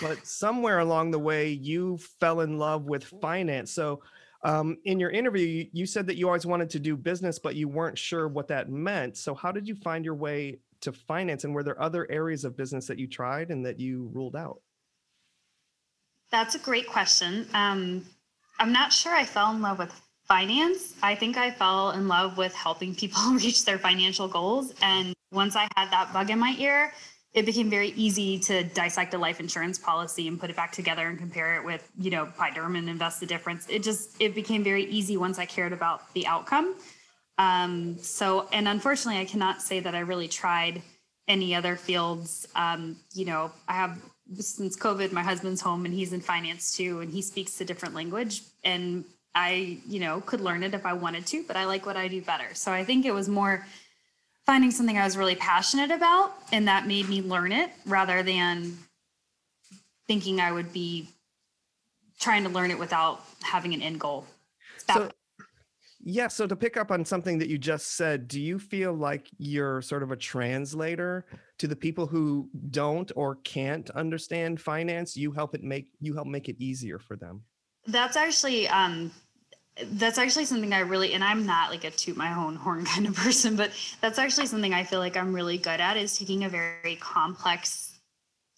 but 0.00 0.18
somewhere 0.26 0.80
along 0.80 1.10
the 1.10 1.18
way, 1.18 1.50
you 1.50 1.98
fell 2.20 2.40
in 2.40 2.58
love 2.58 2.84
with 2.84 3.04
finance. 3.04 3.72
So, 3.72 4.02
um, 4.42 4.76
in 4.84 5.00
your 5.00 5.10
interview, 5.10 5.66
you 5.72 5.86
said 5.86 6.06
that 6.06 6.16
you 6.16 6.26
always 6.26 6.46
wanted 6.46 6.70
to 6.70 6.78
do 6.78 6.96
business, 6.96 7.38
but 7.38 7.56
you 7.56 7.66
weren't 7.66 7.98
sure 7.98 8.28
what 8.28 8.48
that 8.48 8.70
meant. 8.70 9.16
So, 9.16 9.34
how 9.34 9.52
did 9.52 9.66
you 9.66 9.74
find 9.74 10.04
your 10.04 10.14
way 10.14 10.58
to 10.82 10.92
finance? 10.92 11.44
And 11.44 11.54
were 11.54 11.62
there 11.62 11.80
other 11.82 12.06
areas 12.10 12.44
of 12.44 12.56
business 12.56 12.86
that 12.86 12.98
you 12.98 13.06
tried 13.06 13.50
and 13.50 13.64
that 13.64 13.80
you 13.80 14.10
ruled 14.12 14.36
out? 14.36 14.60
That's 16.30 16.54
a 16.54 16.58
great 16.58 16.86
question. 16.86 17.48
Um, 17.54 18.04
I'm 18.58 18.72
not 18.72 18.92
sure 18.92 19.14
I 19.14 19.24
fell 19.24 19.50
in 19.52 19.62
love 19.62 19.78
with 19.78 20.00
finance, 20.26 20.94
I 21.02 21.14
think 21.14 21.36
I 21.36 21.50
fell 21.50 21.92
in 21.92 22.08
love 22.08 22.36
with 22.36 22.54
helping 22.54 22.94
people 22.94 23.20
reach 23.32 23.64
their 23.64 23.78
financial 23.78 24.28
goals. 24.28 24.74
And 24.82 25.14
once 25.32 25.56
I 25.56 25.68
had 25.76 25.90
that 25.90 26.12
bug 26.12 26.30
in 26.30 26.38
my 26.38 26.54
ear, 26.58 26.92
it 27.34 27.44
became 27.44 27.68
very 27.68 27.88
easy 27.90 28.38
to 28.38 28.64
dissect 28.64 29.12
a 29.12 29.18
life 29.18 29.40
insurance 29.40 29.78
policy 29.78 30.26
and 30.26 30.40
put 30.40 30.48
it 30.48 30.56
back 30.56 30.72
together 30.72 31.08
and 31.08 31.18
compare 31.18 31.56
it 31.56 31.64
with, 31.64 31.86
you 31.98 32.10
know, 32.10 32.26
Pi 32.26 32.50
Derman 32.50 32.88
invest 32.88 33.20
the 33.20 33.26
difference. 33.26 33.66
It 33.68 33.82
just 33.82 34.16
it 34.20 34.34
became 34.34 34.64
very 34.64 34.84
easy 34.84 35.18
once 35.18 35.38
I 35.38 35.44
cared 35.44 35.74
about 35.74 36.12
the 36.14 36.26
outcome. 36.26 36.76
Um, 37.36 37.98
so 37.98 38.48
and 38.52 38.66
unfortunately 38.66 39.20
I 39.20 39.26
cannot 39.26 39.60
say 39.60 39.80
that 39.80 39.94
I 39.94 39.98
really 39.98 40.28
tried 40.28 40.80
any 41.28 41.54
other 41.54 41.76
fields. 41.76 42.48
Um, 42.54 42.96
you 43.12 43.26
know, 43.26 43.52
I 43.68 43.74
have 43.74 44.00
since 44.40 44.76
COVID, 44.76 45.12
my 45.12 45.22
husband's 45.22 45.60
home 45.60 45.84
and 45.84 45.92
he's 45.92 46.14
in 46.14 46.20
finance 46.20 46.74
too, 46.74 47.00
and 47.00 47.12
he 47.12 47.20
speaks 47.20 47.60
a 47.60 47.66
different 47.66 47.94
language. 47.94 48.42
And 48.64 49.04
I, 49.36 49.76
you 49.86 50.00
know, 50.00 50.22
could 50.22 50.40
learn 50.40 50.62
it 50.62 50.72
if 50.72 50.86
I 50.86 50.94
wanted 50.94 51.26
to, 51.26 51.44
but 51.46 51.56
I 51.56 51.66
like 51.66 51.84
what 51.84 51.94
I 51.94 52.08
do 52.08 52.22
better. 52.22 52.54
So 52.54 52.72
I 52.72 52.82
think 52.82 53.04
it 53.04 53.12
was 53.12 53.28
more 53.28 53.66
finding 54.46 54.70
something 54.70 54.96
I 54.96 55.04
was 55.04 55.18
really 55.18 55.36
passionate 55.36 55.90
about, 55.90 56.32
and 56.52 56.66
that 56.68 56.86
made 56.86 57.06
me 57.10 57.20
learn 57.20 57.52
it 57.52 57.70
rather 57.84 58.22
than 58.22 58.78
thinking 60.08 60.40
I 60.40 60.52
would 60.52 60.72
be 60.72 61.10
trying 62.18 62.44
to 62.44 62.48
learn 62.48 62.70
it 62.70 62.78
without 62.78 63.24
having 63.42 63.74
an 63.74 63.82
end 63.82 64.00
goal. 64.00 64.24
So, 64.88 65.10
yeah, 66.00 66.28
so 66.28 66.46
to 66.46 66.56
pick 66.56 66.78
up 66.78 66.90
on 66.90 67.04
something 67.04 67.38
that 67.38 67.50
you 67.50 67.58
just 67.58 67.96
said, 67.96 68.28
do 68.28 68.40
you 68.40 68.58
feel 68.58 68.94
like 68.94 69.28
you're 69.36 69.82
sort 69.82 70.02
of 70.02 70.12
a 70.12 70.16
translator 70.16 71.26
to 71.58 71.66
the 71.66 71.76
people 71.76 72.06
who 72.06 72.48
don't 72.70 73.12
or 73.14 73.34
can't 73.44 73.90
understand 73.90 74.62
finance? 74.62 75.14
You 75.14 75.32
help 75.32 75.54
it 75.54 75.62
make 75.62 75.88
you 76.00 76.14
help 76.14 76.26
make 76.26 76.48
it 76.48 76.56
easier 76.58 76.98
for 76.98 77.16
them. 77.16 77.42
That's 77.86 78.16
actually 78.16 78.66
um 78.68 79.12
that's 79.92 80.18
actually 80.18 80.46
something 80.46 80.72
I 80.72 80.80
really 80.80 81.12
and 81.12 81.22
I'm 81.22 81.44
not 81.44 81.70
like 81.70 81.84
a 81.84 81.90
toot 81.90 82.16
my 82.16 82.34
own 82.34 82.56
horn 82.56 82.84
kind 82.92 83.06
of 83.06 83.14
person, 83.14 83.56
but 83.56 83.72
that's 84.00 84.18
actually 84.18 84.46
something 84.46 84.72
I 84.72 84.84
feel 84.84 85.00
like 85.00 85.16
I'm 85.16 85.32
really 85.34 85.58
good 85.58 85.80
at 85.80 85.96
is 85.96 86.16
taking 86.16 86.44
a 86.44 86.48
very 86.48 86.96
complex 86.96 87.98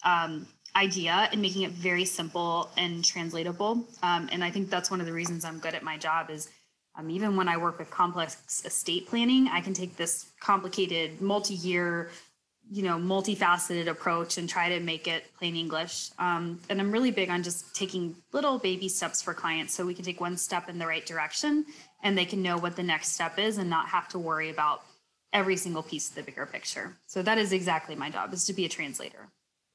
um 0.05 0.47
idea 0.77 1.29
and 1.33 1.43
making 1.43 1.63
it 1.63 1.73
very 1.73 2.05
simple 2.05 2.71
and 2.77 3.05
translatable. 3.05 3.85
Um, 4.03 4.29
and 4.31 4.45
I 4.45 4.51
think 4.51 4.71
that's 4.71 4.91
one 4.91 5.01
of 5.01 5.07
the 5.07 5.13
reasons 5.13 5.45
I'm 5.45 5.59
good 5.59 5.75
at 5.75 5.83
my 5.83 5.97
job 5.97 6.31
is 6.31 6.51
um, 6.97 7.11
even 7.11 7.37
when 7.37 7.49
I 7.49 7.57
work 7.57 7.79
with 7.79 7.91
complex 7.91 8.65
estate 8.65 9.07
planning, 9.07 9.49
I 9.49 9.61
can 9.61 9.73
take 9.73 9.97
this 9.97 10.31
complicated 10.41 11.21
multi-year, 11.21 12.11
you 12.71 12.83
know, 12.83 12.97
multifaceted 12.97 13.87
approach 13.89 14.37
and 14.37 14.49
try 14.49 14.69
to 14.69 14.81
make 14.81 15.09
it 15.09 15.25
plain 15.39 15.57
English. 15.57 16.11
Um, 16.19 16.61
and 16.69 16.81
I'm 16.81 16.93
really 16.93 17.11
big 17.11 17.31
on 17.31 17.43
just 17.43 17.75
taking 17.75 18.15
little 18.33 18.59
baby 18.59 18.89
steps 18.89 19.23
for 19.23 19.33
clients 19.33 19.75
so 19.75 19.87
we 19.87 19.95
can 19.95 20.05
take 20.05 20.21
one 20.21 20.37
step 20.37 20.69
in 20.69 20.79
the 20.79 20.87
right 20.87 21.05
direction 21.05 21.65
and 22.03 22.17
they 22.17 22.25
can 22.25 22.43
know 22.43 22.59
what 22.59 22.77
the 22.77 22.83
next 22.83 23.13
step 23.13 23.39
is 23.39 23.59
and 23.59 23.71
not 23.71 23.89
have 23.89 24.09
to 24.09 24.19
worry 24.19 24.51
about 24.51 24.83
every 25.33 25.57
single 25.57 25.83
piece 25.83 26.11
of 26.11 26.15
the 26.15 26.23
bigger 26.23 26.47
picture. 26.47 26.97
So 27.07 27.23
that 27.23 27.39
is 27.39 27.53
exactly 27.53 27.95
my 27.95 28.11
job 28.11 28.33
is 28.33 28.45
to 28.47 28.53
be 28.53 28.65
a 28.65 28.69
translator. 28.69 29.29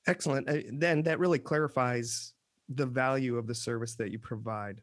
Excellent. 0.08 0.50
Uh, 0.50 0.58
then 0.72 1.04
that 1.04 1.20
really 1.20 1.40
clarifies 1.40 2.34
the 2.70 2.86
value 2.86 3.38
of 3.38 3.48
the 3.48 3.56
service 3.56 3.96
that 3.96 4.12
you 4.12 4.20
provide. 4.20 4.82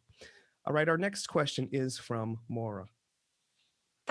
All 0.67 0.75
right, 0.75 0.89
our 0.89 0.99
next 0.99 1.27
question 1.27 1.69
is 1.73 1.99
from 1.99 2.39
Maura. 2.49 2.87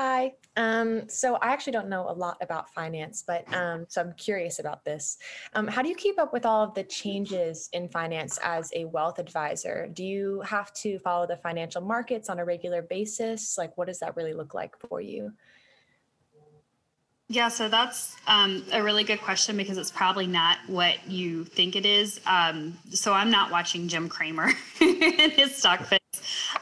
Hi. 0.01 0.31
Um, 0.55 1.09
so 1.09 1.35
I 1.41 1.51
actually 1.51 1.73
don't 1.73 1.89
know 1.89 2.09
a 2.09 2.13
lot 2.13 2.37
about 2.39 2.73
finance, 2.73 3.21
but 3.27 3.43
um, 3.53 3.85
so 3.89 3.99
I'm 3.99 4.13
curious 4.13 4.59
about 4.59 4.85
this. 4.85 5.17
Um, 5.55 5.67
how 5.67 5.81
do 5.81 5.89
you 5.89 5.95
keep 5.95 6.17
up 6.17 6.31
with 6.31 6.45
all 6.45 6.63
of 6.63 6.73
the 6.73 6.85
changes 6.85 7.69
in 7.73 7.89
finance 7.89 8.39
as 8.41 8.71
a 8.73 8.85
wealth 8.85 9.19
advisor? 9.19 9.89
Do 9.91 10.05
you 10.05 10.39
have 10.45 10.71
to 10.75 10.99
follow 10.99 11.27
the 11.27 11.35
financial 11.35 11.81
markets 11.81 12.29
on 12.29 12.39
a 12.39 12.45
regular 12.45 12.81
basis? 12.81 13.57
Like, 13.57 13.77
what 13.77 13.87
does 13.87 13.99
that 13.99 14.15
really 14.15 14.31
look 14.31 14.53
like 14.53 14.73
for 14.87 15.01
you? 15.01 15.33
Yeah, 17.27 17.49
so 17.49 17.67
that's 17.67 18.15
um, 18.25 18.63
a 18.71 18.81
really 18.81 19.03
good 19.03 19.19
question 19.19 19.57
because 19.57 19.77
it's 19.77 19.91
probably 19.91 20.27
not 20.27 20.59
what 20.67 21.05
you 21.09 21.43
think 21.43 21.75
it 21.75 21.85
is. 21.85 22.21
Um, 22.25 22.77
so 22.89 23.11
I'm 23.11 23.29
not 23.29 23.51
watching 23.51 23.89
Jim 23.89 24.07
Cramer 24.07 24.53
and 24.79 25.33
his 25.33 25.57
stock 25.57 25.89
picks. 25.89 25.99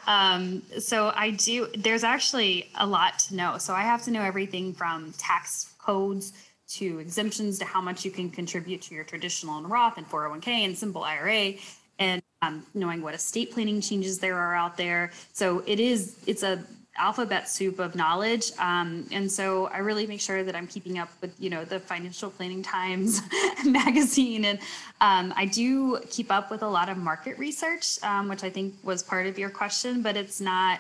Um, 0.08 0.64
so 0.80 1.12
I 1.16 1.32
do, 1.32 1.68
there's 1.78 2.04
actually 2.04 2.70
a 2.76 2.88
lot 2.88 3.20
to 3.20 3.36
know. 3.36 3.58
So 3.58 3.74
I 3.74 3.82
have 3.82 4.04
to 4.04 4.12
know 4.12 4.22
everything 4.22 4.74
from 4.74 5.14
tax 5.18 5.74
codes 5.80 6.34
to 6.70 7.00
exemptions 7.00 7.60
to 7.60 7.66
how 7.66 7.82
much 7.82 8.04
you 8.04 8.12
can 8.12 8.30
contribute 8.30 8.82
to 8.84 8.96
your 8.96 9.04
traditional 9.04 9.58
and 9.58 9.70
Roth 9.70 9.98
and 9.98 10.10
401k 10.10 10.48
and 10.48 10.78
simple 10.78 11.04
IRA 11.04 11.54
and 12.00 12.22
um, 12.42 12.66
knowing 12.74 13.02
what 13.02 13.16
estate 13.16 13.52
planning 13.52 13.82
changes 13.82 14.20
there 14.20 14.38
are 14.38 14.54
out 14.54 14.78
there. 14.78 15.12
So 15.34 15.64
it 15.66 15.80
is, 15.80 16.18
it's 16.28 16.44
a 16.44 16.64
alphabet 16.98 17.48
soup 17.48 17.80
of 17.80 17.96
knowledge. 17.96 18.52
Um, 18.60 19.06
and 19.12 19.32
so 19.32 19.68
I 19.68 19.80
really 19.80 20.08
make 20.08 20.22
sure 20.22 20.44
that 20.44 20.56
I'm 20.56 20.68
keeping 20.68 20.98
up 21.00 21.10
with, 21.22 21.34
you 21.40 21.50
know, 21.50 21.64
the 21.64 21.80
Financial 21.80 22.30
Planning 22.30 22.64
Times 22.64 23.22
magazine. 23.66 24.46
And 24.46 24.60
um, 25.02 25.34
I 25.36 25.46
do 25.46 26.00
keep 26.10 26.32
up 26.32 26.50
with 26.50 26.64
a 26.64 26.68
lot 26.68 26.90
of 26.90 26.98
market 26.98 27.38
research, 27.38 28.02
um, 28.04 28.28
which 28.28 28.44
I 28.44 28.50
think 28.50 28.76
was 28.84 29.04
part 29.04 29.28
of 29.28 29.38
your 29.38 29.50
question, 29.50 30.02
but 30.02 30.18
it's 30.18 30.42
not 30.42 30.80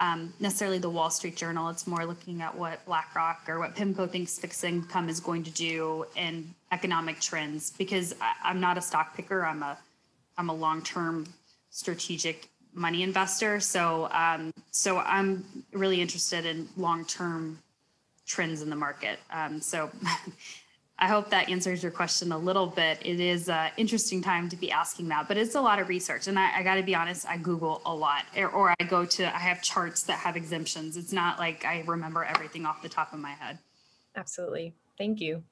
um, 0.00 0.32
necessarily 0.40 0.78
the 0.78 0.90
Wall 0.90 1.10
Street 1.10 1.36
Journal. 1.36 1.68
It's 1.70 1.86
more 1.86 2.04
looking 2.04 2.42
at 2.42 2.54
what 2.54 2.84
BlackRock 2.84 3.48
or 3.48 3.58
what 3.58 3.74
PIMCO 3.74 4.10
thinks 4.10 4.38
fixed 4.38 4.64
income 4.64 5.08
is 5.08 5.20
going 5.20 5.44
to 5.44 5.50
do 5.50 6.04
and 6.16 6.52
economic 6.72 7.20
trends, 7.20 7.72
because 7.78 8.14
I, 8.20 8.34
I'm 8.44 8.60
not 8.60 8.76
a 8.76 8.82
stock 8.82 9.16
picker. 9.16 9.44
I'm 9.44 9.62
a, 9.62 9.78
I'm 10.36 10.50
a 10.50 10.54
long-term 10.54 11.26
strategic 11.70 12.48
money 12.74 13.02
investor. 13.02 13.60
So, 13.60 14.08
um, 14.12 14.52
so 14.70 14.98
I'm 14.98 15.44
really 15.72 16.00
interested 16.00 16.44
in 16.44 16.68
long-term 16.76 17.58
trends 18.26 18.62
in 18.62 18.70
the 18.70 18.76
market. 18.76 19.18
Um, 19.32 19.60
so 19.60 19.90
I 20.98 21.08
hope 21.08 21.28
that 21.30 21.48
answers 21.48 21.82
your 21.82 21.90
question 21.90 22.32
a 22.32 22.38
little 22.38 22.66
bit. 22.66 22.98
It 23.04 23.18
is 23.18 23.48
an 23.48 23.70
interesting 23.76 24.22
time 24.22 24.48
to 24.48 24.56
be 24.56 24.70
asking 24.70 25.08
that, 25.08 25.26
but 25.26 25.36
it's 25.36 25.56
a 25.56 25.60
lot 25.60 25.78
of 25.80 25.88
research. 25.88 26.28
And 26.28 26.38
I, 26.38 26.58
I 26.58 26.62
got 26.62 26.76
to 26.76 26.82
be 26.82 26.94
honest, 26.94 27.26
I 27.28 27.36
Google 27.36 27.82
a 27.84 27.94
lot, 27.94 28.24
or, 28.36 28.48
or 28.48 28.74
I 28.78 28.84
go 28.84 29.04
to, 29.04 29.34
I 29.34 29.38
have 29.38 29.60
charts 29.60 30.04
that 30.04 30.18
have 30.18 30.36
exemptions. 30.36 30.96
It's 30.96 31.12
not 31.12 31.38
like 31.38 31.64
I 31.64 31.82
remember 31.86 32.24
everything 32.24 32.64
off 32.64 32.80
the 32.80 32.88
top 32.88 33.12
of 33.12 33.18
my 33.18 33.32
head. 33.32 33.58
Absolutely. 34.16 34.74
Thank 34.96 35.20
you. 35.20 35.42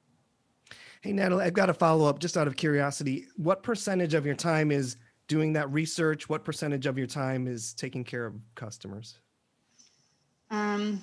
Hey, 1.01 1.13
Natalie, 1.13 1.45
I've 1.45 1.53
got 1.53 1.69
a 1.69 1.75
follow 1.75 2.09
up 2.09 2.21
just 2.21 2.37
out 2.37 2.47
of 2.47 2.57
curiosity. 2.57 3.27
What 3.37 3.65
percentage 3.65 4.15
of 4.15 4.25
your 4.25 4.37
time 4.37 4.71
is 4.71 4.97
doing 5.33 5.55
that 5.55 5.73
research? 5.73 6.29
What 6.29 6.45
percentage 6.45 6.85
of 6.85 6.99
your 6.99 7.07
time 7.07 7.47
is 7.47 7.73
taking 7.73 8.05
care 8.05 8.27
of 8.27 8.35
customers? 8.55 9.19
Um, 10.51 11.01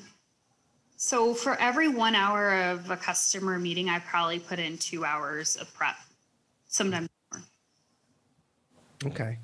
so 0.97 1.33
for 1.33 1.55
every 1.55 1.87
one 1.87 2.13
hour 2.13 2.53
of 2.69 2.91
a 2.91 2.95
customer 2.95 3.57
meeting, 3.57 3.89
I 3.89 3.97
probably 3.97 4.37
put 4.37 4.59
in 4.59 4.77
two 4.77 5.03
hours 5.03 5.55
of 5.55 5.73
prep, 5.73 5.95
sometimes 6.67 7.09
more. 7.33 7.41
Okay. 9.11 9.39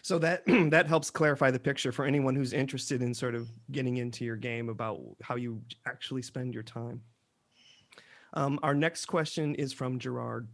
So 0.00 0.18
that 0.20 0.42
that 0.70 0.86
helps 0.86 1.10
clarify 1.10 1.50
the 1.50 1.58
picture 1.58 1.92
for 1.92 2.06
anyone 2.06 2.34
who's 2.34 2.54
interested 2.54 3.02
in 3.02 3.12
sort 3.12 3.34
of 3.34 3.46
getting 3.72 3.98
into 3.98 4.24
your 4.24 4.36
game 4.36 4.70
about 4.70 5.02
how 5.22 5.34
you 5.36 5.60
actually 5.86 6.22
spend 6.22 6.54
your 6.54 6.62
time. 6.62 7.02
Um, 8.32 8.58
our 8.62 8.74
next 8.74 9.04
question 9.04 9.54
is 9.56 9.74
from 9.74 9.98
Gerard. 9.98 10.48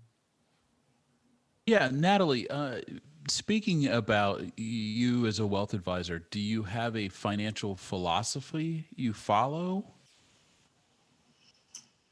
Yeah, 1.67 1.89
Natalie, 1.93 2.49
uh, 2.51 2.81
speaking 3.29 3.87
about 3.89 4.43
you 4.59 5.27
as 5.27 5.39
a 5.39 5.47
wealth 5.47 5.75
advisor, 5.75 6.21
do 6.31 6.41
you 6.41 6.63
have 6.65 6.97
a 6.97 7.09
financial 7.09 7.77
philosophy 7.77 8.87
you 8.95 9.13
follow? 9.13 9.85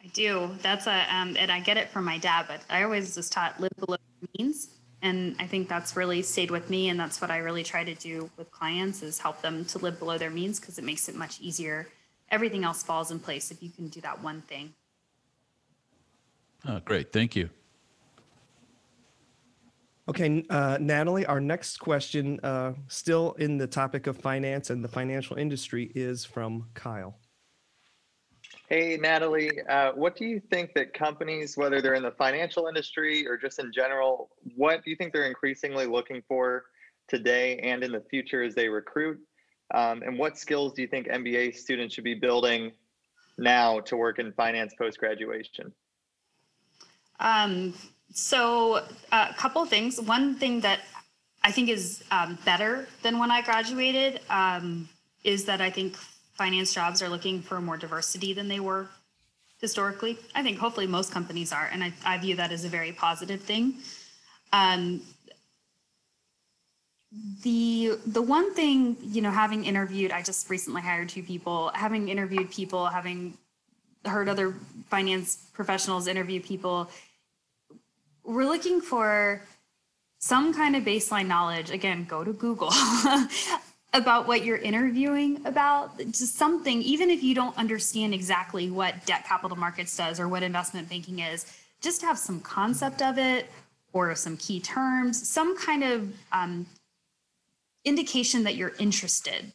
I 0.02 0.08
do. 0.08 0.50
That's 0.62 0.86
a, 0.86 1.06
um, 1.14 1.36
and 1.38 1.50
I 1.50 1.60
get 1.60 1.76
it 1.76 1.88
from 1.90 2.04
my 2.04 2.18
dad, 2.18 2.46
but 2.48 2.60
I 2.68 2.82
always 2.82 3.14
just 3.14 3.32
taught 3.32 3.60
live 3.60 3.72
below 3.78 3.96
your 4.20 4.28
means. 4.38 4.68
And 5.02 5.36
I 5.38 5.46
think 5.46 5.68
that's 5.68 5.96
really 5.96 6.22
stayed 6.22 6.50
with 6.50 6.70
me. 6.70 6.88
And 6.88 6.98
that's 6.98 7.20
what 7.20 7.30
I 7.30 7.38
really 7.38 7.62
try 7.62 7.84
to 7.84 7.94
do 7.94 8.30
with 8.36 8.50
clients 8.50 9.02
is 9.02 9.18
help 9.18 9.42
them 9.42 9.64
to 9.66 9.78
live 9.78 9.98
below 9.98 10.18
their 10.18 10.30
means 10.30 10.60
because 10.60 10.78
it 10.78 10.84
makes 10.84 11.08
it 11.08 11.14
much 11.14 11.40
easier. 11.40 11.88
Everything 12.30 12.64
else 12.64 12.82
falls 12.82 13.10
in 13.10 13.18
place 13.18 13.50
if 13.50 13.62
you 13.62 13.70
can 13.70 13.88
do 13.88 14.00
that 14.00 14.22
one 14.22 14.42
thing. 14.42 14.72
Oh, 16.66 16.80
great. 16.84 17.12
Thank 17.12 17.34
you. 17.36 17.50
Okay, 20.08 20.44
uh, 20.50 20.78
Natalie, 20.80 21.24
our 21.26 21.40
next 21.40 21.76
question, 21.76 22.40
uh, 22.42 22.72
still 22.88 23.32
in 23.34 23.56
the 23.56 23.68
topic 23.68 24.08
of 24.08 24.16
finance 24.16 24.70
and 24.70 24.82
the 24.82 24.88
financial 24.88 25.36
industry, 25.36 25.92
is 25.94 26.24
from 26.24 26.66
Kyle. 26.74 27.18
Hey, 28.68 28.96
Natalie, 29.00 29.60
uh, 29.68 29.92
what 29.92 30.16
do 30.16 30.24
you 30.24 30.40
think 30.40 30.74
that 30.74 30.92
companies, 30.92 31.56
whether 31.56 31.80
they're 31.80 31.94
in 31.94 32.02
the 32.02 32.10
financial 32.10 32.66
industry 32.66 33.28
or 33.28 33.36
just 33.36 33.60
in 33.60 33.72
general, 33.72 34.30
what 34.56 34.82
do 34.82 34.90
you 34.90 34.96
think 34.96 35.12
they're 35.12 35.26
increasingly 35.26 35.86
looking 35.86 36.22
for 36.26 36.64
today 37.06 37.58
and 37.58 37.84
in 37.84 37.92
the 37.92 38.00
future 38.10 38.42
as 38.42 38.56
they 38.56 38.68
recruit? 38.68 39.20
Um, 39.72 40.02
and 40.02 40.18
what 40.18 40.36
skills 40.36 40.72
do 40.72 40.82
you 40.82 40.88
think 40.88 41.06
MBA 41.06 41.54
students 41.54 41.94
should 41.94 42.04
be 42.04 42.14
building 42.14 42.72
now 43.38 43.78
to 43.80 43.96
work 43.96 44.18
in 44.18 44.32
finance 44.32 44.74
post 44.76 44.98
graduation? 44.98 45.72
Um, 47.20 47.74
so 48.12 48.84
uh, 49.10 49.28
a 49.30 49.34
couple 49.34 49.64
things. 49.66 50.00
One 50.00 50.34
thing 50.34 50.60
that 50.60 50.80
I 51.42 51.50
think 51.50 51.68
is 51.68 52.04
um, 52.10 52.38
better 52.44 52.88
than 53.02 53.18
when 53.18 53.30
I 53.30 53.42
graduated 53.42 54.20
um, 54.30 54.88
is 55.24 55.44
that 55.44 55.60
I 55.60 55.70
think 55.70 55.96
finance 56.34 56.72
jobs 56.72 57.02
are 57.02 57.08
looking 57.08 57.40
for 57.42 57.60
more 57.60 57.76
diversity 57.76 58.32
than 58.32 58.48
they 58.48 58.60
were 58.60 58.88
historically. 59.60 60.18
I 60.34 60.42
think 60.42 60.58
hopefully 60.58 60.86
most 60.86 61.12
companies 61.12 61.52
are, 61.52 61.68
and 61.72 61.84
I, 61.84 61.92
I 62.04 62.18
view 62.18 62.36
that 62.36 62.52
as 62.52 62.64
a 62.64 62.68
very 62.68 62.92
positive 62.92 63.40
thing. 63.40 63.74
Um, 64.52 65.02
the 67.42 67.98
the 68.06 68.22
one 68.22 68.54
thing 68.54 68.96
you 69.02 69.20
know 69.20 69.30
having 69.30 69.66
interviewed 69.66 70.12
i 70.12 70.22
just 70.22 70.48
recently 70.48 70.80
hired 70.80 71.10
two 71.10 71.22
people 71.22 71.70
having 71.74 72.08
interviewed 72.08 72.50
people 72.50 72.86
having 72.86 73.36
heard 74.04 74.28
other 74.28 74.54
finance 74.88 75.48
professionals 75.52 76.06
interview 76.06 76.40
people. 76.40 76.90
We're 78.32 78.48
looking 78.48 78.80
for 78.80 79.42
some 80.18 80.54
kind 80.54 80.74
of 80.74 80.84
baseline 80.84 81.26
knowledge. 81.26 81.70
Again, 81.70 82.06
go 82.08 82.24
to 82.24 82.32
Google 82.32 82.72
about 83.92 84.26
what 84.26 84.42
you're 84.42 84.56
interviewing 84.56 85.44
about. 85.44 85.98
Just 85.98 86.36
something, 86.36 86.80
even 86.80 87.10
if 87.10 87.22
you 87.22 87.34
don't 87.34 87.54
understand 87.58 88.14
exactly 88.14 88.70
what 88.70 89.04
debt 89.04 89.26
capital 89.26 89.58
markets 89.58 89.94
does 89.94 90.18
or 90.18 90.28
what 90.28 90.42
investment 90.42 90.88
banking 90.88 91.18
is, 91.18 91.44
just 91.82 92.00
have 92.00 92.16
some 92.16 92.40
concept 92.40 93.02
of 93.02 93.18
it 93.18 93.50
or 93.92 94.14
some 94.14 94.38
key 94.38 94.60
terms, 94.60 95.28
some 95.28 95.54
kind 95.58 95.84
of 95.84 96.10
um, 96.32 96.64
indication 97.84 98.44
that 98.44 98.54
you're 98.54 98.72
interested. 98.78 99.52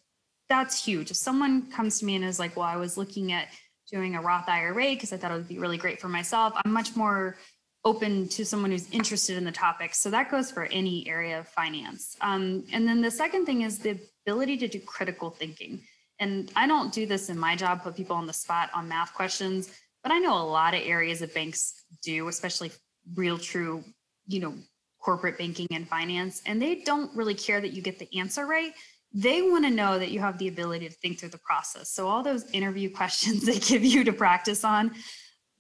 That's 0.50 0.86
huge. 0.86 1.10
If 1.10 1.18
someone 1.18 1.64
comes 1.72 1.98
to 2.00 2.06
me 2.06 2.16
and 2.16 2.24
is 2.24 2.38
like, 2.38 2.56
well, 2.56 2.68
I 2.68 2.76
was 2.76 2.96
looking 2.96 3.32
at 3.32 3.48
doing 3.90 4.14
a 4.14 4.22
Roth 4.22 4.48
IRA 4.48 4.92
because 4.92 5.14
I 5.14 5.18
thought 5.18 5.32
it 5.32 5.36
would 5.36 5.48
be 5.48 5.58
really 5.58 5.78
great 5.78 6.00
for 6.00 6.10
myself, 6.10 6.54
I'm 6.64 6.72
much 6.72 6.96
more 6.96 7.38
open 7.86 8.28
to 8.28 8.46
someone 8.46 8.72
who's 8.72 8.90
interested 8.92 9.38
in 9.38 9.44
the 9.44 9.52
topic. 9.52 9.96
So 9.96 10.10
that 10.10 10.30
goes 10.30 10.52
for 10.52 10.64
any 10.66 11.08
area 11.08 11.40
of 11.40 11.48
finance. 11.48 12.18
Um, 12.22 12.66
and 12.74 12.88
then 12.88 13.02
the 13.02 13.12
second 13.12 13.46
thing 13.46 13.62
is 13.62 13.80
the 13.80 14.00
ability 14.26 14.58
to 14.58 14.68
do 14.68 14.80
critical 14.80 15.30
thinking. 15.30 15.82
And 16.20 16.52
I 16.56 16.68
don't 16.68 16.92
do 16.92 17.06
this 17.06 17.30
in 17.30 17.38
my 17.38 17.56
job, 17.56 17.84
put 17.84 17.96
people 17.96 18.16
on 18.16 18.28
the 18.28 18.34
spot 18.34 18.70
on 18.74 18.88
math 18.88 19.14
questions, 19.14 19.72
but 20.04 20.12
I 20.12 20.20
know 20.20 20.34
a 20.34 20.44
lot 20.44 20.74
of 20.74 20.82
areas 20.84 21.20
that 21.20 21.34
banks 21.34 21.86
do, 22.04 22.28
especially 22.28 22.72
real 23.16 23.38
true, 23.38 23.84
you 24.28 24.40
know, 24.40 24.56
corporate 25.00 25.38
banking 25.38 25.68
and 25.72 25.88
finance, 25.88 26.42
and 26.46 26.62
they 26.62 26.76
don't 26.76 27.16
really 27.16 27.34
care 27.34 27.62
that 27.62 27.72
you 27.72 27.82
get 27.82 28.00
the 28.00 28.10
answer 28.18 28.46
right. 28.46 28.74
They 29.14 29.42
want 29.42 29.64
to 29.64 29.72
know 29.72 29.98
that 29.98 30.12
you 30.12 30.20
have 30.20 30.38
the 30.38 30.50
ability 30.50 30.90
to 30.90 30.94
think 30.94 31.20
through 31.20 31.30
the 31.30 31.38
process. 31.38 31.90
So 31.92 32.08
all 32.08 32.24
those 32.24 32.50
interview 32.52 32.90
questions 32.96 33.46
they 33.46 33.60
give 33.60 33.84
you 33.84 34.04
to 34.04 34.14
practice 34.14 34.64
on, 34.64 34.92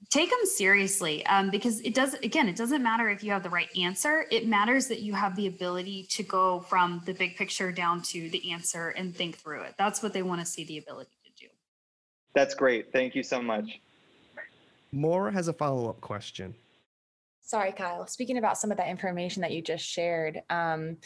take 0.09 0.29
them 0.29 0.45
seriously 0.45 1.25
um, 1.25 1.49
because 1.49 1.81
it 1.81 1.93
does 1.93 2.13
again 2.15 2.47
it 2.47 2.55
doesn't 2.55 2.81
matter 2.81 3.09
if 3.09 3.23
you 3.23 3.31
have 3.31 3.43
the 3.43 3.49
right 3.49 3.69
answer. 3.77 4.25
It 4.31 4.47
matters 4.47 4.87
that 4.87 5.01
you 5.01 5.13
have 5.13 5.35
the 5.35 5.47
ability 5.47 6.07
to 6.11 6.23
go 6.23 6.61
from 6.61 7.01
the 7.05 7.13
big 7.13 7.35
picture 7.35 7.71
down 7.71 8.01
to 8.03 8.29
the 8.29 8.51
answer 8.51 8.89
and 8.89 9.15
think 9.15 9.37
through 9.37 9.61
it. 9.61 9.75
That's 9.77 10.01
what 10.01 10.13
they 10.13 10.23
want 10.23 10.41
to 10.41 10.45
see 10.45 10.63
the 10.63 10.77
ability 10.77 11.11
to 11.25 11.45
do. 11.45 11.47
That's 12.33 12.55
great. 12.55 12.91
Thank 12.91 13.15
you 13.15 13.23
so 13.23 13.41
much. 13.41 13.79
Maura 14.91 15.31
has 15.33 15.47
a 15.49 15.53
follow-up 15.53 15.99
question. 15.99 16.55
Sorry, 17.41 17.71
Kyle. 17.71 18.07
Speaking 18.07 18.37
about 18.37 18.57
some 18.57 18.71
of 18.71 18.77
that 18.77 18.87
information 18.87 19.41
that 19.41 19.51
you 19.51 19.61
just 19.61 19.85
shared, 19.85 20.41
um, 20.49 20.97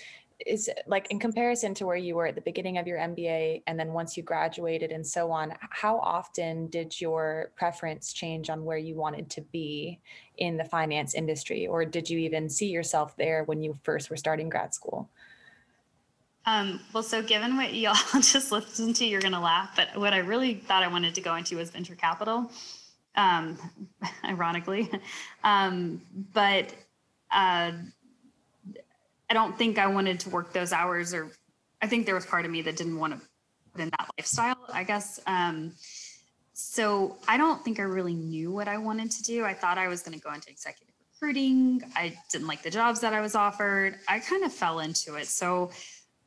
is 0.45 0.69
like 0.87 1.09
in 1.11 1.19
comparison 1.19 1.73
to 1.75 1.85
where 1.85 1.95
you 1.95 2.15
were 2.15 2.27
at 2.27 2.35
the 2.35 2.41
beginning 2.41 2.77
of 2.77 2.87
your 2.87 2.97
MBA 2.97 3.63
and 3.67 3.79
then 3.79 3.93
once 3.93 4.15
you 4.15 4.23
graduated 4.23 4.91
and 4.91 5.05
so 5.05 5.31
on, 5.31 5.53
how 5.69 5.99
often 5.99 6.67
did 6.67 6.99
your 6.99 7.51
preference 7.55 8.13
change 8.13 8.49
on 8.49 8.65
where 8.65 8.77
you 8.77 8.95
wanted 8.95 9.29
to 9.31 9.41
be 9.41 9.99
in 10.37 10.57
the 10.57 10.65
finance 10.65 11.13
industry? 11.13 11.67
Or 11.67 11.85
did 11.85 12.09
you 12.09 12.19
even 12.19 12.49
see 12.49 12.67
yourself 12.67 13.15
there 13.17 13.43
when 13.43 13.61
you 13.61 13.77
first 13.83 14.09
were 14.09 14.17
starting 14.17 14.49
grad 14.49 14.73
school? 14.73 15.09
Um, 16.45 16.79
well, 16.91 17.03
so 17.03 17.21
given 17.21 17.55
what 17.55 17.73
y'all 17.73 17.95
just 18.21 18.51
listened 18.51 18.95
to, 18.97 19.05
you're 19.05 19.21
going 19.21 19.33
to 19.33 19.39
laugh, 19.39 19.71
but 19.75 19.95
what 19.95 20.13
I 20.13 20.19
really 20.19 20.55
thought 20.55 20.83
I 20.83 20.87
wanted 20.87 21.15
to 21.15 21.21
go 21.21 21.35
into 21.35 21.57
was 21.57 21.69
venture 21.69 21.95
capital, 21.95 22.51
um, 23.15 23.57
ironically. 24.23 24.89
Um, 25.43 26.03
but 26.33 26.71
uh, 27.31 27.71
I 29.31 29.33
don't 29.33 29.57
think 29.57 29.79
I 29.79 29.87
wanted 29.87 30.19
to 30.19 30.29
work 30.29 30.51
those 30.51 30.73
hours, 30.73 31.13
or 31.13 31.31
I 31.81 31.87
think 31.87 32.05
there 32.05 32.15
was 32.15 32.25
part 32.25 32.43
of 32.43 32.51
me 32.51 32.61
that 32.63 32.75
didn't 32.75 32.99
want 32.99 33.13
to 33.13 33.21
put 33.71 33.79
in 33.79 33.89
that 33.91 34.09
lifestyle, 34.17 34.57
I 34.73 34.83
guess. 34.83 35.21
Um, 35.25 35.71
so 36.51 37.15
I 37.29 37.37
don't 37.37 37.63
think 37.63 37.79
I 37.79 37.83
really 37.83 38.13
knew 38.13 38.51
what 38.51 38.67
I 38.67 38.77
wanted 38.77 39.09
to 39.11 39.23
do. 39.23 39.45
I 39.45 39.53
thought 39.53 39.77
I 39.77 39.87
was 39.87 40.01
going 40.01 40.19
to 40.19 40.21
go 40.21 40.33
into 40.33 40.49
executive 40.49 40.93
recruiting. 41.13 41.81
I 41.95 42.13
didn't 42.29 42.47
like 42.47 42.61
the 42.61 42.69
jobs 42.69 42.99
that 42.99 43.13
I 43.13 43.21
was 43.21 43.33
offered. 43.33 43.99
I 44.05 44.19
kind 44.19 44.43
of 44.43 44.51
fell 44.51 44.81
into 44.81 45.15
it. 45.15 45.27
So 45.27 45.71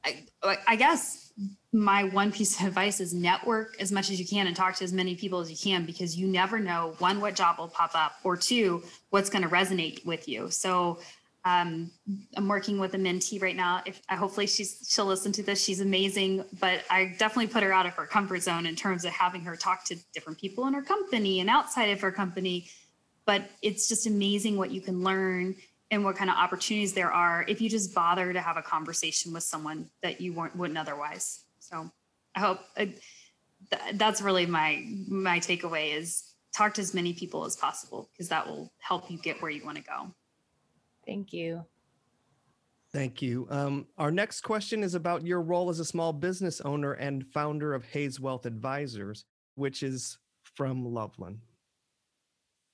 I, 0.03 0.25
I 0.67 0.77
guess 0.77 1.31
my 1.75 2.05
one 2.05 2.33
piece 2.33 2.59
of 2.59 2.69
advice 2.69 3.01
is 3.01 3.13
network 3.13 3.77
as 3.81 3.93
much 3.93 4.11
as 4.11 4.19
you 4.19 4.27
can 4.27 4.47
and 4.47 4.57
talk 4.57 4.77
to 4.77 4.85
as 4.85 4.95
many 4.95 5.15
people 5.15 5.41
as 5.41 5.51
you 5.51 5.59
can 5.59 5.85
because 5.85 6.17
you 6.17 6.27
never 6.27 6.59
know 6.59 6.95
one 7.01 7.21
what 7.21 7.35
job 7.35 7.59
will 7.59 7.69
pop 7.69 7.91
up 7.95 8.13
or 8.25 8.35
two 8.35 8.83
what's 9.11 9.29
going 9.29 9.43
to 9.43 9.49
resonate 9.49 10.07
with 10.07 10.29
you 10.29 10.49
so 10.49 11.01
um, 11.45 11.91
I'm 12.37 12.49
working 12.49 12.79
with 12.79 12.95
a 12.95 12.99
mentee 12.99 13.41
right 13.41 13.57
now. 13.57 13.83
If 13.85 14.01
hopefully 14.09 14.47
she's 14.47 14.87
she'll 14.89 15.05
listen 15.05 15.31
to 15.33 15.43
this, 15.43 15.63
she's 15.63 15.81
amazing. 15.81 16.45
But 16.59 16.81
I 16.91 17.15
definitely 17.19 17.49
put 17.49 17.63
her 17.63 17.73
out 17.73 17.87
of 17.87 17.95
her 17.95 18.07
comfort 18.07 18.43
zone 18.43 18.67
in 18.67 18.75
terms 18.77 19.05
of 19.05 19.13
having 19.13 19.43
her 19.43 19.55
talk 19.55 19.85
to 19.87 19.97
different 20.15 20.39
people 20.39 20.67
in 20.67 20.75
her 20.75 20.83
company 20.83 21.41
and 21.41 21.51
outside 21.51 21.91
of 21.91 22.01
her 22.01 22.11
company. 22.11 22.69
But 23.27 23.51
it's 23.61 23.89
just 23.89 24.07
amazing 24.07 24.57
what 24.57 24.71
you 24.71 24.81
can 24.81 25.03
learn 25.03 25.55
and 25.91 26.03
what 26.03 26.17
kind 26.17 26.31
of 26.31 26.37
opportunities 26.37 26.95
there 26.95 27.13
are 27.13 27.45
if 27.47 27.61
you 27.61 27.69
just 27.69 27.95
bother 27.95 28.33
to 28.33 28.41
have 28.41 28.57
a 28.57 28.63
conversation 28.63 29.33
with 29.33 29.43
someone 29.43 29.91
that 30.03 30.21
you 30.21 30.33
wouldn't 30.55 30.79
otherwise. 30.79 31.45
So 31.59 31.91
I 32.35 32.41
hope 32.41 32.61
uh, 32.77 32.87
th- 32.87 33.95
that's 33.95 34.23
really 34.23 34.47
my 34.47 34.83
my 35.09 35.41
takeaway 35.41 35.95
is 35.95 36.25
talk 36.57 36.75
to 36.75 36.81
as 36.81 36.95
many 36.95 37.13
people 37.13 37.45
as 37.45 37.57
possible 37.57 38.09
because 38.13 38.29
that 38.29 38.47
will 38.47 38.73
help 38.79 39.11
you 39.11 39.19
get 39.19 39.43
where 39.43 39.51
you 39.51 39.65
want 39.65 39.77
to 39.77 39.85
go. 39.85 40.15
Thank 41.07 41.33
you. 41.33 41.65
Thank 42.93 43.21
you. 43.21 43.49
Um, 43.51 43.87
our 43.99 44.13
next 44.13 44.43
question 44.43 44.85
is 44.85 44.95
about 44.95 45.27
your 45.27 45.43
role 45.43 45.69
as 45.69 45.81
a 45.81 45.85
small 45.85 46.13
business 46.13 46.61
owner 46.61 46.93
and 46.93 47.27
founder 47.27 47.75
of 47.75 47.85
Hayes 47.87 48.21
Wealth 48.21 48.47
Advisors, 48.47 49.25
which 49.57 49.83
is 49.83 50.19
from 50.55 50.85
Loveland. 50.85 51.41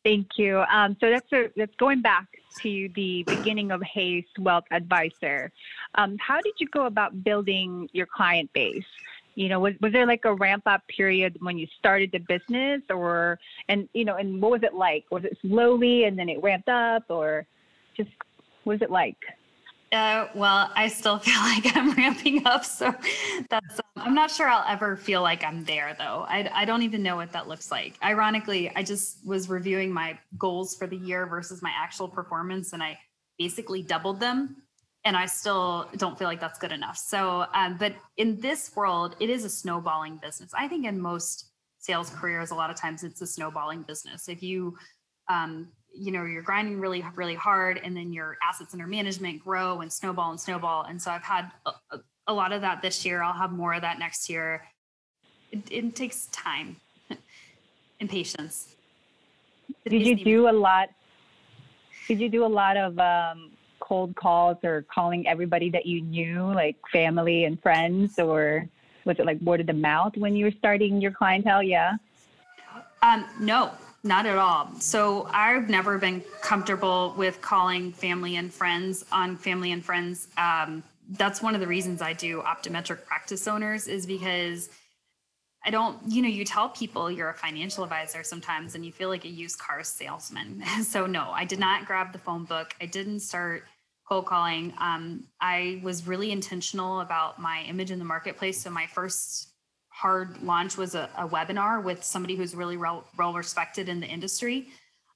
Thank 0.05 0.29
you. 0.37 0.63
Um, 0.73 0.97
so 1.01 1.11
that's 1.11 1.33
a, 1.33 1.51
that's 1.57 1.75
going 1.77 2.01
back 2.01 2.27
to 2.63 2.89
the 2.95 3.23
beginning 3.25 3.71
of 3.71 3.83
Hayes 3.83 4.25
Wealth 4.39 4.65
Advisor. 4.71 5.53
Um, 5.95 6.17
how 6.19 6.41
did 6.41 6.55
you 6.59 6.69
go 6.69 6.87
about 6.87 7.23
building 7.23 7.89
your 7.93 8.07
client 8.07 8.51
base? 8.53 8.85
You 9.35 9.49
know, 9.49 9.61
was, 9.61 9.75
was 9.81 9.93
there 9.93 10.07
like 10.07 10.25
a 10.25 10.35
ramp 10.35 10.65
up 10.67 10.87
period 10.89 11.37
when 11.41 11.59
you 11.59 11.67
started 11.79 12.13
the 12.13 12.19
business, 12.19 12.83
or 12.91 13.39
and 13.69 13.89
you 13.95 14.05
know, 14.05 14.17
and 14.17 14.41
what 14.43 14.51
was 14.51 14.63
it 14.63 14.75
like? 14.75 15.05
Was 15.11 15.25
it 15.25 15.37
slowly 15.41 16.05
and 16.05 16.19
then 16.19 16.29
it 16.29 16.43
ramped 16.43 16.69
up, 16.69 17.05
or 17.09 17.47
just 18.05 18.17
what 18.65 18.77
is 18.77 18.83
it 18.83 18.91
like? 18.91 19.17
Uh, 19.93 20.29
well, 20.35 20.71
I 20.77 20.87
still 20.89 21.19
feel 21.27 21.41
like 21.41 21.77
I'm 21.77 21.93
ramping 21.93 22.47
up, 22.47 22.65
so 22.65 22.95
that's. 23.49 23.79
Um, 23.79 23.85
I'm 23.97 24.15
not 24.15 24.31
sure 24.31 24.49
I'll 24.49 24.65
ever 24.69 24.97
feel 24.97 25.23
like 25.23 25.45
I'm 25.45 25.65
there, 25.65 25.95
though. 25.99 26.25
I 26.29 26.49
I 26.53 26.65
don't 26.65 26.83
even 26.83 27.03
know 27.03 27.17
what 27.17 27.33
that 27.33 27.49
looks 27.49 27.71
like. 27.71 27.95
Ironically, 28.03 28.71
I 28.75 28.83
just 28.83 29.27
was 29.27 29.49
reviewing 29.49 29.93
my 29.93 30.19
goals 30.39 30.77
for 30.77 30.87
the 30.87 30.97
year 30.97 31.27
versus 31.27 31.61
my 31.63 31.73
actual 31.77 32.09
performance, 32.09 32.73
and 32.73 32.83
I 32.83 32.99
basically 33.39 33.83
doubled 33.83 34.21
them, 34.21 34.57
and 35.05 35.17
I 35.17 35.27
still 35.27 35.89
don't 35.97 36.19
feel 36.19 36.29
like 36.29 36.41
that's 36.41 36.59
good 36.59 36.73
enough. 36.73 36.97
So, 36.97 37.47
um, 37.55 37.77
but 37.79 37.95
in 38.17 38.39
this 38.41 38.75
world, 38.77 39.17
it 39.19 39.29
is 39.29 39.45
a 39.45 39.51
snowballing 39.51 40.19
business. 40.19 40.53
I 40.57 40.69
think 40.69 40.87
in 40.87 41.01
most 41.01 41.51
sales 41.79 42.11
careers, 42.11 42.51
a 42.51 42.55
lot 42.55 42.71
of 42.71 42.77
times 42.77 43.03
it's 43.03 43.23
a 43.23 43.27
snowballing 43.27 43.83
business. 43.83 44.29
If 44.29 44.43
you 44.43 44.77
um, 45.29 45.69
you 45.95 46.13
know 46.13 46.25
you're 46.25 46.43
grinding 46.43 46.81
really 46.81 47.05
really 47.15 47.35
hard 47.35 47.81
and 47.83 47.97
then 47.97 48.13
your 48.13 48.37
assets 48.49 48.73
under 48.73 48.87
management 48.87 49.43
grow 49.43 49.81
and 49.81 49.93
snowball 49.93 50.31
and 50.31 50.41
snowball. 50.41 50.85
And 50.85 51.01
so 51.01 51.11
i've 51.11 51.23
had 51.23 51.51
a, 51.67 51.99
a 52.27 52.33
lot 52.33 52.53
of 52.53 52.61
that 52.61 52.83
this 52.83 53.05
year. 53.05 53.23
I'll 53.23 53.33
have 53.33 53.53
more 53.53 53.75
of 53.75 53.83
that 53.83 53.99
next 53.99 54.29
year. 54.29 54.63
It, 55.51 55.61
it 55.71 55.97
takes 55.97 56.27
time 56.27 56.77
and 58.01 58.09
patience. 58.09 58.75
Did 59.89 60.07
you 60.07 60.17
do 60.17 60.49
a 60.49 60.53
lot 60.53 60.91
did 62.09 62.21
you 62.21 62.29
do 62.29 62.45
a 62.45 62.49
lot 62.49 62.77
of 62.77 62.99
um, 62.99 63.51
cold 63.79 64.17
calls 64.17 64.57
or 64.65 64.85
calling 64.93 65.29
everybody 65.29 65.71
that 65.71 65.87
you 65.87 66.01
knew 66.01 66.53
like 66.53 66.77
family 66.93 67.45
and 67.45 67.61
friends 67.63 68.19
or 68.19 68.69
was 69.05 69.17
it 69.19 69.27
like 69.27 69.41
word 69.41 69.61
of 69.61 69.67
the 69.67 69.73
mouth 69.73 70.17
when 70.17 70.35
you 70.35 70.45
were 70.45 70.53
starting 70.59 71.01
your 71.01 71.13
clientele? 71.13 71.63
Yeah. 71.63 71.95
Um, 73.03 73.25
no 73.39 73.71
not 74.03 74.27
at 74.27 74.39
all. 74.39 74.71
So 74.79 75.29
I've 75.31 75.69
never 75.69 75.99
been 75.99 76.23
comfortable 76.41 77.15
with 77.17 77.41
calling 77.43 77.93
family 77.93 78.37
and 78.37 78.53
friends 78.53 79.05
on 79.13 79.37
family 79.37 79.73
and 79.73 79.85
friends. 79.85 80.29
Um, 80.39 80.83
that's 81.11 81.43
one 81.43 81.55
of 81.55 81.61
the 81.61 81.67
reasons 81.67 82.01
I 82.01 82.13
do 82.13 82.41
optometric 82.43 83.05
practice 83.05 83.47
owners 83.47 83.89
is 83.89 84.07
because 84.07 84.71
I 85.65 85.71
don't, 85.71 85.99
you 86.09 86.23
know, 86.23 86.29
you 86.29 86.45
tell 86.45 86.71
people 86.71 87.11
you're 87.11 87.29
a 87.29 87.35
financial 87.35 87.85
advisor 87.85 88.23
sometimes 88.23 88.75
and 88.75 88.87
you 88.87 88.93
feel 88.93 89.11
like 89.11 89.27
a 89.27 89.29
used 89.29 89.59
car 89.59 89.85
salesman. 89.85 90.63
so 90.83 91.07
no, 91.07 91.31
I 91.33 91.45
did 91.45 91.59
not 91.59 91.85
grab 91.85 92.13
the 92.13 92.19
phone 92.19 92.45
book. 92.45 92.75
I 92.81 92.87
didn't 92.87 93.21
start 93.21 93.65
cold 94.09 94.27
calling. 94.27 94.73
Um, 94.79 95.25
I 95.41 95.81
was 95.83 96.07
really 96.07 96.33
intentional 96.33 97.01
about 97.01 97.39
my 97.39 97.63
image 97.69 97.91
in 97.91 97.99
the 97.99 98.05
marketplace. 98.05 98.61
So 98.63 98.71
my 98.71 98.87
first 98.87 99.50
hard 100.01 100.43
launch 100.43 100.79
was 100.79 100.95
a, 100.95 101.11
a 101.19 101.29
webinar 101.29 101.85
with 101.85 102.03
somebody 102.03 102.35
who's 102.35 102.55
really 102.55 102.79
well, 102.79 103.05
respected 103.19 103.87
in 103.87 104.01
the 104.01 104.07
industry. 104.07 104.69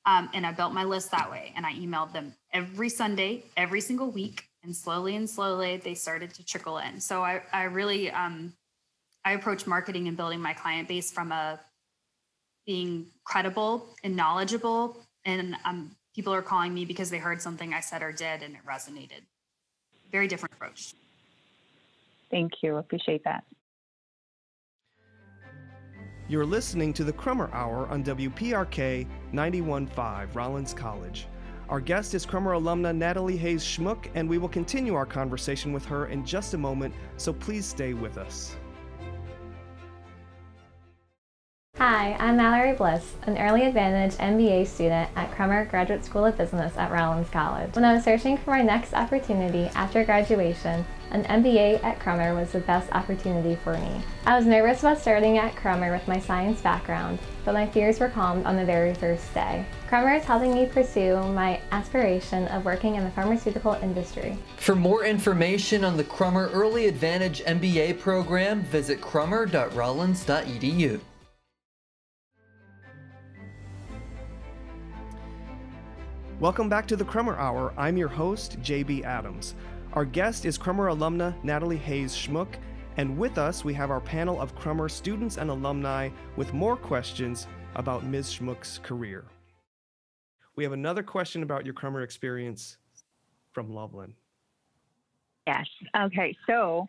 Um, 0.04 0.28
and 0.34 0.46
I 0.46 0.52
built 0.52 0.74
my 0.74 0.84
list 0.84 1.10
that 1.12 1.30
way. 1.30 1.54
And 1.56 1.64
I 1.64 1.72
emailed 1.72 2.12
them 2.12 2.34
every 2.52 2.90
Sunday, 2.90 3.44
every 3.56 3.80
single 3.80 4.10
week. 4.10 4.44
And 4.62 4.76
slowly 4.76 5.16
and 5.16 5.28
slowly, 5.28 5.78
they 5.78 5.94
started 5.94 6.34
to 6.34 6.44
trickle 6.44 6.78
in. 6.78 7.00
So 7.00 7.22
I, 7.22 7.40
I 7.52 7.64
really, 7.64 8.10
um, 8.10 8.52
I 9.24 9.32
approach 9.32 9.66
marketing 9.66 10.06
and 10.06 10.16
building 10.18 10.40
my 10.40 10.52
client 10.52 10.86
base 10.86 11.10
from 11.10 11.32
a 11.32 11.58
being 12.66 13.06
credible 13.24 13.86
and 14.02 14.14
knowledgeable. 14.14 14.98
And 15.24 15.56
um, 15.64 15.96
people 16.14 16.34
are 16.34 16.42
calling 16.42 16.74
me 16.74 16.84
because 16.84 17.08
they 17.08 17.18
heard 17.18 17.40
something 17.40 17.72
I 17.72 17.80
said 17.80 18.02
or 18.02 18.12
did 18.12 18.42
and 18.42 18.54
it 18.54 18.60
resonated. 18.68 19.22
Very 20.12 20.28
different 20.28 20.54
approach. 20.54 20.92
Thank 22.30 22.62
you. 22.62 22.76
Appreciate 22.76 23.24
that. 23.24 23.44
You're 26.26 26.46
listening 26.46 26.94
to 26.94 27.04
the 27.04 27.12
Crummer 27.12 27.50
Hour 27.52 27.86
on 27.88 28.02
WPRK 28.02 29.06
91.5 29.34 30.34
Rollins 30.34 30.72
College. 30.72 31.26
Our 31.68 31.80
guest 31.80 32.14
is 32.14 32.24
Crummer 32.24 32.54
alumna 32.54 32.96
Natalie 32.96 33.36
Hayes 33.36 33.62
Schmuck, 33.62 34.06
and 34.14 34.26
we 34.26 34.38
will 34.38 34.48
continue 34.48 34.94
our 34.94 35.04
conversation 35.04 35.70
with 35.70 35.84
her 35.84 36.06
in 36.06 36.24
just 36.24 36.54
a 36.54 36.58
moment, 36.58 36.94
so 37.18 37.30
please 37.30 37.66
stay 37.66 37.92
with 37.92 38.16
us. 38.16 38.56
Hi, 41.78 42.14
I'm 42.20 42.36
Mallory 42.36 42.74
Bliss, 42.74 43.14
an 43.24 43.36
Early 43.36 43.66
Advantage 43.66 44.16
MBA 44.18 44.68
student 44.68 45.10
at 45.16 45.32
Crummer 45.32 45.64
Graduate 45.64 46.04
School 46.04 46.24
of 46.24 46.38
Business 46.38 46.76
at 46.76 46.92
Rollins 46.92 47.28
College. 47.30 47.74
When 47.74 47.84
I 47.84 47.94
was 47.94 48.04
searching 48.04 48.36
for 48.36 48.52
my 48.52 48.62
next 48.62 48.94
opportunity 48.94 49.64
after 49.74 50.04
graduation, 50.04 50.86
an 51.10 51.24
MBA 51.24 51.82
at 51.82 51.98
Crummer 51.98 52.32
was 52.32 52.52
the 52.52 52.60
best 52.60 52.92
opportunity 52.92 53.56
for 53.56 53.76
me. 53.76 54.00
I 54.24 54.36
was 54.36 54.46
nervous 54.46 54.78
about 54.80 55.00
starting 55.00 55.38
at 55.38 55.56
Crummer 55.56 55.90
with 55.90 56.06
my 56.06 56.20
science 56.20 56.60
background, 56.60 57.18
but 57.44 57.54
my 57.54 57.66
fears 57.66 57.98
were 57.98 58.08
calmed 58.08 58.46
on 58.46 58.54
the 58.56 58.64
very 58.64 58.94
first 58.94 59.34
day. 59.34 59.66
Crummer 59.88 60.14
is 60.14 60.24
helping 60.24 60.54
me 60.54 60.66
pursue 60.66 61.16
my 61.32 61.60
aspiration 61.72 62.46
of 62.48 62.64
working 62.64 62.94
in 62.94 63.02
the 63.02 63.10
pharmaceutical 63.10 63.72
industry. 63.82 64.38
For 64.58 64.76
more 64.76 65.04
information 65.04 65.84
on 65.84 65.96
the 65.96 66.04
Crummer 66.04 66.50
Early 66.50 66.86
Advantage 66.86 67.42
MBA 67.42 67.98
program, 67.98 68.62
visit 68.62 69.00
crummer.rollins.edu. 69.00 71.00
Welcome 76.40 76.68
back 76.68 76.88
to 76.88 76.96
the 76.96 77.04
Crummer 77.04 77.36
Hour. 77.36 77.72
I'm 77.76 77.96
your 77.96 78.08
host, 78.08 78.60
JB 78.60 79.04
Adams. 79.04 79.54
Our 79.92 80.04
guest 80.04 80.44
is 80.44 80.58
Crummer 80.58 80.90
alumna 80.90 81.32
Natalie 81.44 81.76
Hayes 81.76 82.12
Schmuck, 82.12 82.56
and 82.96 83.16
with 83.16 83.38
us 83.38 83.64
we 83.64 83.72
have 83.74 83.92
our 83.92 84.00
panel 84.00 84.40
of 84.40 84.56
Crummer 84.56 84.88
students 84.88 85.36
and 85.36 85.48
alumni 85.48 86.10
with 86.34 86.52
more 86.52 86.76
questions 86.76 87.46
about 87.76 88.04
Ms. 88.04 88.34
Schmuck's 88.34 88.78
career. 88.78 89.24
We 90.56 90.64
have 90.64 90.72
another 90.72 91.04
question 91.04 91.44
about 91.44 91.64
your 91.64 91.72
Crummer 91.72 92.02
experience 92.02 92.78
from 93.52 93.72
Loveland. 93.72 94.14
Yes. 95.46 95.66
Okay. 95.96 96.36
So 96.48 96.88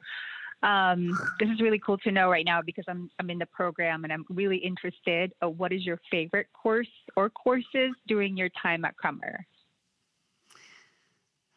um, 0.65 1.11
this 1.39 1.47
is 1.49 1.61
really 1.61 1.79
cool 1.79 1.99
to 1.99 2.11
know 2.11 2.29
right 2.29 2.43
now 2.43 2.59
because 2.59 2.85
I'm 2.87 3.09
I'm 3.19 3.29
in 3.29 3.37
the 3.37 3.45
program 3.45 4.03
and 4.03 4.11
I'm 4.11 4.25
really 4.29 4.57
interested. 4.57 5.31
What 5.41 5.71
is 5.71 5.85
your 5.85 5.99
favorite 6.09 6.47
course 6.53 6.89
or 7.15 7.29
courses 7.29 7.91
during 8.07 8.35
your 8.35 8.49
time 8.61 8.83
at 8.83 8.97
Crummer? 8.97 9.45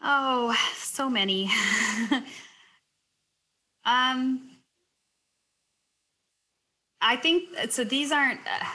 Oh, 0.03 0.55
so 0.77 1.09
many. 1.09 1.51
um, 3.85 4.51
I 7.01 7.17
think 7.17 7.49
so. 7.71 7.85
These 7.85 8.13
aren't. 8.13 8.41
Uh, 8.41 8.67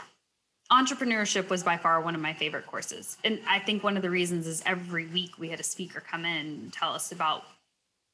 entrepreneurship 0.72 1.50
was 1.50 1.62
by 1.62 1.78
far 1.78 2.02
one 2.02 2.16
of 2.16 2.22
my 2.22 2.34
favorite 2.34 2.66
courses, 2.66 3.18
and 3.24 3.40
I 3.48 3.60
think 3.60 3.84
one 3.84 3.98
of 3.98 4.02
the 4.02 4.10
reasons 4.10 4.48
is 4.48 4.64
every 4.66 5.06
week 5.06 5.38
we 5.38 5.50
had 5.50 5.60
a 5.60 5.64
speaker 5.64 6.02
come 6.02 6.26
in 6.26 6.38
and 6.48 6.74
tell 6.74 6.92
us 6.92 7.12
about 7.12 7.44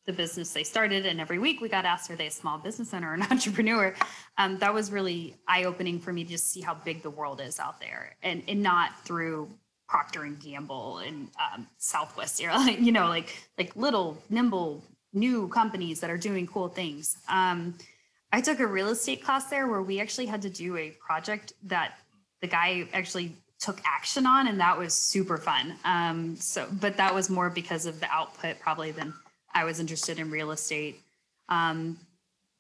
the 0.05 0.13
business 0.13 0.53
they 0.53 0.63
started, 0.63 1.05
and 1.05 1.19
every 1.19 1.39
week 1.39 1.61
we 1.61 1.69
got 1.69 1.85
asked, 1.85 2.09
"Are 2.09 2.15
they 2.15 2.27
a 2.27 2.31
small 2.31 2.57
business 2.57 2.93
owner 2.93 3.11
or 3.11 3.13
an 3.13 3.23
entrepreneur?" 3.31 3.93
Um, 4.37 4.57
that 4.59 4.73
was 4.73 4.91
really 4.91 5.35
eye-opening 5.47 5.99
for 5.99 6.13
me 6.13 6.23
to 6.23 6.29
just 6.31 6.49
see 6.49 6.61
how 6.61 6.73
big 6.73 7.03
the 7.03 7.09
world 7.09 7.41
is 7.41 7.59
out 7.59 7.79
there, 7.79 8.15
and 8.23 8.43
and 8.47 8.61
not 8.61 8.99
through 9.05 9.49
Procter 9.87 10.23
and 10.23 10.39
Gamble 10.39 10.99
and 10.99 11.29
um, 11.39 11.67
Southwest 11.77 12.41
Airlines, 12.41 12.79
you 12.85 12.91
know, 12.91 13.07
like 13.07 13.35
like 13.57 13.75
little 13.75 14.17
nimble 14.29 14.83
new 15.13 15.47
companies 15.47 15.99
that 15.99 16.09
are 16.09 16.17
doing 16.17 16.45
cool 16.45 16.69
things. 16.69 17.17
Um, 17.27 17.75
I 18.31 18.41
took 18.41 18.59
a 18.59 18.67
real 18.67 18.89
estate 18.89 19.23
class 19.23 19.45
there 19.45 19.67
where 19.67 19.81
we 19.81 19.99
actually 19.99 20.27
had 20.27 20.41
to 20.43 20.49
do 20.49 20.77
a 20.77 20.91
project 20.91 21.53
that 21.63 21.97
the 22.41 22.47
guy 22.47 22.87
actually 22.93 23.35
took 23.59 23.81
action 23.85 24.25
on, 24.25 24.47
and 24.47 24.59
that 24.59 24.77
was 24.77 24.93
super 24.93 25.37
fun. 25.37 25.75
Um, 25.83 26.35
so, 26.37 26.67
but 26.79 26.95
that 26.97 27.13
was 27.13 27.29
more 27.29 27.49
because 27.49 27.85
of 27.85 27.99
the 27.99 28.09
output 28.09 28.59
probably 28.59 28.91
than 28.91 29.13
I 29.53 29.63
was 29.63 29.79
interested 29.79 30.19
in 30.19 30.31
real 30.31 30.51
estate. 30.51 30.99
Um, 31.49 31.99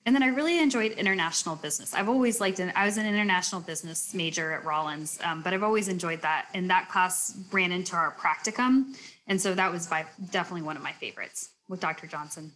and 0.05 0.15
then 0.15 0.23
I 0.23 0.27
really 0.27 0.59
enjoyed 0.59 0.93
international 0.93 1.55
business. 1.55 1.93
I've 1.93 2.09
always 2.09 2.39
liked 2.39 2.59
it. 2.59 2.73
I 2.75 2.85
was 2.85 2.97
an 2.97 3.05
international 3.05 3.61
business 3.61 4.13
major 4.13 4.53
at 4.53 4.65
Rollins, 4.65 5.19
um, 5.23 5.43
but 5.43 5.53
I've 5.53 5.63
always 5.63 5.87
enjoyed 5.87 6.21
that. 6.21 6.47
And 6.53 6.69
that 6.69 6.89
class 6.89 7.37
ran 7.51 7.71
into 7.71 7.95
our 7.95 8.11
practicum. 8.11 8.95
And 9.27 9.39
so 9.39 9.53
that 9.53 9.71
was 9.71 9.87
by 9.87 10.05
definitely 10.31 10.63
one 10.63 10.77
of 10.77 10.83
my 10.83 10.93
favorites 10.93 11.49
with 11.67 11.79
Dr. 11.79 12.07
Johnson 12.07 12.51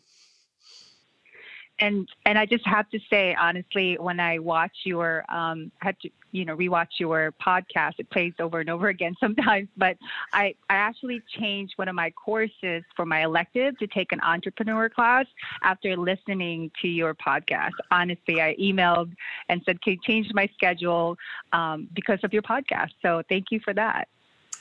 and 1.79 2.07
and 2.25 2.37
I 2.37 2.45
just 2.45 2.65
have 2.67 2.89
to 2.91 2.99
say 3.09 3.35
honestly, 3.39 3.97
when 3.99 4.19
I 4.19 4.39
watch 4.39 4.75
your 4.85 5.25
um 5.29 5.71
had 5.79 5.99
to 6.01 6.09
you 6.33 6.43
know 6.43 6.57
rewatch 6.57 6.99
your 6.99 7.33
podcast, 7.45 7.93
it 7.99 8.09
plays 8.09 8.33
over 8.39 8.59
and 8.59 8.69
over 8.69 8.89
again 8.89 9.15
sometimes. 9.19 9.69
But 9.77 9.97
I 10.33 10.55
I 10.69 10.75
actually 10.75 11.21
changed 11.39 11.73
one 11.77 11.87
of 11.87 11.95
my 11.95 12.11
courses 12.11 12.83
for 12.95 13.05
my 13.05 13.23
elective 13.23 13.77
to 13.79 13.87
take 13.87 14.11
an 14.11 14.19
entrepreneur 14.21 14.89
class 14.89 15.25
after 15.61 15.95
listening 15.95 16.71
to 16.81 16.87
your 16.87 17.13
podcast. 17.15 17.71
Honestly, 17.91 18.41
I 18.41 18.55
emailed 18.59 19.11
and 19.47 19.61
said, 19.65 19.81
"Can 19.81 19.93
you 19.93 19.99
change 20.03 20.27
my 20.33 20.49
schedule 20.53 21.15
um, 21.53 21.87
because 21.93 22.19
of 22.23 22.33
your 22.33 22.43
podcast?" 22.43 22.91
So 23.01 23.21
thank 23.29 23.45
you 23.51 23.61
for 23.63 23.73
that. 23.73 24.09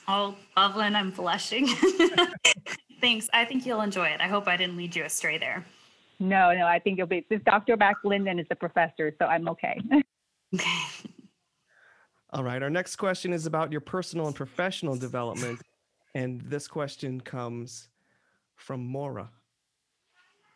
Oh, 0.07 0.35
Loveland, 0.57 0.97
I'm 0.97 1.11
blushing. 1.11 1.67
Thanks. 3.01 3.29
I 3.33 3.45
think 3.45 3.65
you'll 3.65 3.81
enjoy 3.81 4.07
it. 4.07 4.21
I 4.21 4.27
hope 4.27 4.47
I 4.47 4.57
didn't 4.57 4.77
lead 4.77 4.95
you 4.95 5.03
astray 5.03 5.37
there. 5.37 5.65
No, 6.19 6.53
no, 6.53 6.65
I 6.65 6.79
think 6.79 6.97
you'll 6.97 7.07
be. 7.07 7.25
This 7.29 7.41
Dr. 7.45 7.75
Mac 7.77 7.97
Linden 8.03 8.39
is 8.39 8.47
the 8.49 8.55
professor, 8.55 9.13
so 9.19 9.25
I'm 9.25 9.47
okay. 9.49 9.79
okay. 10.55 11.09
All 12.33 12.43
right. 12.43 12.63
Our 12.63 12.69
next 12.71 12.95
question 12.95 13.31
is 13.31 13.45
about 13.45 13.71
your 13.71 13.81
personal 13.81 14.25
and 14.25 14.35
professional 14.35 14.95
development. 14.95 15.61
And 16.15 16.41
this 16.41 16.67
question 16.67 17.21
comes 17.21 17.89
from 18.55 18.83
Maura. 18.83 19.29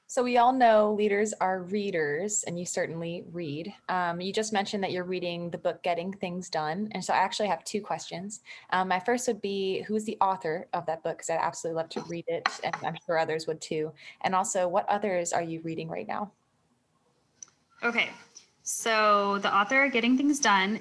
So 0.08 0.24
we 0.24 0.38
all 0.38 0.54
know 0.54 0.94
leaders 0.94 1.34
are 1.40 1.64
readers, 1.64 2.46
and 2.48 2.58
you 2.58 2.66
certainly 2.66 3.26
read. 3.32 3.72
Um, 3.90 4.22
you 4.22 4.32
just 4.34 4.54
mentioned 4.54 4.82
that 4.84 4.92
you're 4.92 5.04
reading 5.04 5.50
the 5.50 5.58
book 5.58 5.84
Getting 5.84 6.14
Things 6.14 6.50
Done, 6.50 6.88
and 6.94 7.04
so 7.04 7.14
I 7.14 7.18
actually 7.18 7.50
have 7.50 7.64
two 7.66 7.82
questions. 7.82 8.40
Um, 8.70 8.88
my 8.88 9.02
first 9.02 9.28
would 9.28 9.42
be, 9.42 9.82
who's 9.82 10.06
the 10.06 10.18
author 10.22 10.70
of 10.74 10.86
that 10.86 11.04
book? 11.04 11.18
Because 11.18 11.30
I'd 11.30 11.40
absolutely 11.40 11.82
love 11.82 11.90
to 11.90 12.02
read 12.04 12.24
it, 12.30 12.48
and 12.64 12.74
I'm 12.84 12.96
sure 13.06 13.18
others 13.18 13.48
would 13.48 13.60
too. 13.60 13.92
And 14.22 14.34
also, 14.34 14.66
what 14.70 14.88
others 14.88 15.34
are 15.34 15.44
you 15.44 15.60
reading 15.66 15.90
right 15.90 16.08
now? 16.08 16.32
Okay, 17.84 18.10
so 18.64 19.40
the 19.40 19.54
author 19.54 19.90
Getting 19.90 20.18
Things 20.18 20.40
Done. 20.40 20.80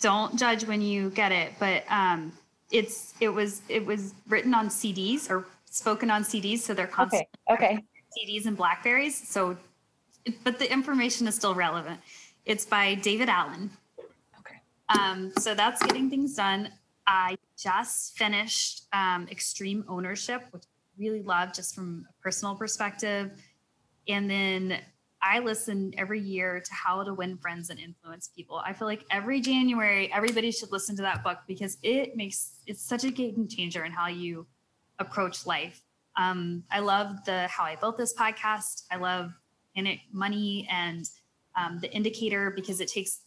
Don't 0.00 0.38
judge 0.38 0.64
when 0.64 0.80
you 0.80 1.10
get 1.10 1.32
it, 1.32 1.52
but 1.58 1.84
um, 1.88 2.32
it's 2.70 3.14
it 3.20 3.28
was 3.28 3.62
it 3.68 3.84
was 3.84 4.14
written 4.28 4.54
on 4.54 4.68
CDs 4.68 5.30
or 5.30 5.46
spoken 5.70 6.10
on 6.10 6.22
CDs, 6.22 6.58
so 6.58 6.74
they're 6.74 6.86
constantly 6.86 7.28
okay. 7.50 7.74
Okay 7.74 7.84
CDs 8.16 8.46
and 8.46 8.56
Blackberries. 8.56 9.16
So, 9.28 9.56
but 10.44 10.58
the 10.58 10.70
information 10.70 11.26
is 11.26 11.34
still 11.34 11.54
relevant. 11.54 12.00
It's 12.44 12.64
by 12.64 12.94
David 12.94 13.28
Allen. 13.28 13.70
Okay. 14.40 14.56
Um, 14.88 15.32
so 15.38 15.54
that's 15.54 15.82
getting 15.82 16.10
things 16.10 16.34
done. 16.34 16.70
I 17.06 17.36
just 17.56 18.16
finished 18.16 18.84
um, 18.92 19.26
Extreme 19.30 19.84
Ownership, 19.88 20.44
which 20.50 20.64
I 20.64 21.02
really 21.02 21.22
love 21.22 21.52
just 21.52 21.74
from 21.74 22.06
a 22.08 22.22
personal 22.22 22.54
perspective. 22.54 23.32
And 24.08 24.30
then 24.30 24.78
I 25.22 25.38
listen 25.38 25.92
every 25.96 26.20
year 26.20 26.60
to 26.60 26.74
How 26.74 27.04
to 27.04 27.14
Win 27.14 27.38
Friends 27.38 27.70
and 27.70 27.78
Influence 27.78 28.28
People. 28.34 28.60
I 28.64 28.72
feel 28.72 28.88
like 28.88 29.04
every 29.10 29.40
January, 29.40 30.12
everybody 30.12 30.50
should 30.50 30.72
listen 30.72 30.96
to 30.96 31.02
that 31.02 31.22
book 31.22 31.38
because 31.46 31.78
it 31.82 32.16
makes 32.16 32.56
it's 32.66 32.82
such 32.82 33.04
a 33.04 33.10
game 33.10 33.46
changer 33.48 33.84
in 33.84 33.92
how 33.92 34.08
you 34.08 34.46
approach 34.98 35.46
life. 35.46 35.80
Um, 36.16 36.64
I 36.70 36.80
love 36.80 37.24
the 37.24 37.46
How 37.46 37.64
I 37.64 37.76
Built 37.76 37.96
This 37.96 38.14
podcast. 38.14 38.82
I 38.90 38.96
love 38.96 39.32
Planet 39.74 40.00
Money 40.12 40.68
and 40.70 41.08
um, 41.56 41.78
the 41.80 41.92
Indicator 41.92 42.50
because 42.50 42.80
it 42.80 42.88
takes 42.88 43.20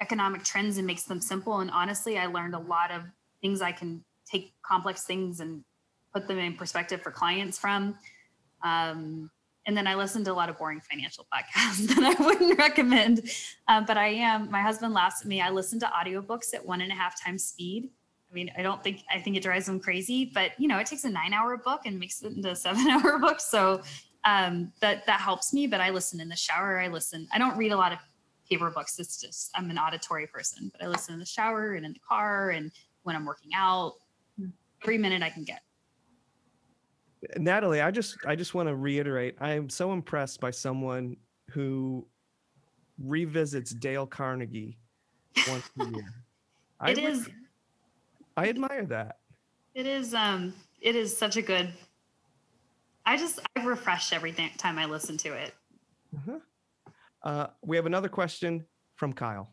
economic 0.00 0.42
trends 0.42 0.78
and 0.78 0.86
makes 0.86 1.02
them 1.02 1.20
simple. 1.20 1.60
And 1.60 1.70
honestly, 1.70 2.18
I 2.18 2.26
learned 2.26 2.54
a 2.54 2.58
lot 2.58 2.90
of 2.90 3.02
things 3.42 3.60
I 3.60 3.72
can 3.72 4.02
take 4.26 4.54
complex 4.62 5.04
things 5.04 5.40
and 5.40 5.64
put 6.14 6.26
them 6.26 6.38
in 6.38 6.54
perspective 6.54 7.02
for 7.02 7.10
clients 7.10 7.58
from. 7.58 7.96
Um, 8.62 9.30
and 9.70 9.76
then 9.76 9.86
I 9.86 9.94
listen 9.94 10.24
to 10.24 10.32
a 10.32 10.34
lot 10.34 10.48
of 10.48 10.58
boring 10.58 10.80
financial 10.80 11.26
podcasts 11.32 11.86
that 11.94 12.16
I 12.18 12.22
wouldn't 12.22 12.58
recommend. 12.58 13.30
Uh, 13.68 13.80
but 13.80 13.96
I 13.96 14.08
am, 14.08 14.50
my 14.50 14.60
husband 14.60 14.92
laughs 14.92 15.22
at 15.22 15.28
me. 15.28 15.40
I 15.40 15.50
listen 15.50 15.78
to 15.78 15.86
audiobooks 15.86 16.52
at 16.52 16.66
one 16.66 16.80
and 16.80 16.90
a 16.90 16.94
half 16.94 17.22
times 17.22 17.44
speed 17.44 17.90
I 18.30 18.34
mean, 18.34 18.50
I 18.56 18.62
don't 18.62 18.82
think 18.82 19.02
I 19.12 19.18
think 19.18 19.36
it 19.36 19.42
drives 19.42 19.66
them 19.66 19.80
crazy, 19.80 20.30
but 20.32 20.52
you 20.58 20.68
know, 20.68 20.78
it 20.78 20.86
takes 20.86 21.04
a 21.04 21.10
nine-hour 21.10 21.58
book 21.58 21.82
and 21.84 21.98
makes 21.98 22.22
it 22.22 22.32
into 22.32 22.50
a 22.50 22.56
seven-hour 22.66 23.18
book. 23.18 23.40
So 23.40 23.82
um, 24.24 24.72
that 24.80 25.04
that 25.06 25.20
helps 25.20 25.52
me. 25.52 25.66
But 25.66 25.80
I 25.80 25.90
listen 25.90 26.20
in 26.20 26.28
the 26.28 26.36
shower. 26.36 26.78
I 26.78 26.88
listen. 26.88 27.26
I 27.32 27.38
don't 27.38 27.56
read 27.56 27.72
a 27.72 27.76
lot 27.76 27.92
of 27.92 27.98
paper 28.48 28.70
books. 28.70 28.98
It's 28.98 29.20
just 29.20 29.50
I'm 29.54 29.68
an 29.70 29.78
auditory 29.78 30.26
person, 30.26 30.70
but 30.72 30.84
I 30.84 30.88
listen 30.88 31.14
in 31.14 31.20
the 31.20 31.26
shower 31.26 31.74
and 31.74 31.84
in 31.84 31.92
the 31.92 32.00
car 32.00 32.50
and 32.50 32.70
when 33.02 33.16
I'm 33.16 33.24
working 33.24 33.50
out. 33.54 33.94
Every 34.82 34.96
minute 34.96 35.22
I 35.22 35.28
can 35.28 35.44
get. 35.44 35.60
Natalie, 37.36 37.80
I 37.80 37.90
just 37.90 38.16
I 38.26 38.34
just 38.34 38.54
want 38.54 38.68
to 38.68 38.74
reiterate, 38.76 39.36
I 39.40 39.52
am 39.52 39.68
so 39.68 39.92
impressed 39.92 40.40
by 40.40 40.50
someone 40.50 41.16
who 41.50 42.06
revisits 42.98 43.70
Dale 43.70 44.06
Carnegie 44.06 44.78
once 45.48 45.68
a 45.80 45.84
year. 45.84 46.14
I 46.80 46.90
It 46.92 46.96
re- 46.98 47.04
is 47.04 47.28
I 48.36 48.48
admire 48.48 48.86
that. 48.86 49.18
it 49.74 49.86
is 49.86 50.14
um 50.14 50.54
it 50.80 50.96
is 50.96 51.14
such 51.16 51.36
a 51.36 51.42
good 51.42 51.72
I 53.04 53.16
just 53.16 53.40
I 53.56 53.64
refresh 53.64 54.12
every 54.12 54.32
th- 54.32 54.56
time 54.56 54.78
I 54.78 54.86
listen 54.86 55.16
to 55.18 55.32
it. 55.34 55.54
Uh-huh. 56.16 56.38
Uh, 57.22 57.46
we 57.62 57.76
have 57.76 57.86
another 57.86 58.08
question 58.08 58.64
from 58.96 59.12
Kyle. 59.12 59.50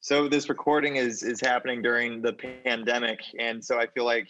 So 0.00 0.28
this 0.28 0.48
recording 0.48 0.96
is 0.96 1.22
is 1.22 1.40
happening 1.40 1.82
during 1.82 2.20
the 2.20 2.32
pandemic, 2.32 3.20
and 3.38 3.64
so 3.64 3.78
I 3.78 3.86
feel 3.86 4.04
like 4.04 4.28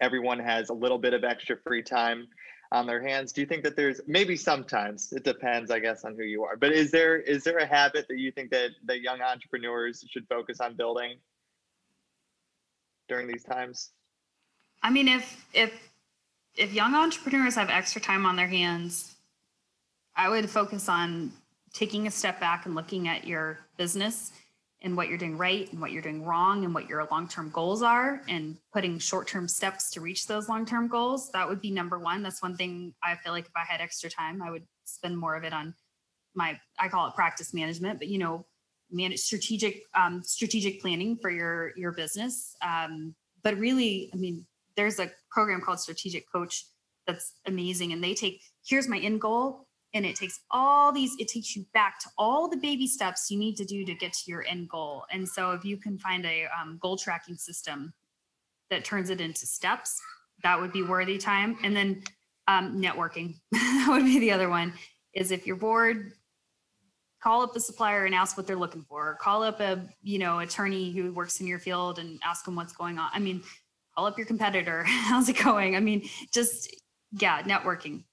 everyone 0.00 0.38
has 0.38 0.68
a 0.70 0.74
little 0.74 0.98
bit 0.98 1.14
of 1.14 1.24
extra 1.24 1.56
free 1.56 1.82
time 1.82 2.28
on 2.72 2.86
their 2.86 3.00
hands. 3.00 3.32
Do 3.32 3.40
you 3.40 3.46
think 3.46 3.62
that 3.64 3.76
there's 3.76 4.00
maybe 4.06 4.36
sometimes 4.36 5.12
it 5.12 5.24
depends, 5.24 5.70
I 5.70 5.78
guess, 5.78 6.04
on 6.04 6.14
who 6.14 6.24
you 6.24 6.44
are. 6.44 6.56
But 6.56 6.72
is 6.72 6.90
there 6.90 7.18
is 7.18 7.44
there 7.44 7.58
a 7.58 7.66
habit 7.66 8.06
that 8.08 8.18
you 8.18 8.32
think 8.32 8.50
that 8.50 8.70
that 8.86 9.00
young 9.00 9.20
entrepreneurs 9.20 10.04
should 10.10 10.26
focus 10.28 10.60
on 10.60 10.76
building 10.76 11.16
during 13.08 13.28
these 13.28 13.44
times? 13.44 13.92
I 14.82 14.90
mean, 14.90 15.08
if 15.08 15.46
if 15.52 15.90
if 16.56 16.72
young 16.72 16.94
entrepreneurs 16.94 17.54
have 17.54 17.70
extra 17.70 18.00
time 18.00 18.26
on 18.26 18.36
their 18.36 18.48
hands, 18.48 19.14
I 20.16 20.28
would 20.28 20.48
focus 20.50 20.88
on 20.88 21.32
taking 21.72 22.06
a 22.06 22.10
step 22.10 22.40
back 22.40 22.66
and 22.66 22.74
looking 22.74 23.06
at 23.06 23.26
your 23.26 23.58
business 23.76 24.32
and 24.82 24.96
what 24.96 25.08
you're 25.08 25.18
doing 25.18 25.38
right 25.38 25.70
and 25.72 25.80
what 25.80 25.90
you're 25.90 26.02
doing 26.02 26.22
wrong 26.24 26.64
and 26.64 26.74
what 26.74 26.88
your 26.88 27.06
long-term 27.10 27.50
goals 27.50 27.82
are 27.82 28.20
and 28.28 28.56
putting 28.72 28.98
short-term 28.98 29.48
steps 29.48 29.90
to 29.90 30.00
reach 30.00 30.26
those 30.26 30.48
long-term 30.48 30.86
goals. 30.88 31.30
That 31.32 31.48
would 31.48 31.60
be 31.60 31.70
number 31.70 31.98
one. 31.98 32.22
That's 32.22 32.42
one 32.42 32.56
thing 32.56 32.94
I 33.02 33.14
feel 33.16 33.32
like 33.32 33.46
if 33.46 33.56
I 33.56 33.64
had 33.66 33.80
extra 33.80 34.10
time, 34.10 34.42
I 34.42 34.50
would 34.50 34.64
spend 34.84 35.16
more 35.16 35.34
of 35.34 35.44
it 35.44 35.52
on 35.52 35.74
my 36.34 36.60
I 36.78 36.88
call 36.88 37.08
it 37.08 37.14
practice 37.14 37.54
management, 37.54 37.98
but 37.98 38.08
you 38.08 38.18
know, 38.18 38.46
manage 38.90 39.20
strategic 39.20 39.82
um, 39.94 40.22
strategic 40.22 40.80
planning 40.80 41.16
for 41.16 41.30
your 41.30 41.72
your 41.76 41.92
business. 41.92 42.54
Um, 42.64 43.14
but 43.42 43.56
really, 43.56 44.10
I 44.12 44.16
mean, 44.16 44.46
there's 44.76 45.00
a 45.00 45.10
program 45.30 45.60
called 45.60 45.80
Strategic 45.80 46.30
Coach 46.30 46.66
that's 47.06 47.32
amazing, 47.46 47.92
and 47.92 48.04
they 48.04 48.14
take 48.14 48.42
here's 48.64 48.88
my 48.88 48.98
end 48.98 49.20
goal, 49.20 49.65
and 49.96 50.04
it 50.04 50.14
takes 50.14 50.40
all 50.50 50.92
these 50.92 51.16
it 51.18 51.28
takes 51.28 51.56
you 51.56 51.64
back 51.72 51.98
to 52.00 52.08
all 52.18 52.48
the 52.48 52.56
baby 52.56 52.86
steps 52.86 53.30
you 53.30 53.38
need 53.38 53.56
to 53.56 53.64
do 53.64 53.84
to 53.84 53.94
get 53.94 54.12
to 54.12 54.30
your 54.30 54.44
end 54.46 54.68
goal. 54.68 55.04
And 55.10 55.26
so, 55.26 55.52
if 55.52 55.64
you 55.64 55.76
can 55.78 55.98
find 55.98 56.24
a 56.24 56.46
um, 56.60 56.78
goal 56.80 56.96
tracking 56.96 57.36
system 57.36 57.92
that 58.70 58.84
turns 58.84 59.10
it 59.10 59.20
into 59.20 59.46
steps, 59.46 60.00
that 60.42 60.60
would 60.60 60.72
be 60.72 60.82
worthy 60.82 61.18
time. 61.18 61.56
And 61.64 61.74
then 61.74 62.02
um, 62.46 62.80
networking 62.80 63.36
that 63.52 63.86
would 63.88 64.04
be 64.04 64.18
the 64.18 64.32
other 64.32 64.48
one. 64.48 64.72
Is 65.14 65.30
if 65.30 65.46
you're 65.46 65.56
bored, 65.56 66.12
call 67.22 67.42
up 67.42 67.54
the 67.54 67.60
supplier 67.60 68.04
and 68.04 68.14
ask 68.14 68.36
what 68.36 68.46
they're 68.46 68.54
looking 68.54 68.84
for. 68.88 69.16
Call 69.20 69.42
up 69.42 69.60
a 69.60 69.88
you 70.02 70.18
know 70.18 70.40
attorney 70.40 70.92
who 70.92 71.12
works 71.12 71.40
in 71.40 71.46
your 71.46 71.58
field 71.58 71.98
and 71.98 72.20
ask 72.24 72.44
them 72.44 72.54
what's 72.54 72.74
going 72.74 72.98
on. 72.98 73.10
I 73.14 73.18
mean, 73.18 73.42
call 73.96 74.06
up 74.06 74.18
your 74.18 74.26
competitor. 74.26 74.84
How's 74.86 75.28
it 75.28 75.42
going? 75.42 75.74
I 75.74 75.80
mean, 75.80 76.08
just 76.32 76.74
yeah, 77.12 77.42
networking. 77.42 78.04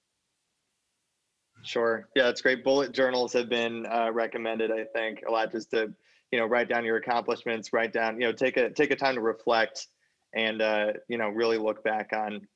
Sure. 1.64 2.08
Yeah, 2.14 2.28
it's 2.28 2.42
great. 2.42 2.62
Bullet 2.62 2.92
journals 2.92 3.32
have 3.32 3.48
been 3.48 3.86
uh, 3.86 4.10
recommended. 4.12 4.70
I 4.70 4.84
think 4.84 5.24
a 5.26 5.30
lot 5.30 5.50
just 5.50 5.70
to 5.70 5.92
you 6.30 6.38
know 6.38 6.46
write 6.46 6.68
down 6.68 6.84
your 6.84 6.96
accomplishments, 6.96 7.72
write 7.72 7.92
down 7.92 8.20
you 8.20 8.26
know 8.26 8.32
take 8.32 8.56
a 8.56 8.70
take 8.70 8.90
a 8.90 8.96
time 8.96 9.14
to 9.14 9.20
reflect, 9.20 9.86
and 10.34 10.60
uh, 10.60 10.92
you 11.08 11.16
know 11.16 11.28
really 11.28 11.58
look 11.58 11.82
back 11.82 12.10
on 12.12 12.46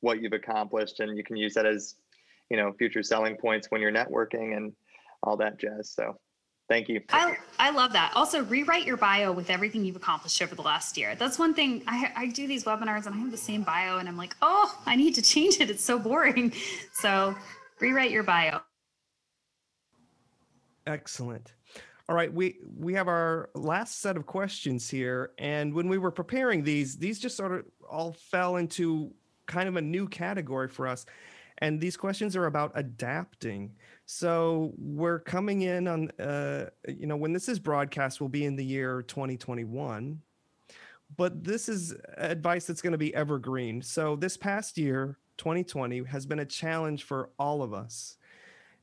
what 0.00 0.20
you've 0.20 0.34
accomplished, 0.34 1.00
and 1.00 1.16
you 1.16 1.24
can 1.24 1.36
use 1.36 1.54
that 1.54 1.66
as 1.66 1.96
you 2.50 2.56
know 2.56 2.72
future 2.72 3.02
selling 3.02 3.36
points 3.36 3.68
when 3.70 3.80
you're 3.80 3.92
networking 3.92 4.56
and 4.56 4.72
all 5.22 5.36
that 5.38 5.58
jazz. 5.58 5.90
So, 5.90 6.18
thank 6.68 6.90
you. 6.90 7.00
I 7.08 7.38
I 7.58 7.70
love 7.70 7.94
that. 7.94 8.12
Also, 8.14 8.44
rewrite 8.44 8.84
your 8.84 8.98
bio 8.98 9.32
with 9.32 9.48
everything 9.48 9.82
you've 9.82 9.96
accomplished 9.96 10.42
over 10.42 10.54
the 10.54 10.62
last 10.62 10.98
year. 10.98 11.14
That's 11.14 11.38
one 11.38 11.54
thing. 11.54 11.84
I 11.86 12.12
I 12.14 12.26
do 12.26 12.46
these 12.46 12.64
webinars 12.64 13.06
and 13.06 13.14
I 13.14 13.18
have 13.18 13.30
the 13.30 13.38
same 13.38 13.62
bio, 13.62 13.96
and 13.96 14.08
I'm 14.08 14.18
like, 14.18 14.36
oh, 14.42 14.78
I 14.84 14.94
need 14.94 15.14
to 15.14 15.22
change 15.22 15.58
it. 15.58 15.70
It's 15.70 15.84
so 15.84 15.98
boring. 15.98 16.52
So, 16.92 17.36
rewrite 17.80 18.10
your 18.10 18.22
bio. 18.22 18.60
Excellent. 20.86 21.52
All 22.08 22.16
right, 22.16 22.32
we 22.32 22.58
we 22.78 22.94
have 22.94 23.06
our 23.08 23.50
last 23.54 24.00
set 24.00 24.16
of 24.16 24.24
questions 24.24 24.88
here, 24.88 25.32
and 25.36 25.74
when 25.74 25.88
we 25.88 25.98
were 25.98 26.10
preparing 26.10 26.64
these, 26.64 26.96
these 26.96 27.18
just 27.18 27.36
sort 27.36 27.52
of 27.52 27.66
all 27.88 28.12
fell 28.12 28.56
into 28.56 29.12
kind 29.46 29.68
of 29.68 29.76
a 29.76 29.82
new 29.82 30.08
category 30.08 30.68
for 30.68 30.86
us. 30.86 31.04
And 31.58 31.80
these 31.80 31.96
questions 31.96 32.36
are 32.36 32.46
about 32.46 32.70
adapting. 32.76 33.72
So 34.06 34.72
we're 34.78 35.18
coming 35.18 35.62
in 35.62 35.88
on, 35.88 36.10
uh, 36.20 36.66
you 36.86 37.06
know, 37.06 37.16
when 37.16 37.32
this 37.32 37.48
is 37.48 37.58
broadcast, 37.58 38.20
will 38.20 38.28
be 38.28 38.44
in 38.44 38.54
the 38.54 38.64
year 38.64 39.02
2021. 39.02 40.20
But 41.16 41.42
this 41.42 41.68
is 41.68 41.94
advice 42.16 42.66
that's 42.66 42.82
going 42.82 42.92
to 42.92 42.98
be 42.98 43.14
evergreen. 43.14 43.82
So 43.82 44.14
this 44.14 44.36
past 44.36 44.78
year, 44.78 45.18
2020, 45.38 46.04
has 46.04 46.26
been 46.26 46.40
a 46.40 46.44
challenge 46.44 47.04
for 47.04 47.30
all 47.38 47.62
of 47.62 47.72
us 47.72 48.18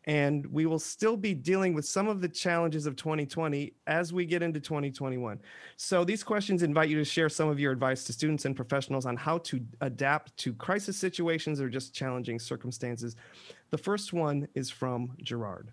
and 0.06 0.46
we 0.48 0.66
will 0.66 0.80
still 0.80 1.18
be 1.18 1.34
dealing 1.34 1.74
with 1.74 1.86
some 1.86 2.08
of 2.08 2.22
the 2.22 2.30
challenges 2.30 2.86
of 2.86 2.96
2020 2.96 3.74
as 3.88 4.14
we 4.14 4.26
get 4.26 4.44
into 4.44 4.60
2021. 4.60 5.40
So 5.78 6.04
these 6.04 6.24
questions 6.24 6.62
invite 6.62 6.90
you 6.90 6.98
to 6.98 7.06
share 7.06 7.28
some 7.28 7.50
of 7.50 7.60
your 7.60 7.72
advice 7.72 8.04
to 8.06 8.14
students 8.14 8.46
and 8.46 8.56
professionals 8.56 9.06
on 9.06 9.18
how 9.18 9.40
to 9.40 9.60
adapt 9.82 10.38
to 10.38 10.54
crisis 10.54 10.96
situations 10.96 11.60
or 11.60 11.70
just 11.70 11.94
challenging 11.94 12.40
circumstances. 12.40 13.16
The 13.72 13.78
first 13.78 14.14
one 14.14 14.48
is 14.54 14.70
from 14.70 15.14
Gerard. 15.24 15.72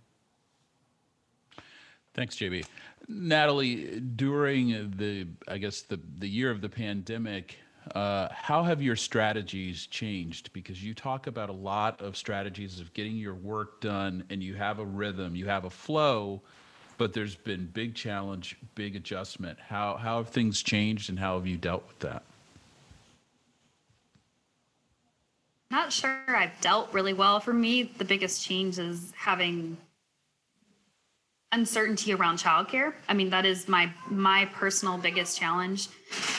Thanks, 2.14 2.36
JB. 2.36 2.64
Natalie, 3.08 4.00
during 4.00 4.92
the, 4.96 5.26
I 5.48 5.58
guess, 5.58 5.82
the, 5.82 6.00
the 6.18 6.28
year 6.28 6.50
of 6.50 6.60
the 6.60 6.68
pandemic, 6.68 7.58
uh, 7.94 8.28
how 8.30 8.62
have 8.62 8.80
your 8.80 8.96
strategies 8.96 9.86
changed? 9.86 10.52
Because 10.52 10.82
you 10.82 10.94
talk 10.94 11.26
about 11.26 11.48
a 11.48 11.54
lot 11.54 12.00
of 12.00 12.16
strategies 12.16 12.80
of 12.80 12.92
getting 12.94 13.16
your 13.16 13.34
work 13.34 13.80
done 13.80 14.24
and 14.30 14.42
you 14.42 14.54
have 14.54 14.78
a 14.78 14.84
rhythm, 14.84 15.34
you 15.34 15.46
have 15.46 15.64
a 15.64 15.70
flow, 15.70 16.40
but 16.96 17.12
there's 17.12 17.34
been 17.34 17.66
big 17.66 17.94
challenge, 17.94 18.56
big 18.74 18.94
adjustment. 18.94 19.58
How, 19.58 19.96
how 19.96 20.18
have 20.18 20.28
things 20.28 20.62
changed 20.62 21.10
and 21.10 21.18
how 21.18 21.36
have 21.36 21.46
you 21.46 21.56
dealt 21.56 21.86
with 21.88 21.98
that? 22.00 22.22
Not 25.70 25.92
sure 25.92 26.22
I've 26.28 26.60
dealt 26.60 26.92
really 26.92 27.14
well. 27.14 27.40
For 27.40 27.54
me, 27.54 27.82
the 27.82 28.04
biggest 28.04 28.44
change 28.44 28.78
is 28.78 29.12
having 29.16 29.76
uncertainty 31.52 32.14
around 32.14 32.38
childcare. 32.38 32.94
I 33.08 33.14
mean, 33.14 33.30
that 33.30 33.44
is 33.44 33.68
my 33.68 33.90
my 34.08 34.46
personal 34.46 34.98
biggest 34.98 35.38
challenge. 35.38 35.88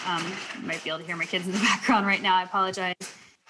Um, 0.08 0.24
you 0.60 0.68
might 0.68 0.84
be 0.84 0.90
able 0.90 1.00
to 1.00 1.06
hear 1.06 1.16
my 1.16 1.26
kids 1.26 1.46
in 1.46 1.54
the 1.54 1.60
background 1.64 2.06
right 2.06 2.22
now. 2.22 2.36
I 2.36 2.44
apologize. 2.44 2.96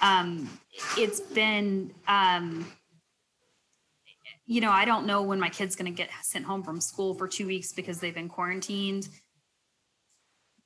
Um, 0.01 0.49
it's 0.97 1.22
been, 1.22 1.93
um, 2.07 2.66
you 4.45 4.59
know, 4.59 4.72
I 4.72 4.86
don't 4.86 5.05
know 5.05 5.22
when 5.24 5.39
my 5.39 5.49
kid's 5.49 5.76
going 5.76 5.91
to 5.91 5.95
get 5.95 6.09
sent 6.22 6.45
home 6.45 6.64
from 6.64 6.82
school 6.82 7.14
for 7.14 7.28
two 7.28 7.47
weeks 7.47 7.72
because 7.72 7.99
they've 7.99 8.14
been 8.14 8.28
quarantined. 8.30 9.07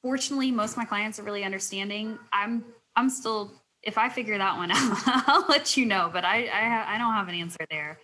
Fortunately, 0.02 0.52
most 0.52 0.72
of 0.72 0.78
my 0.78 0.86
clients 0.86 1.20
are 1.20 1.24
really 1.24 1.44
understanding. 1.44 2.18
I'm 2.34 2.66
I'm 2.96 3.10
still. 3.10 3.52
If 3.84 3.98
I 3.98 4.10
figure 4.10 4.38
that 4.38 4.58
one 4.58 4.72
out, 4.74 4.98
I'll 5.28 5.46
let 5.48 5.78
you 5.78 5.86
know. 5.86 6.10
But 6.12 6.26
I 6.26 6.48
I, 6.48 6.96
I 6.96 6.98
don't 6.98 7.14
have 7.14 7.28
an 7.28 7.36
answer 7.36 7.66
there. 7.70 8.00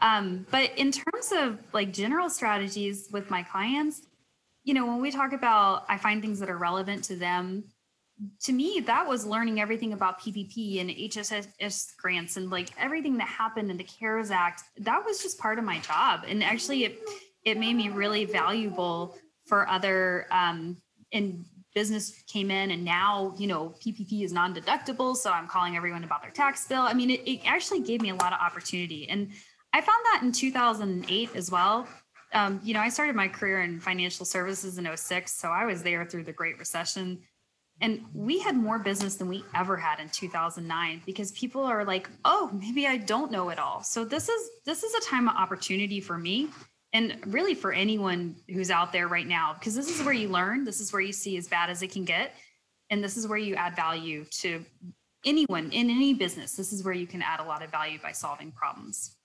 Um, 0.00 0.46
but 0.50 0.70
in 0.76 0.92
terms 0.92 1.32
of 1.34 1.58
like 1.72 1.92
general 1.92 2.30
strategies 2.30 3.08
with 3.12 3.30
my 3.30 3.42
clients, 3.42 4.02
you 4.64 4.74
know, 4.74 4.86
when 4.86 5.00
we 5.00 5.10
talk 5.10 5.32
about 5.32 5.84
I 5.88 5.96
find 5.96 6.20
things 6.22 6.38
that 6.40 6.50
are 6.50 6.58
relevant 6.58 7.04
to 7.04 7.16
them, 7.16 7.64
to 8.42 8.52
me, 8.52 8.82
that 8.86 9.06
was 9.06 9.24
learning 9.24 9.60
everything 9.60 9.92
about 9.92 10.20
PPP 10.20 10.80
and 10.80 10.90
HHS 10.90 11.96
grants 11.96 12.36
and 12.36 12.50
like 12.50 12.70
everything 12.78 13.16
that 13.18 13.28
happened 13.28 13.70
in 13.70 13.76
the 13.76 13.84
CARES 13.84 14.30
Act. 14.30 14.62
That 14.78 15.04
was 15.04 15.22
just 15.22 15.38
part 15.38 15.58
of 15.58 15.64
my 15.64 15.78
job. 15.80 16.24
And 16.26 16.42
actually, 16.42 16.84
it, 16.84 16.98
it 17.44 17.58
made 17.58 17.74
me 17.74 17.88
really 17.88 18.24
valuable 18.24 19.16
for 19.46 19.68
other 19.68 20.26
um, 20.30 20.76
and 21.12 21.44
business 21.74 22.22
came 22.26 22.50
in 22.50 22.72
and 22.72 22.84
now 22.84 23.34
you 23.38 23.46
know 23.46 23.74
ppp 23.80 24.24
is 24.24 24.32
non-deductible 24.32 25.14
so 25.14 25.30
i'm 25.30 25.46
calling 25.46 25.76
everyone 25.76 26.02
about 26.02 26.22
their 26.22 26.30
tax 26.30 26.66
bill 26.66 26.80
i 26.80 26.92
mean 26.92 27.10
it, 27.10 27.20
it 27.24 27.40
actually 27.44 27.80
gave 27.80 28.00
me 28.00 28.10
a 28.10 28.14
lot 28.16 28.32
of 28.32 28.40
opportunity 28.40 29.08
and 29.08 29.30
I 29.78 29.80
found 29.80 30.04
that 30.06 30.22
in 30.24 30.32
2008 30.32 31.36
as 31.36 31.52
well. 31.52 31.86
Um, 32.32 32.60
you 32.64 32.74
know, 32.74 32.80
I 32.80 32.88
started 32.88 33.14
my 33.14 33.28
career 33.28 33.62
in 33.62 33.78
financial 33.78 34.26
services 34.26 34.76
in 34.76 34.88
06, 34.92 35.30
so 35.30 35.50
I 35.50 35.66
was 35.66 35.84
there 35.84 36.04
through 36.04 36.24
the 36.24 36.32
Great 36.32 36.58
Recession. 36.58 37.20
And 37.80 38.04
we 38.12 38.40
had 38.40 38.56
more 38.56 38.80
business 38.80 39.14
than 39.14 39.28
we 39.28 39.44
ever 39.54 39.76
had 39.76 40.00
in 40.00 40.08
2009 40.08 41.02
because 41.06 41.30
people 41.30 41.62
are 41.62 41.84
like, 41.84 42.10
"Oh, 42.24 42.50
maybe 42.52 42.88
I 42.88 42.96
don't 42.96 43.30
know 43.30 43.50
it 43.50 43.60
all." 43.60 43.84
So 43.84 44.04
this 44.04 44.28
is 44.28 44.50
this 44.64 44.82
is 44.82 44.92
a 44.94 45.08
time 45.08 45.28
of 45.28 45.36
opportunity 45.36 46.00
for 46.00 46.18
me. 46.18 46.48
and 46.94 47.20
really 47.26 47.54
for 47.54 47.70
anyone 47.70 48.34
who's 48.48 48.70
out 48.70 48.92
there 48.92 49.08
right 49.08 49.26
now 49.26 49.52
because 49.52 49.74
this 49.74 49.90
is 49.94 50.02
where 50.02 50.14
you 50.14 50.26
learn 50.26 50.64
this 50.64 50.80
is 50.80 50.90
where 50.90 51.02
you 51.02 51.12
see 51.12 51.36
as 51.36 51.46
bad 51.46 51.68
as 51.68 51.82
it 51.82 51.92
can 51.92 52.02
get 52.02 52.34
and 52.88 53.04
this 53.04 53.18
is 53.18 53.26
where 53.28 53.36
you 53.36 53.54
add 53.56 53.76
value 53.76 54.24
to 54.30 54.64
anyone 55.26 55.70
in 55.70 55.90
any 55.90 56.14
business 56.14 56.56
this 56.56 56.72
is 56.72 56.82
where 56.82 56.94
you 56.94 57.06
can 57.06 57.20
add 57.20 57.40
a 57.40 57.44
lot 57.44 57.62
of 57.62 57.70
value 57.70 57.98
by 58.02 58.10
solving 58.10 58.50
problems 58.52 59.17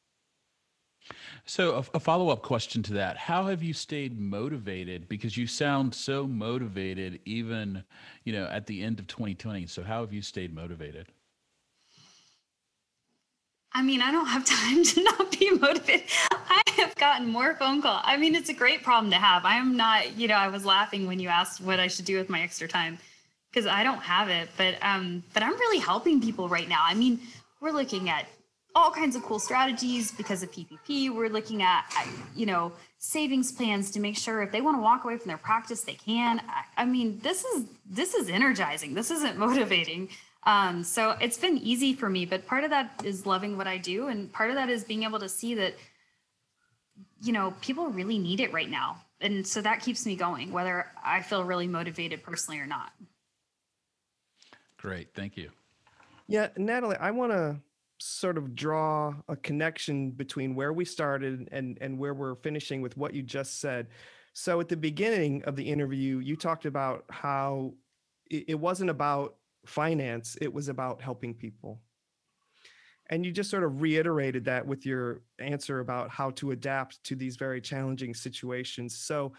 so 1.45 1.75
a, 1.75 1.97
a 1.97 1.99
follow-up 1.99 2.41
question 2.41 2.81
to 2.83 2.93
that 2.93 3.17
how 3.17 3.45
have 3.45 3.61
you 3.61 3.73
stayed 3.73 4.19
motivated 4.19 5.07
because 5.09 5.35
you 5.37 5.45
sound 5.45 5.93
so 5.93 6.25
motivated 6.25 7.19
even 7.25 7.83
you 8.23 8.33
know 8.33 8.45
at 8.45 8.65
the 8.67 8.81
end 8.81 8.99
of 8.99 9.07
2020 9.07 9.65
so 9.67 9.83
how 9.83 10.01
have 10.01 10.13
you 10.13 10.21
stayed 10.21 10.53
motivated 10.53 11.07
I 13.75 13.81
mean, 13.81 14.01
I 14.01 14.11
don't 14.11 14.27
have 14.27 14.45
time 14.61 14.83
to 14.83 15.03
not 15.03 15.31
be 15.39 15.51
motivated. 15.51 16.07
I 16.31 16.61
have 16.77 16.95
gotten 16.95 17.27
more 17.27 17.55
phone 17.55 17.81
call. 17.81 18.01
I 18.03 18.17
mean, 18.17 18.35
it's 18.35 18.49
a 18.49 18.53
great 18.53 18.83
problem 18.83 19.11
to 19.11 19.17
have. 19.17 19.45
I 19.45 19.55
am 19.55 19.75
not, 19.75 20.15
you 20.17 20.27
know, 20.27 20.35
I 20.35 20.47
was 20.47 20.65
laughing 20.65 21.07
when 21.07 21.19
you 21.19 21.29
asked 21.29 21.61
what 21.61 21.79
I 21.79 21.87
should 21.87 22.05
do 22.05 22.17
with 22.17 22.29
my 22.29 22.41
extra 22.41 22.67
time 22.67 22.99
because 23.49 23.65
I 23.65 23.83
don't 23.83 24.01
have 24.01 24.29
it. 24.29 24.49
But 24.57 24.75
um, 24.81 25.23
but 25.33 25.43
I'm 25.43 25.53
really 25.53 25.79
helping 25.79 26.21
people 26.21 26.49
right 26.49 26.69
now. 26.69 26.83
I 26.85 26.93
mean, 26.93 27.19
we're 27.61 27.71
looking 27.71 28.09
at 28.09 28.27
all 28.75 28.89
kinds 28.89 29.15
of 29.15 29.23
cool 29.23 29.39
strategies 29.39 30.11
because 30.11 30.41
of 30.41 30.51
PPP. 30.51 31.13
We're 31.13 31.29
looking 31.29 31.61
at, 31.61 31.85
you 32.35 32.45
know, 32.45 32.71
savings 32.97 33.51
plans 33.51 33.91
to 33.91 33.99
make 33.99 34.17
sure 34.17 34.41
if 34.41 34.51
they 34.51 34.61
want 34.61 34.77
to 34.77 34.81
walk 34.81 35.03
away 35.03 35.17
from 35.17 35.27
their 35.27 35.37
practice, 35.37 35.81
they 35.81 35.93
can. 35.93 36.41
I, 36.47 36.81
I 36.81 36.85
mean, 36.85 37.19
this 37.19 37.43
is 37.45 37.65
this 37.85 38.13
is 38.13 38.29
energizing. 38.29 38.93
This 38.93 39.11
isn't 39.11 39.37
motivating. 39.47 40.09
Um, 40.45 40.83
so 40.83 41.11
it's 41.21 41.37
been 41.37 41.57
easy 41.59 41.93
for 41.93 42.09
me, 42.09 42.25
but 42.25 42.45
part 42.45 42.63
of 42.63 42.69
that 42.71 43.01
is 43.03 43.25
loving 43.25 43.57
what 43.57 43.67
I 43.67 43.77
do. 43.77 44.07
And 44.07 44.31
part 44.33 44.49
of 44.49 44.55
that 44.55 44.69
is 44.69 44.83
being 44.83 45.03
able 45.03 45.19
to 45.19 45.29
see 45.29 45.55
that, 45.55 45.75
you 47.21 47.31
know, 47.31 47.53
people 47.61 47.87
really 47.87 48.19
need 48.19 48.41
it 48.41 48.51
right 48.51 48.69
now. 48.69 48.97
And 49.21 49.47
so 49.47 49.61
that 49.61 49.81
keeps 49.81 50.05
me 50.05 50.17
going, 50.17 50.51
whether 50.51 50.87
I 51.03 51.21
feel 51.21 51.45
really 51.45 51.67
motivated 51.67 52.23
personally 52.23 52.59
or 52.59 52.65
not. 52.65 52.91
Great. 54.77 55.13
Thank 55.13 55.37
you. 55.37 55.49
Yeah, 56.27 56.49
Natalie, 56.57 56.97
I 56.97 57.11
want 57.11 57.31
to 57.31 57.55
sort 58.03 58.37
of 58.37 58.53
draw 58.55 59.13
a 59.29 59.35
connection 59.35 60.11
between 60.11 60.55
where 60.55 60.73
we 60.73 60.83
started 60.83 61.47
and, 61.51 61.77
and 61.79 61.97
where 61.97 62.13
we're 62.13 62.35
finishing 62.35 62.81
with 62.81 62.97
what 62.97 63.13
you 63.13 63.23
just 63.23 63.61
said. 63.61 63.87
So 64.33 64.59
at 64.59 64.67
the 64.67 64.75
beginning 64.75 65.43
of 65.45 65.55
the 65.55 65.63
interview, 65.63 66.19
you 66.19 66.35
talked 66.35 66.65
about 66.65 67.05
how 67.09 67.73
it, 68.29 68.59
wasn't 68.59 68.89
about 68.89 69.35
finance, 69.65 70.37
it 70.41 70.51
was 70.51 70.67
about 70.67 71.01
helping 71.01 71.33
people. 71.33 71.79
And 73.09 73.25
you 73.25 73.31
just 73.31 73.49
sort 73.49 73.63
of 73.63 73.81
reiterated 73.81 74.45
that 74.45 74.65
with 74.65 74.85
your 74.85 75.21
answer 75.39 75.79
about 75.79 76.09
how 76.09 76.31
to 76.31 76.51
adapt 76.51 77.03
to 77.05 77.15
these 77.15 77.35
very 77.35 77.61
challenging 77.61 78.13
situations. 78.13 78.97
So, 78.97 79.33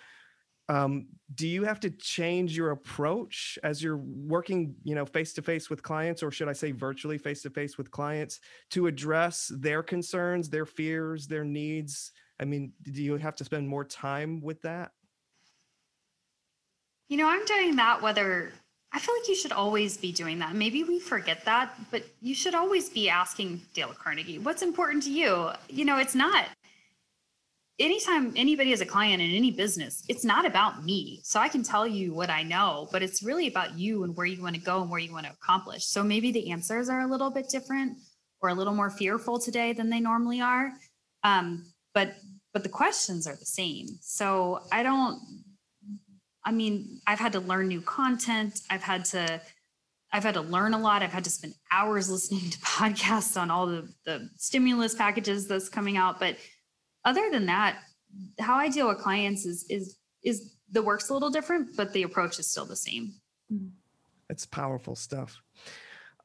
um, 0.68 1.06
do 1.34 1.46
you 1.46 1.64
have 1.64 1.80
to 1.80 1.90
change 1.90 2.56
your 2.56 2.70
approach 2.70 3.58
as 3.62 3.82
you're 3.82 3.98
working, 3.98 4.74
you 4.82 4.94
know, 4.94 5.04
face 5.04 5.32
to 5.34 5.42
face 5.42 5.68
with 5.68 5.82
clients, 5.82 6.22
or 6.22 6.30
should 6.30 6.48
I 6.48 6.52
say 6.52 6.72
virtually 6.72 7.18
face 7.18 7.42
to 7.42 7.50
face 7.50 7.76
with 7.76 7.90
clients 7.90 8.40
to 8.70 8.86
address 8.86 9.52
their 9.54 9.82
concerns, 9.82 10.48
their 10.48 10.66
fears, 10.66 11.26
their 11.26 11.44
needs? 11.44 12.12
I 12.40 12.44
mean, 12.44 12.72
do 12.82 13.02
you 13.02 13.16
have 13.16 13.36
to 13.36 13.44
spend 13.44 13.68
more 13.68 13.84
time 13.84 14.40
with 14.40 14.62
that? 14.62 14.92
You 17.08 17.18
know, 17.18 17.28
I'm 17.28 17.44
doing 17.44 17.76
that 17.76 18.00
whether 18.00 18.52
I 18.92 18.98
feel 18.98 19.14
like 19.18 19.28
you 19.28 19.34
should 19.34 19.52
always 19.52 19.96
be 19.96 20.12
doing 20.12 20.38
that. 20.38 20.54
Maybe 20.54 20.82
we 20.84 20.98
forget 20.98 21.44
that, 21.44 21.74
but 21.90 22.04
you 22.22 22.34
should 22.34 22.54
always 22.54 22.88
be 22.88 23.08
asking 23.08 23.60
Dale 23.74 23.94
Carnegie, 23.98 24.38
what's 24.38 24.62
important 24.62 25.02
to 25.02 25.10
you? 25.10 25.50
You 25.68 25.84
know, 25.84 25.98
it's 25.98 26.14
not 26.14 26.46
anytime 27.78 28.32
anybody 28.36 28.70
has 28.70 28.80
a 28.80 28.86
client 28.86 29.20
in 29.20 29.30
any 29.30 29.50
business, 29.50 30.04
it's 30.08 30.24
not 30.24 30.46
about 30.46 30.84
me. 30.84 31.20
So 31.24 31.40
I 31.40 31.48
can 31.48 31.62
tell 31.62 31.86
you 31.86 32.14
what 32.14 32.30
I 32.30 32.42
know, 32.42 32.88
but 32.92 33.02
it's 33.02 33.22
really 33.22 33.48
about 33.48 33.78
you 33.78 34.04
and 34.04 34.16
where 34.16 34.26
you 34.26 34.42
want 34.42 34.54
to 34.54 34.60
go 34.60 34.82
and 34.82 34.90
where 34.90 35.00
you 35.00 35.12
want 35.12 35.26
to 35.26 35.32
accomplish. 35.32 35.84
So 35.84 36.02
maybe 36.04 36.30
the 36.30 36.50
answers 36.50 36.88
are 36.88 37.00
a 37.00 37.06
little 37.06 37.30
bit 37.30 37.48
different 37.48 37.98
or 38.40 38.50
a 38.50 38.54
little 38.54 38.74
more 38.74 38.90
fearful 38.90 39.38
today 39.38 39.72
than 39.72 39.90
they 39.90 40.00
normally 40.00 40.40
are. 40.40 40.72
Um, 41.22 41.66
but 41.94 42.14
but 42.52 42.62
the 42.62 42.68
questions 42.68 43.26
are 43.26 43.34
the 43.34 43.44
same. 43.44 43.88
So 44.00 44.60
I 44.70 44.82
don't 44.82 45.20
I 46.44 46.52
mean, 46.52 47.00
I've 47.06 47.18
had 47.18 47.32
to 47.32 47.40
learn 47.40 47.68
new 47.68 47.80
content. 47.80 48.60
I've 48.70 48.82
had 48.82 49.04
to 49.06 49.40
I've 50.12 50.22
had 50.22 50.34
to 50.34 50.42
learn 50.42 50.74
a 50.74 50.78
lot. 50.78 51.02
I've 51.02 51.12
had 51.12 51.24
to 51.24 51.30
spend 51.30 51.54
hours 51.72 52.08
listening 52.10 52.50
to 52.50 52.58
podcasts 52.58 53.40
on 53.40 53.50
all 53.50 53.66
the, 53.66 53.88
the 54.04 54.28
stimulus 54.36 54.94
packages 54.94 55.48
that's 55.48 55.68
coming 55.68 55.96
out. 55.96 56.20
But 56.20 56.36
other 57.04 57.30
than 57.30 57.46
that, 57.46 57.78
how 58.38 58.56
I 58.56 58.68
deal 58.68 58.88
with 58.88 58.98
clients 58.98 59.44
is 59.44 59.64
is 59.68 59.98
is 60.22 60.54
the 60.70 60.82
work's 60.82 61.10
a 61.10 61.14
little 61.14 61.30
different, 61.30 61.76
but 61.76 61.92
the 61.92 62.02
approach 62.02 62.38
is 62.38 62.46
still 62.46 62.64
the 62.64 62.76
same. 62.76 63.14
It's 64.30 64.46
powerful 64.46 64.96
stuff. 64.96 65.40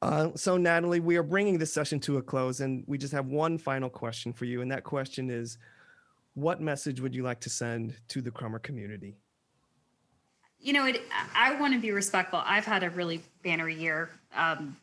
Uh, 0.02 0.30
so, 0.36 0.56
Natalie, 0.56 1.02
we 1.02 1.18
are 1.18 1.24
bringing 1.24 1.58
this 1.58 1.74
session 1.74 2.00
to 2.00 2.18
a 2.18 2.22
close, 2.22 2.62
and 2.62 2.86
we 2.88 2.98
just 2.98 3.12
have 3.12 3.28
one 3.28 3.58
final 3.58 3.90
question 3.90 4.32
for 4.32 4.46
you. 4.46 4.62
And 4.62 4.72
that 4.72 4.84
question 4.84 5.30
is 5.30 5.58
What 6.34 6.62
message 6.62 7.02
would 7.02 7.14
you 7.14 7.24
like 7.24 7.42
to 7.42 7.50
send 7.50 7.96
to 8.10 8.22
the 8.22 8.32
Crummer 8.32 8.60
community? 8.60 9.18
you 10.60 10.74
know, 10.74 10.86
it, 10.86 11.02
I 11.36 11.56
want 11.56 11.74
to 11.74 11.80
be 11.80 11.92
respectful. 11.92 12.42
I've 12.46 12.66
had 12.66 12.84
a 12.84 12.90
really 12.90 13.22
banner 13.44 13.70
year. 13.70 14.10
Um, 14.36 14.76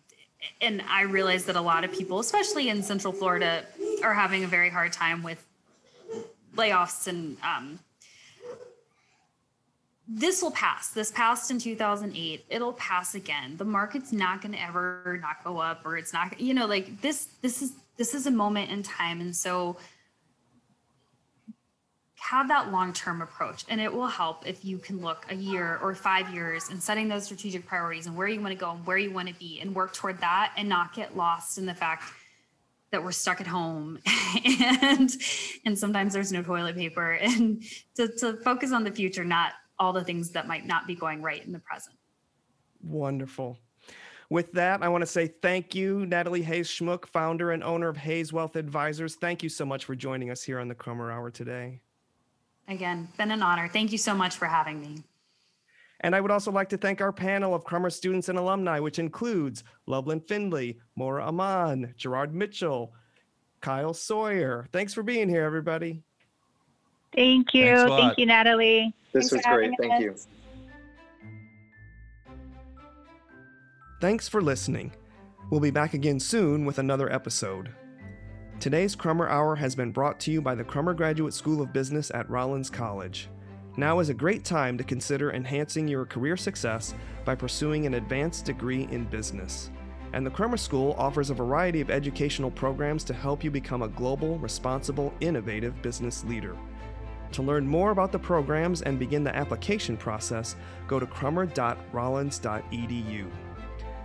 and 0.61 0.82
I 0.88 1.03
realize 1.03 1.44
that 1.47 1.57
a 1.57 1.61
lot 1.61 1.84
of 1.84 1.92
people, 1.92 2.18
especially 2.18 2.68
in 2.68 2.82
Central 2.82 3.12
Florida, 3.12 3.64
are 4.03 4.14
having 4.14 4.44
a 4.44 4.47
very 4.47 4.70
hard 4.70 4.92
time 4.92 5.22
with 5.22 5.44
layoffs. 6.57 7.07
And 7.07 7.36
um, 7.42 7.78
this 10.09 10.42
will 10.42 10.52
pass. 10.52 10.90
This 10.90 11.11
passed 11.11 11.50
in 11.50 11.59
2008. 11.59 12.44
It'll 12.48 12.72
pass 12.74 13.14
again. 13.14 13.57
The 13.57 13.64
market's 13.64 14.12
not 14.12 14.42
going 14.42 14.52
to 14.52 14.62
ever 14.62 15.18
not 15.20 15.42
go 15.44 15.59
up, 15.59 15.84
or 15.84 15.96
it's 15.96 16.12
not. 16.12 16.40
You 16.40 16.54
know, 16.54 16.66
like 16.66 17.00
this. 17.00 17.28
This 17.42 17.62
is 17.62 17.72
this 17.96 18.14
is 18.14 18.26
a 18.26 18.30
moment 18.30 18.70
in 18.70 18.82
time, 18.82 19.20
and 19.20 19.34
so 19.34 19.76
have 22.30 22.48
that 22.48 22.72
long-term 22.72 23.22
approach 23.22 23.64
and 23.68 23.80
it 23.80 23.92
will 23.92 24.09
help 24.09 24.46
if 24.48 24.64
you 24.64 24.78
can 24.78 25.00
look 25.00 25.24
a 25.30 25.34
year 25.34 25.78
or 25.80 25.94
five 25.94 26.28
years 26.34 26.70
and 26.70 26.82
setting 26.82 27.07
those 27.09 27.24
strategic 27.24 27.64
priorities 27.66 28.07
and 28.07 28.16
where 28.16 28.26
you 28.26 28.40
want 28.40 28.52
to 28.52 28.59
go 28.59 28.72
and 28.72 28.84
where 28.84 28.98
you 28.98 29.12
want 29.12 29.28
to 29.28 29.34
be 29.34 29.61
and 29.61 29.72
work 29.72 29.92
toward 29.92 30.18
that 30.18 30.52
and 30.57 30.68
not 30.68 30.92
get 30.92 31.16
lost 31.16 31.57
in 31.57 31.66
the 31.66 31.74
fact 31.74 32.02
that 32.91 33.03
we're 33.03 33.12
stuck 33.12 33.41
at 33.41 33.47
home 33.47 33.99
and 34.45 35.16
and 35.64 35.78
sometimes 35.78 36.12
there's 36.12 36.32
no 36.32 36.43
toilet 36.43 36.76
paper 36.76 37.12
and 37.22 37.62
to, 37.95 38.09
to 38.09 38.37
focus 38.39 38.72
on 38.72 38.84
the 38.84 38.91
future 38.91 39.24
not 39.24 39.53
all 39.78 39.93
the 39.93 40.05
things 40.05 40.30
that 40.30 40.47
might 40.47 40.66
not 40.66 40.87
be 40.87 40.95
going 40.95 41.22
right 41.22 41.45
in 41.45 41.53
the 41.53 41.59
present 41.61 41.97
wonderful 42.82 43.59
with 44.28 44.53
that, 44.53 44.82
I 44.82 44.89
want 44.89 45.03
to 45.03 45.07
say 45.07 45.28
thank 45.28 45.74
you, 45.74 46.05
Natalie 46.05 46.43
Hayes 46.43 46.68
Schmuck, 46.68 47.07
founder 47.07 47.53
and 47.53 47.62
owner 47.62 47.89
of 47.89 47.97
Hayes 47.97 48.32
Wealth 48.32 48.57
Advisors. 48.57 49.14
Thank 49.14 49.43
you 49.43 49.49
so 49.49 49.64
much 49.64 49.84
for 49.84 49.95
joining 49.95 50.30
us 50.30 50.43
here 50.43 50.59
on 50.59 50.66
the 50.66 50.74
Crummer 50.74 51.12
Hour 51.12 51.30
today. 51.30 51.80
Again, 52.66 53.09
been 53.16 53.30
an 53.30 53.43
honor. 53.43 53.68
Thank 53.68 53.93
you 53.93 53.99
so 53.99 54.14
much 54.14 54.37
for 54.37 54.47
having 54.47 54.80
me. 54.80 55.05
And 56.01 56.14
I 56.14 56.20
would 56.20 56.30
also 56.30 56.53
like 56.53 56.68
to 56.70 56.76
thank 56.76 57.01
our 57.01 57.12
panel 57.12 57.55
of 57.55 57.64
Crummer 57.64 57.90
students 57.90 58.28
and 58.28 58.38
alumni, 58.38 58.80
which 58.80 58.99
includes 58.99 59.64
Loveland 59.86 60.28
Findlay, 60.28 60.76
Maura 60.94 61.26
Aman, 61.26 61.94
Gerard 61.97 62.34
Mitchell, 62.34 62.92
Kyle 63.61 63.94
Sawyer. 63.94 64.66
Thanks 64.72 64.92
for 64.92 65.03
being 65.03 65.28
here, 65.28 65.44
everybody. 65.44 66.03
Thank 67.14 67.55
you. 67.55 67.88
Thank 67.88 68.18
you, 68.18 68.26
Natalie. 68.26 68.94
This 69.12 69.30
Thanks 69.30 69.47
was 69.47 69.55
great. 69.55 69.72
Thank 69.80 69.92
us. 69.94 70.01
you. 70.01 70.14
Thanks 74.01 74.28
for 74.28 74.42
listening. 74.42 74.92
We'll 75.51 75.61
be 75.61 75.70
back 75.70 75.94
again 75.94 76.20
soon 76.20 76.66
with 76.66 76.78
another 76.78 77.11
episode. 77.11 77.70
Today's 78.61 78.94
Crummer 78.94 79.28
Hour 79.28 79.57
has 79.57 79.74
been 79.74 79.92
brought 79.92 80.20
to 80.20 80.30
you 80.30 80.42
by 80.42 80.55
the 80.55 80.64
Crummer 80.64 80.92
Graduate 80.92 81.32
School 81.32 81.62
of 81.62 81.72
Business 81.72 82.11
at 82.12 82.28
Rollins 82.28 82.68
College. 82.68 83.28
Now 83.78 83.98
is 83.98 84.08
a 84.08 84.14
great 84.14 84.42
time 84.42 84.78
to 84.78 84.84
consider 84.84 85.32
enhancing 85.32 85.86
your 85.86 86.06
career 86.06 86.38
success 86.38 86.94
by 87.26 87.34
pursuing 87.34 87.84
an 87.84 87.92
advanced 87.94 88.46
degree 88.46 88.88
in 88.90 89.04
business. 89.04 89.70
And 90.14 90.24
the 90.24 90.30
Crummer 90.30 90.56
School 90.56 90.94
offers 90.96 91.28
a 91.28 91.34
variety 91.34 91.82
of 91.82 91.90
educational 91.90 92.50
programs 92.50 93.04
to 93.04 93.12
help 93.12 93.44
you 93.44 93.50
become 93.50 93.82
a 93.82 93.88
global, 93.88 94.38
responsible, 94.38 95.12
innovative 95.20 95.82
business 95.82 96.24
leader. 96.24 96.56
To 97.32 97.42
learn 97.42 97.66
more 97.66 97.90
about 97.90 98.12
the 98.12 98.18
programs 98.18 98.80
and 98.80 98.98
begin 98.98 99.24
the 99.24 99.36
application 99.36 99.98
process, 99.98 100.56
go 100.88 100.98
to 100.98 101.06
crummer.rollins.edu. 101.06 103.30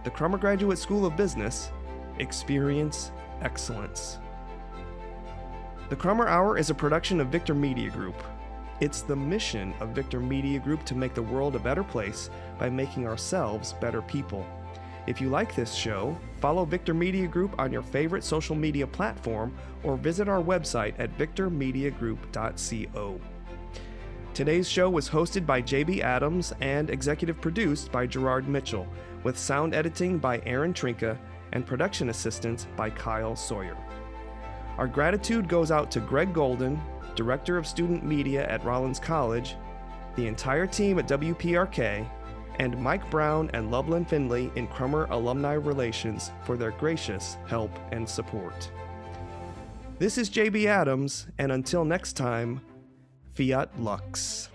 The 0.04 0.10
Crummer 0.10 0.38
Graduate 0.38 0.80
School 0.80 1.06
of 1.06 1.16
Business, 1.16 1.72
experience 2.20 3.14
excellence. 3.42 4.18
The 5.90 5.96
Crummer 5.96 6.28
Hour 6.28 6.58
is 6.58 6.70
a 6.70 6.76
production 6.76 7.22
of 7.22 7.28
Victor 7.28 7.54
Media 7.54 7.90
Group. 7.90 8.22
It's 8.82 9.02
the 9.04 9.16
mission 9.16 9.74
of 9.80 9.90
Victor 9.90 10.20
Media 10.20 10.58
Group 10.58 10.84
to 10.86 10.96
make 10.96 11.14
the 11.14 11.22
world 11.22 11.56
a 11.56 11.60
better 11.60 11.84
place 11.84 12.32
by 12.58 12.68
making 12.68 13.06
ourselves 13.06 13.74
better 13.74 14.02
people. 14.02 14.44
If 15.06 15.22
you 15.22 15.30
like 15.30 15.54
this 15.54 15.76
show, 15.76 16.18
follow 16.40 16.66
Victor 16.66 16.96
Media 16.96 17.28
Group 17.28 17.54
on 17.60 17.72
your 17.72 17.84
favorite 17.84 18.24
social 18.24 18.56
media 18.56 18.88
platform 18.88 19.56
or 19.84 19.98
visit 19.98 20.28
our 20.28 20.42
website 20.42 20.96
at 20.98 21.16
victormediagroup.co. 21.16 23.22
Today's 24.34 24.68
show 24.68 24.90
was 24.90 25.08
hosted 25.08 25.46
by 25.46 25.62
JB 25.62 26.00
Adams 26.00 26.52
and 26.60 26.90
executive 26.90 27.40
produced 27.40 27.92
by 27.92 28.08
Gerard 28.08 28.48
Mitchell, 28.48 28.88
with 29.24 29.38
sound 29.38 29.76
editing 29.76 30.18
by 30.18 30.42
Aaron 30.48 30.74
Trinka 30.74 31.20
and 31.52 31.68
production 31.68 32.10
assistance 32.10 32.66
by 32.76 32.90
Kyle 32.90 33.36
Sawyer. 33.36 33.78
Our 34.80 34.88
gratitude 34.88 35.48
goes 35.48 35.70
out 35.70 35.92
to 35.92 36.00
Greg 36.00 36.34
Golden, 36.34 36.82
Director 37.16 37.58
of 37.58 37.68
Student 37.68 38.04
Media 38.04 38.48
at 38.48 38.64
Rollins 38.64 39.00
College, 39.00 39.56
the 40.16 40.28
entire 40.28 40.68
team 40.68 41.00
at 41.00 41.08
WPRK, 41.08 42.08
and 42.60 42.78
Mike 42.78 43.10
Brown 43.10 43.50
and 43.54 43.72
Loveland 43.72 44.08
Finley 44.08 44.52
in 44.56 44.68
Crummer 44.68 45.08
Alumni 45.10 45.54
Relations 45.54 46.32
for 46.44 46.58
their 46.58 46.72
gracious 46.72 47.38
help 47.48 47.72
and 47.92 48.08
support. 48.08 48.70
This 50.00 50.18
is 50.18 50.30
JB 50.30 50.66
Adams, 50.66 51.28
and 51.38 51.52
until 51.52 51.86
next 51.86 52.14
time, 52.14 52.62
Fiat 53.34 53.70
Lux. 53.80 54.51